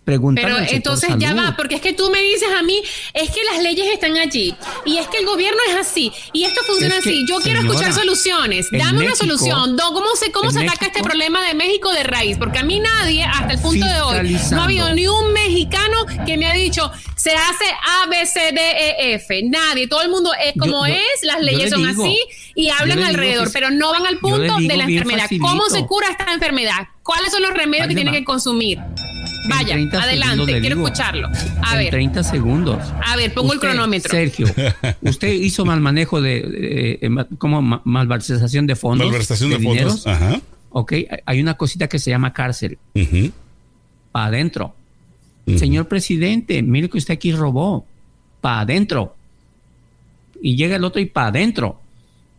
pregúntale 0.09 0.47
Pero 0.47 0.59
entonces 0.71 1.11
ya 1.19 1.35
va, 1.35 1.55
porque 1.55 1.75
es 1.75 1.83
que 1.83 1.93
tú 1.93 2.09
me 2.11 2.23
dices 2.23 2.49
a 2.59 2.63
mí, 2.63 2.81
es 3.13 3.31
que 3.31 3.45
las 3.45 3.63
leyes 3.63 3.89
están 3.93 4.17
allí 4.17 4.55
y 4.87 4.97
es 4.97 5.07
que 5.09 5.19
el 5.19 5.27
gobierno 5.27 5.59
es 5.69 5.77
así 5.77 6.11
y 6.33 6.45
esto 6.45 6.63
funciona 6.63 6.97
Es 6.97 7.05
que, 7.05 7.11
así. 7.11 7.27
Yo 7.29 7.39
quiero 7.41 7.61
escuchar 7.61 7.93
soluciones. 7.93 8.69
Dame 8.73 9.05
una 9.05 9.15
solución. 9.15 9.77
¿Cómo 9.77 10.17
se, 10.17 10.33
cómo 10.33 10.51
se 10.51 10.61
ataca 10.61 10.87
este 10.87 11.03
problema 11.03 11.47
de 11.47 11.53
México 11.53 11.93
de 11.93 12.05
raíz? 12.05 12.39
Porque 12.39 12.59
a 12.59 12.63
mí 12.63 12.81
nadie, 12.81 13.23
hasta 13.23 13.53
el 13.53 13.61
punto 13.61 13.85
de 13.85 14.01
hoy, 14.01 14.39
no 14.53 14.63
ha 14.63 14.65
habido 14.65 14.95
ni 14.95 15.07
un 15.07 15.33
mexicano 15.35 16.07
que 16.25 16.39
me 16.39 16.47
ha 16.47 16.55
dicho, 16.55 16.91
se 17.15 17.33
hace 17.33 17.67
A, 17.87 18.07
B, 18.07 18.25
C, 18.25 18.53
D, 18.53 18.61
E, 18.61 19.15
F. 19.17 19.43
Nadie. 19.43 19.89
Todo 19.89 20.01
el 20.01 20.09
mundo 20.09 20.31
es 20.43 20.55
como 20.59 20.87
yo- 20.87 20.95
es, 20.95 21.23
las 21.23 21.41
leyes 21.43 21.65
le 21.65 21.71
son 21.71 21.87
digo, 21.87 22.05
así 22.05 22.19
y 22.55 22.71
hablan 22.71 23.03
alrededor, 23.03 23.51
pero 23.53 23.71
no 23.71 23.91
van 23.91 24.07
al 24.07 24.19
punto 24.19 24.57
de 24.57 24.77
la 24.77 24.85
enfermedad. 24.85 25.23
facilito. 25.25 25.47
¿Cómo 25.47 25.69
se 25.69 25.85
cura 25.85 26.09
esta 26.11 26.33
enfermedad? 26.33 26.89
¿Cuáles 27.03 27.31
son 27.31 27.43
los 27.43 27.53
remedios 27.53 27.89
que 27.89 27.95
tienen 27.95 28.15
que 28.15 28.25
consumir? 28.25 28.79
Vaya, 29.49 29.75
30 29.75 30.03
adelante, 30.03 30.45
quiero 30.61 30.77
digo. 30.77 30.87
escucharlo. 30.89 31.29
A 31.63 31.73
en 31.73 31.79
ver. 31.79 31.91
30 31.91 32.23
segundos. 32.23 32.79
A 33.05 33.17
ver, 33.17 33.33
pongo 33.33 33.53
el 33.55 33.61
cronómetro. 33.61 34.11
Sergio, 34.11 34.47
usted 35.03 35.33
hizo 35.33 35.65
mal 35.65 35.81
manejo 35.81 36.21
de, 36.21 36.39
eh, 36.39 36.99
eh, 37.03 37.11
como 37.39 37.63
ma- 37.63 37.81
malversación 37.85 38.67
de 38.67 38.77
fondos. 38.77 39.07
malversación 39.07 39.51
de, 39.51 39.57
fondos. 39.57 39.73
dineros. 39.75 40.07
Ajá. 40.07 40.41
Ok, 40.71 40.93
hay 41.25 41.41
una 41.41 41.55
cosita 41.55 41.89
que 41.89 41.99
se 41.99 42.11
llama 42.11 42.33
cárcel. 42.33 42.79
ujú, 42.95 43.31
Para 44.13 44.27
adentro. 44.27 44.75
Señor 45.57 45.89
presidente, 45.89 46.63
mire 46.63 46.91
que 46.91 46.99
usted 46.99 47.15
aquí 47.15 47.33
robó. 47.33 47.87
Para 48.43 48.61
adentro. 48.61 49.17
Y 50.43 50.57
llega 50.57 50.77
el 50.77 50.85
otro 50.85 51.01
y 51.01 51.07
para 51.07 51.29
adentro. 51.29 51.81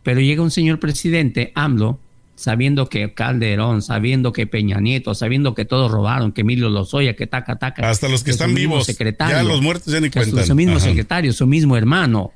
Pero 0.04 0.20
llega 0.20 0.42
un 0.42 0.52
señor 0.52 0.78
presidente, 0.78 1.50
AMLO, 1.56 1.98
sabiendo 2.40 2.88
que 2.88 3.12
Calderón, 3.12 3.82
sabiendo 3.82 4.32
que 4.32 4.46
Peña 4.46 4.80
Nieto, 4.80 5.14
sabiendo 5.14 5.54
que 5.54 5.66
todos 5.66 5.90
robaron, 5.90 6.32
que 6.32 6.40
Emilio 6.40 6.70
Lozoya, 6.70 7.14
que 7.14 7.26
taca, 7.26 7.56
taca. 7.56 7.88
Hasta 7.90 8.08
los 8.08 8.24
que 8.24 8.30
están 8.30 8.54
vivos. 8.54 8.86
secretario, 8.86 9.36
Ya 9.36 9.42
los 9.42 9.60
muertos 9.60 9.92
ya 9.92 10.00
ni 10.00 10.06
su- 10.08 10.12
cuentan. 10.14 10.46
Su 10.46 10.54
mismo 10.54 10.76
Ajá. 10.76 10.86
secretario, 10.86 11.32
su 11.34 11.46
mismo 11.46 11.76
hermano. 11.76 12.32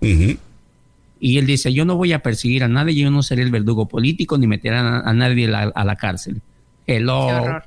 Y 1.20 1.38
él 1.38 1.46
dice, 1.46 1.72
yo 1.72 1.86
no 1.86 1.96
voy 1.96 2.12
a 2.12 2.18
perseguir 2.18 2.64
a 2.64 2.68
nadie, 2.68 2.94
yo 2.94 3.10
no 3.10 3.22
seré 3.22 3.42
el 3.44 3.50
verdugo 3.50 3.88
político 3.88 4.36
ni 4.36 4.46
meteré 4.46 4.76
a, 4.76 4.98
a 4.98 5.12
nadie 5.14 5.46
a 5.46 5.50
la, 5.50 5.62
a 5.74 5.84
la 5.84 5.96
cárcel. 5.96 6.42
Hello. 6.86 7.26
Qué 7.28 7.34
horror. 7.34 7.64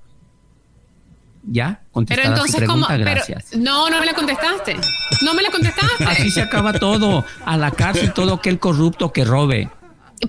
Ya, 1.49 1.81
Pero 2.07 2.23
entonces, 2.23 2.61
¿cómo? 2.67 2.85
Pero, 2.87 2.99
gracias. 3.05 3.55
no, 3.55 3.89
no 3.89 3.99
me 4.01 4.05
la 4.05 4.13
contestaste. 4.13 4.75
No 5.23 5.33
me 5.33 5.41
la 5.41 5.49
contestaste. 5.49 6.03
Así 6.03 6.29
se 6.29 6.41
acaba 6.41 6.73
todo. 6.73 7.23
A 7.45 7.55
la 7.57 7.71
cárcel 7.71 8.11
todo 8.13 8.33
aquel 8.35 8.59
corrupto 8.59 9.11
que 9.13 9.23
robe. 9.23 9.69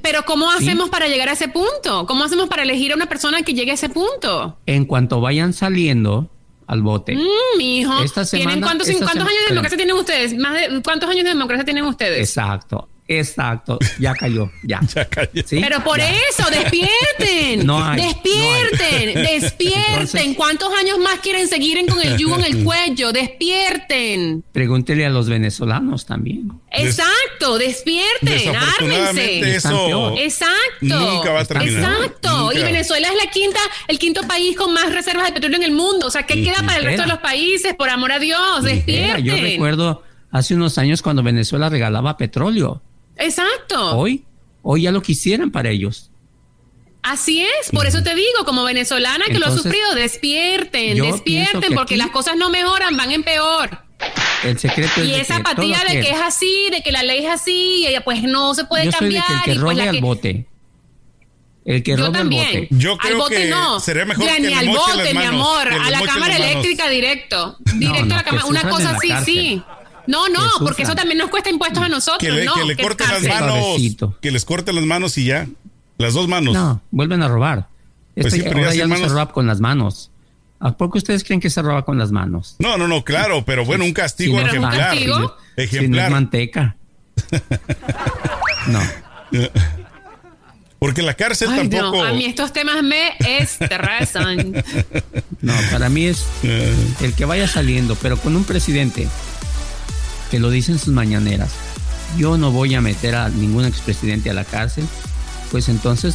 Pero 0.03 0.24
¿cómo 0.24 0.51
hacemos 0.51 0.91
para 0.91 1.09
llegar 1.09 1.28
a 1.28 1.32
ese 1.32 1.49
punto? 1.49 2.07
¿Cómo 2.07 2.24
hacemos 2.24 2.49
para 2.49 2.62
elegir 2.62 2.93
a 2.93 2.97
una 2.97 3.07
persona 3.07 3.43
que 3.43 3.55
llegue 3.55 3.70
a 3.70 3.74
ese 3.74 3.89
punto? 3.89 4.59
En 4.66 4.84
cuanto 4.84 5.20
vayan 5.20 5.53
saliendo 5.53 6.28
al 6.66 6.82
bote. 6.82 7.16
Mm, 7.16 7.57
mi 7.59 7.78
hijo. 7.80 7.99
Esta 8.03 8.24
¿Tienen 8.26 8.61
cuántos, 8.61 8.89
esta 8.89 9.05
cuántos 9.07 9.24
sema- 9.24 9.30
años 9.30 9.43
de 9.45 9.49
democracia 9.55 9.76
tienen 9.78 9.97
ustedes? 9.97 10.36
Más 10.36 10.53
de, 10.55 10.82
¿Cuántos 10.82 11.09
años 11.09 11.24
de 11.24 11.30
democracia 11.30 11.64
tienen 11.64 11.84
ustedes? 11.84 12.18
Exacto, 12.20 12.89
exacto. 13.09 13.78
Ya 13.98 14.14
cayó, 14.14 14.50
ya. 14.62 14.80
Ya 14.94 15.04
cállate. 15.06 15.42
¿Sí? 15.46 15.59
Pero 15.61 15.82
por 15.82 15.98
Ya. 15.98 16.11
eso, 16.11 16.44
despierten. 16.50 16.88
No 17.66 17.84
hay, 17.84 18.00
despierten, 18.02 19.14
no 19.14 19.20
hay. 19.28 19.40
despierten. 19.40 19.84
Entonces- 19.92 20.36
¿Cuántos 20.36 20.68
años 20.78 20.98
más 20.98 21.18
quieren 21.20 21.48
seguir 21.48 21.78
en- 21.78 21.86
con 21.88 22.00
el 22.00 22.16
yugo 22.16 22.36
en 22.38 22.44
el 22.44 22.62
cuello? 22.64 23.12
Despierten. 23.12 24.44
Pregúntele 24.52 25.06
a 25.06 25.11
los 25.11 25.28
venezolanos 25.28 26.06
también. 26.06 26.50
Exacto, 26.70 27.59
despierten, 27.59 28.54
ármense. 28.54 29.56
Eso. 29.56 30.14
Exacto. 30.18 30.54
Nunca 30.82 31.32
va 31.32 31.40
a 31.40 31.44
terminar. 31.44 31.92
Exacto. 31.94 32.38
Nunca. 32.38 32.59
Y 32.59 32.62
Venezuela 32.62 33.09
es 33.09 33.14
la 33.24 33.30
quinta, 33.30 33.59
el 33.88 33.98
quinto 33.98 34.22
país 34.22 34.56
con 34.56 34.72
más 34.72 34.92
reservas 34.92 35.26
de 35.26 35.32
petróleo 35.32 35.56
en 35.59 35.62
el 35.64 35.72
mundo. 35.72 36.06
O 36.06 36.11
sea, 36.11 36.24
¿qué 36.24 36.42
queda 36.42 36.56
para 36.64 36.76
el 36.76 36.84
resto 36.84 37.02
de 37.02 37.09
los 37.09 37.18
países? 37.18 37.74
Por 37.74 37.88
amor 37.90 38.12
a 38.12 38.18
Dios, 38.18 38.62
despierten. 38.62 39.24
Yo 39.24 39.34
recuerdo 39.36 40.02
hace 40.30 40.54
unos 40.54 40.76
años 40.78 41.00
cuando 41.02 41.22
Venezuela 41.22 41.68
regalaba 41.68 42.16
petróleo. 42.16 42.82
Exacto. 43.18 43.96
Hoy, 43.98 44.24
hoy 44.62 44.82
ya 44.82 44.92
lo 44.92 45.02
quisieran 45.02 45.50
para 45.50 45.70
ellos. 45.70 46.10
Así 47.02 47.40
es, 47.42 47.70
por 47.70 47.86
eso 47.86 48.02
te 48.02 48.14
digo, 48.14 48.44
como 48.44 48.64
venezolana 48.64 49.24
que 49.26 49.38
lo 49.38 49.46
ha 49.46 49.50
sufrido, 49.56 49.94
despierten, 49.94 51.00
despierten, 51.00 51.60
que 51.60 51.70
porque 51.74 51.94
aquí- 51.94 52.02
las 52.02 52.10
cosas 52.10 52.36
no 52.36 52.50
mejoran, 52.50 52.96
van 52.96 53.12
en 53.12 53.22
peor. 53.22 53.70
El 54.44 54.58
secreto 54.58 55.00
es 55.00 55.06
Y 55.08 55.14
esa 55.14 55.36
apatía 55.36 55.78
de 55.88 56.00
que 56.00 56.10
es 56.10 56.20
así, 56.20 56.68
de 56.70 56.82
que 56.82 56.92
la 56.92 57.02
ley 57.02 57.24
es 57.24 57.30
así, 57.30 57.80
y 57.82 57.86
ella, 57.86 58.02
pues 58.04 58.22
no 58.24 58.54
se 58.54 58.64
puede 58.64 58.86
yo 58.86 58.92
soy 58.92 59.12
de 59.12 59.20
cambiar. 59.20 59.26
que 59.26 59.32
el 59.34 59.42
que 59.44 59.50
y 59.50 59.54
pues 59.54 59.60
robe 59.62 59.74
la 59.76 59.82
al 59.84 59.90
que- 59.96 60.00
bote. 60.00 60.46
El 61.64 61.82
que 61.82 61.96
robe 61.96 62.06
al 62.06 62.12
también. 62.14 62.44
bote. 62.46 62.68
Yo 62.70 62.92
al 62.92 62.98
creo 62.98 63.18
bote 63.18 63.34
que 63.36 63.46
no. 63.46 63.80
sería 63.80 64.04
mejor 64.06 64.24
Ya 64.24 64.36
que 64.36 64.40
ni 64.42 64.54
al 64.54 64.68
bote, 64.68 65.14
mi 65.14 65.24
amor, 65.24 65.68
a 65.68 65.90
la 65.90 66.00
cámara 66.02 66.36
eléctrica 66.36 66.88
directo. 66.88 67.56
Directo 67.74 68.06
no, 68.06 68.14
a 68.14 68.18
la 68.18 68.24
cámara. 68.24 68.46
Una 68.46 68.68
cosa 68.68 68.90
así, 68.96 69.12
sí. 69.24 69.62
No, 70.09 70.28
no, 70.28 70.40
Que 70.59 70.64
porque 70.64 70.82
eso 70.82 70.94
también 70.94 71.18
nos 71.18 71.28
cuesta 71.30 71.50
impuestos 71.50 71.82
a 71.82 71.88
nosotros, 71.88 72.18
Que 72.20 72.30
le, 72.32 72.44
no. 72.44 72.54
que 72.54 72.64
le 72.64 72.76
corten 72.76 73.06
las 73.11 73.22
manos. 73.22 74.16
Que 74.20 74.30
les 74.30 74.44
corten 74.44 74.74
las 74.74 74.84
manos 74.84 75.16
y 75.18 75.24
ya. 75.26 75.46
Las 75.98 76.14
dos 76.14 76.26
manos. 76.28 76.54
No, 76.54 76.80
vuelven 76.90 77.22
a 77.22 77.28
robar. 77.28 77.68
Pues 78.14 78.26
Este, 78.26 78.38
sí, 78.38 78.42
pero 78.44 78.59
ya 78.61 78.64
ahora 78.66 78.74
ya 78.74 78.86
no 78.86 78.96
se 78.96 79.09
roba 79.09 79.30
con 79.32 79.46
las 79.46 79.61
manos. 79.61 80.11
¿A 80.61 80.76
poco 80.76 80.98
ustenos 80.98 81.22
creen 81.24 81.40
que 81.40 81.50
se 81.50 81.62
roba 81.62 81.84
con 81.84 81.98
las 81.98 82.11
manos? 82.11 82.56
No, 82.59 82.76
no, 82.76 82.88
no, 82.88 83.04
claro, 83.04 83.44
pero 83.44 83.64
bueno, 83.64 83.84
un 83.84 83.92
castigo 83.92 84.36
Si 84.38 84.42
no 84.42 84.46
es 84.46 84.50
Pero 84.50 84.62
un 84.62 84.68
ejemplar. 84.68 84.90
castigo. 84.90 85.14
Si 85.14 85.20
no 85.22 85.32
es 85.56 85.72
Ejemplar. 85.74 86.11
manteca. 86.11 86.76
No. 88.68 88.80
Porque 90.78 91.02
la 91.02 91.14
cárcel 91.14 91.48
Ay, 91.50 91.68
tampoco. 91.68 91.96
no, 91.98 92.04
a 92.04 92.12
mí 92.12 92.24
estos 92.24 92.52
temas 92.52 92.82
me 92.82 93.12
estresan. 93.20 94.62
No, 95.40 95.52
para 95.70 95.88
mí 95.88 96.06
es 96.06 96.24
Eh, 96.42 96.74
el 97.02 97.14
que 97.14 97.24
vaya 97.24 97.46
saliendo, 97.46 97.94
pero 97.96 98.16
con 98.16 98.34
un 98.36 98.42
presidente 98.44 99.06
que 100.30 100.38
lo 100.38 100.50
dice 100.50 100.72
en 100.72 100.78
sus 100.78 100.92
mañaneras, 100.94 101.50
yo 102.16 102.36
no 102.38 102.50
voy 102.50 102.74
a 102.74 102.80
meter 102.80 103.14
a 103.14 103.28
ningún 103.28 103.64
expresidente 103.64 104.30
a 104.30 104.34
la 104.34 104.44
cárcel, 104.44 104.84
pues 105.50 105.68
entonces 105.68 106.14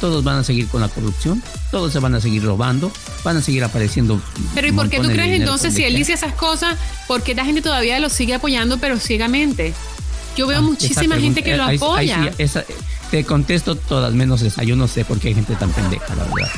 todos 0.00 0.22
van 0.24 0.36
a 0.38 0.44
seguir 0.44 0.66
con 0.68 0.80
la 0.82 0.88
corrupción, 0.88 1.42
todos 1.70 1.92
se 1.92 1.98
van 2.00 2.14
a 2.14 2.20
seguir 2.20 2.44
robando, 2.44 2.92
van 3.24 3.36
a 3.38 3.42
seguir 3.42 3.64
apareciendo. 3.64 4.20
Pero 4.54 4.68
¿y 4.68 4.72
por 4.72 4.88
qué 4.90 4.98
tú 5.00 5.08
crees 5.08 5.40
entonces 5.40 5.72
si 5.74 5.84
él 5.84 5.94
dice 5.96 6.12
esas 6.12 6.34
cosas, 6.34 6.76
por 7.08 7.22
qué 7.22 7.34
la 7.34 7.44
gente 7.44 7.62
todavía 7.62 7.98
lo 7.98 8.08
sigue 8.10 8.34
apoyando 8.34 8.78
pero 8.78 8.98
ciegamente? 8.98 9.72
Yo 10.36 10.46
veo 10.46 10.58
Ah, 10.58 10.62
muchísima 10.62 11.16
gente 11.18 11.42
que 11.42 11.56
lo 11.56 11.66
pregunta- 11.66 11.98
ahí- 11.98 12.10
ahí 12.10 12.20
apoya. 12.20 12.32
sí, 12.36 12.42
esa- 12.42 12.64
te 13.10 13.24
contesto 13.24 13.74
todas 13.76 14.12
menos 14.14 14.42
esa. 14.42 14.62
Yo 14.62 14.76
no 14.76 14.86
sé 14.88 15.04
por 15.04 15.18
qué 15.18 15.28
hay 15.28 15.34
gente 15.34 15.54
tan 15.56 15.70
pendeja, 15.72 16.14
la 16.14 16.24
verdad. 16.24 16.50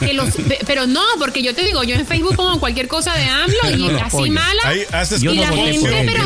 Que 0.00 0.12
los- 0.14 0.30
pe- 0.48 0.58
pero 0.66 0.86
no, 0.86 1.02
porque 1.18 1.42
yo 1.42 1.54
te 1.54 1.64
digo, 1.64 1.82
yo 1.84 1.94
en 1.96 2.06
Facebook 2.06 2.36
pongo 2.36 2.58
cualquier 2.60 2.88
cosa 2.88 3.14
de 3.16 3.24
AMLO 3.24 3.70
y 3.70 3.76
no 3.82 3.86
así 3.98 4.00
apoyo. 4.16 4.32
mala. 4.32 4.62
Ahí 4.64 4.82
haces 4.92 5.20
Yo 5.20 5.32
y 5.32 5.36
la 5.38 5.48
gente, 5.48 6.06
pero 6.06 6.24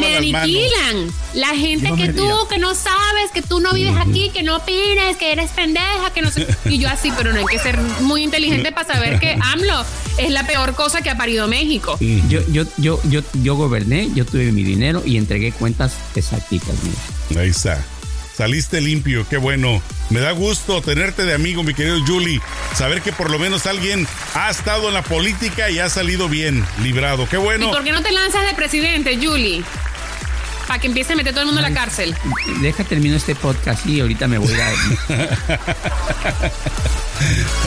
me, 0.00 0.16
aniquilan. 0.16 1.12
La 1.34 1.48
gente 1.48 1.88
No 1.88 1.96
que 1.96 2.08
tú, 2.12 2.28
que 2.48 2.58
no 2.58 2.74
sabes, 2.74 3.30
que 3.32 3.42
tú 3.42 3.60
no 3.60 3.72
vives 3.72 3.94
aquí, 3.98 4.30
que 4.30 4.42
no 4.42 4.56
opines, 4.56 5.16
que 5.16 5.32
eres 5.32 5.50
pendeja, 5.50 6.10
que 6.14 6.22
no 6.22 6.30
sé. 6.30 6.46
Y 6.66 6.78
yo 6.78 6.88
así, 6.88 7.12
pero 7.16 7.32
no 7.32 7.38
hay 7.40 7.44
que 7.46 7.58
ser 7.58 7.78
muy 8.00 8.22
inteligente 8.22 8.72
para 8.72 8.94
saber 8.94 9.18
que 9.18 9.36
AMLO 9.40 9.84
es 10.18 10.30
la 10.30 10.46
peor 10.46 10.74
cosa 10.74 11.02
que 11.02 11.10
ha 11.10 11.16
parido 11.16 11.48
México. 11.48 11.96
Yo, 12.00 12.40
yo, 12.48 12.64
yo, 12.76 13.00
yo, 13.04 13.20
yo 13.34 13.54
goberné, 13.56 14.10
yo 14.14 14.24
tuve 14.24 14.52
mi 14.52 14.62
dinero 14.62 15.02
y 15.04 15.16
entregué 15.16 15.52
cuentas 15.52 15.92
exactitas. 16.14 16.74
mira. 16.82 17.42
Ahí 17.42 17.50
está. 17.50 17.84
Saliste 18.36 18.80
limpio, 18.80 19.26
qué 19.28 19.36
bueno. 19.36 19.80
Me 20.10 20.20
da 20.20 20.32
gusto 20.32 20.82
tenerte 20.82 21.24
de 21.24 21.34
amigo, 21.34 21.62
mi 21.62 21.72
querido 21.72 21.98
Julie. 22.04 22.40
Saber 22.74 23.00
que 23.00 23.12
por 23.12 23.30
lo 23.30 23.38
menos 23.38 23.66
alguien 23.66 24.08
ha 24.34 24.50
estado 24.50 24.88
en 24.88 24.94
la 24.94 25.02
política 25.02 25.70
y 25.70 25.78
ha 25.78 25.88
salido 25.88 26.28
bien, 26.28 26.64
librado. 26.82 27.28
Qué 27.28 27.36
¿Y 27.36 27.38
bueno. 27.38 27.70
por 27.70 27.84
qué 27.84 27.92
no 27.92 28.02
te 28.02 28.10
lanzas 28.10 28.44
de 28.46 28.54
presidente, 28.54 29.16
Julie? 29.22 29.62
Para 30.66 30.80
que 30.80 30.88
empiece 30.88 31.12
a 31.12 31.16
meter 31.16 31.32
todo 31.32 31.42
el 31.42 31.46
mundo 31.46 31.60
a 31.60 31.68
la 31.68 31.74
cárcel. 31.74 32.16
Deja 32.60 32.82
termino 32.84 33.16
este 33.16 33.34
podcast 33.36 33.86
y 33.86 34.00
ahorita 34.00 34.26
me 34.26 34.38
voy 34.38 34.54
a... 34.54 34.72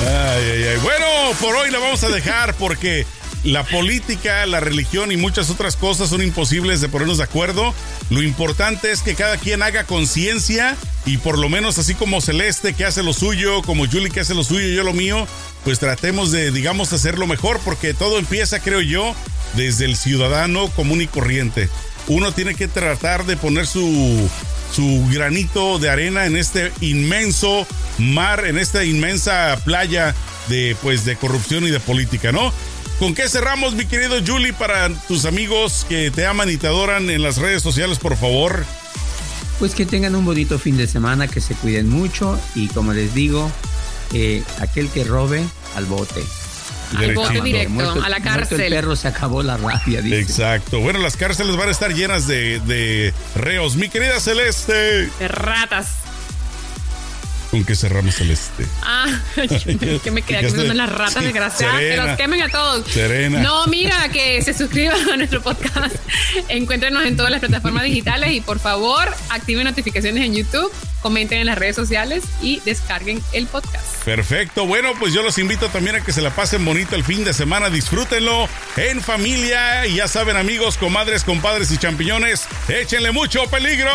Ay, 0.06 0.44
ay, 0.52 0.64
ay. 0.64 0.78
Bueno, 0.84 1.06
por 1.40 1.56
hoy 1.56 1.72
la 1.72 1.80
vamos 1.80 2.04
a 2.04 2.10
dejar 2.10 2.54
porque 2.56 3.08
la 3.44 3.64
política, 3.64 4.46
la 4.46 4.60
religión 4.60 5.12
y 5.12 5.18
muchas 5.18 5.50
otras 5.50 5.76
cosas 5.76 6.10
son 6.10 6.22
imposibles 6.22 6.82
de 6.82 6.90
ponernos 6.90 7.18
de 7.18 7.24
acuerdo. 7.24 7.74
Lo 8.10 8.22
importante 8.22 8.92
es 8.92 9.02
que 9.02 9.16
cada 9.16 9.38
quien 9.38 9.64
haga 9.64 9.86
conciencia 9.86 10.76
y 11.06 11.18
por 11.18 11.38
lo 11.38 11.50
menos 11.50 11.78
así 11.78 11.96
como 11.96 12.22
Celeste 12.22 12.74
que 12.74 12.86
hace 12.86 13.04
lo 13.04 13.14
suyo, 13.14 13.62
como 13.62 13.86
Julie 13.86 14.10
que 14.10 14.20
hace 14.20 14.36
lo 14.36 14.44
suyo, 14.44 14.68
yo 14.68 14.84
lo 14.84 14.94
mío, 14.94 15.28
pues 15.64 15.80
tratemos 15.80 16.32
de, 16.32 16.52
digamos, 16.52 16.92
hacerlo 16.94 17.28
mejor 17.28 17.60
porque 17.64 17.94
todo 17.94 18.20
empieza, 18.20 18.60
creo 18.60 18.82
yo, 18.82 19.16
desde 19.56 19.86
el 19.86 19.96
ciudadano 19.96 20.68
común 20.70 21.02
y 21.02 21.08
corriente. 21.08 21.70
Uno 22.08 22.32
tiene 22.32 22.56
que 22.56 22.68
tratar 22.68 23.26
de 23.26 23.38
poner 23.38 23.68
su, 23.68 24.30
su 24.74 25.06
granito 25.12 25.80
de 25.80 25.90
arena 25.90 26.26
en 26.26 26.38
este 26.38 26.72
inmenso 26.82 27.68
mar, 27.98 28.46
en 28.46 28.58
esta 28.58 28.84
inmensa 28.84 29.60
playa 29.66 30.16
de, 30.48 30.76
pues, 30.82 31.06
de 31.06 31.16
corrupción 31.16 31.66
y 31.66 31.70
de 31.70 31.80
política, 31.80 32.32
¿no? 32.32 32.54
¿Con 33.00 33.14
qué 33.14 33.30
cerramos, 33.30 33.76
mi 33.76 33.86
querido 33.86 34.16
Julie, 34.26 34.54
para 34.54 34.90
tus 35.08 35.26
amigos 35.26 35.86
que 35.88 36.10
te 36.10 36.26
aman 36.26 36.50
y 36.50 36.58
te 36.58 36.66
adoran 36.68 37.10
en 37.12 37.22
las 37.22 37.38
redes 37.38 37.62
sociales, 37.62 38.00
por 38.00 38.18
favor? 38.18 38.66
Pues 39.60 39.76
que 39.76 39.86
tengan 39.86 40.16
un 40.16 40.26
bonito 40.26 40.58
fin 40.58 40.78
de 40.78 40.88
semana, 40.88 41.28
que 41.28 41.40
se 41.40 41.54
cuiden 41.56 41.90
mucho 41.90 42.40
y 42.56 42.68
como 42.70 42.94
les 42.94 43.14
digo, 43.14 43.52
eh, 44.14 44.44
aquel 44.60 44.90
que 44.90 45.04
robe 45.04 45.44
al 45.76 45.86
bote. 45.86 46.24
Al 46.96 47.14
bote 47.14 47.42
directo, 47.42 47.70
Muerto- 47.74 48.02
a 48.04 48.10
la 48.10 48.20
cárcel. 48.22 48.62
el 48.62 48.74
perro 48.74 48.96
se 48.96 49.10
acabó 49.10 49.44
la 49.44 49.58
rabia, 49.58 50.02
dice. 50.02 50.20
Exacto. 50.20 50.80
Bueno, 50.80 51.00
las 51.00 51.18
cárceles 51.18 51.56
van 51.56 51.68
a 51.68 51.72
estar 51.72 51.94
llenas 51.94 52.28
de, 52.28 52.60
de 52.62 53.14
reos. 53.36 53.76
Mi 53.76 53.90
querida 53.90 54.20
Celeste. 54.20 55.10
De 55.20 55.28
ratas. 55.28 55.90
¿Con 57.58 57.66
qué 57.66 57.76
cerramos, 57.76 58.14
Celeste? 58.14 58.68
Ah, 58.84 59.08
que 59.36 60.12
me 60.12 60.22
quedé 60.22 60.42
Fíjate. 60.42 60.50
comiendo 60.50 60.76
las 60.76 60.92
ratas 60.92 61.24
desgraciadas. 61.24 61.80
Que 61.80 61.88
Serena. 61.88 62.06
los 62.06 62.18
quemen 62.18 62.42
a 62.44 62.50
todos. 62.50 62.88
Serena. 62.88 63.40
No, 63.40 63.66
mira, 63.66 64.10
que 64.10 64.44
se 64.44 64.54
suscriban 64.54 65.10
a 65.10 65.18
nuestro 65.18 65.42
podcast. 65.42 65.96
Encuéntrenos 66.50 67.04
en 67.04 67.18
todas 67.18 67.32
las 67.32 67.40
plataformas 67.40 67.82
digitales 67.86 68.32
y 68.34 68.42
por 68.42 68.60
favor 68.60 69.12
activen 69.32 69.64
notificaciones 69.64 70.24
en 70.24 70.36
YouTube, 70.36 70.72
comenten 71.02 71.40
en 71.40 71.48
las 71.48 71.58
redes 71.58 71.76
sociales 71.76 72.26
y 72.44 72.60
descarguen 72.64 73.24
el 73.34 73.48
podcast. 73.48 74.04
Perfecto. 74.06 74.68
Bueno, 74.68 74.90
pues 75.00 75.12
yo 75.12 75.24
los 75.24 75.40
invito 75.40 75.70
también 75.70 75.96
a 75.96 76.02
que 76.02 76.14
se 76.14 76.22
la 76.22 76.30
pasen 76.30 76.64
bonito 76.64 76.96
el 76.96 77.04
fin 77.04 77.24
de 77.24 77.34
semana. 77.34 77.72
Disfrútenlo 77.72 78.48
en 78.76 79.02
familia. 79.02 79.88
Y 79.88 79.96
ya 79.96 80.08
saben, 80.08 80.38
amigos, 80.38 80.78
comadres, 80.78 81.24
compadres 81.24 81.72
y 81.72 81.80
champiñones, 81.80 82.48
échenle 82.70 83.12
mucho 83.12 83.48
peligro. 83.50 83.90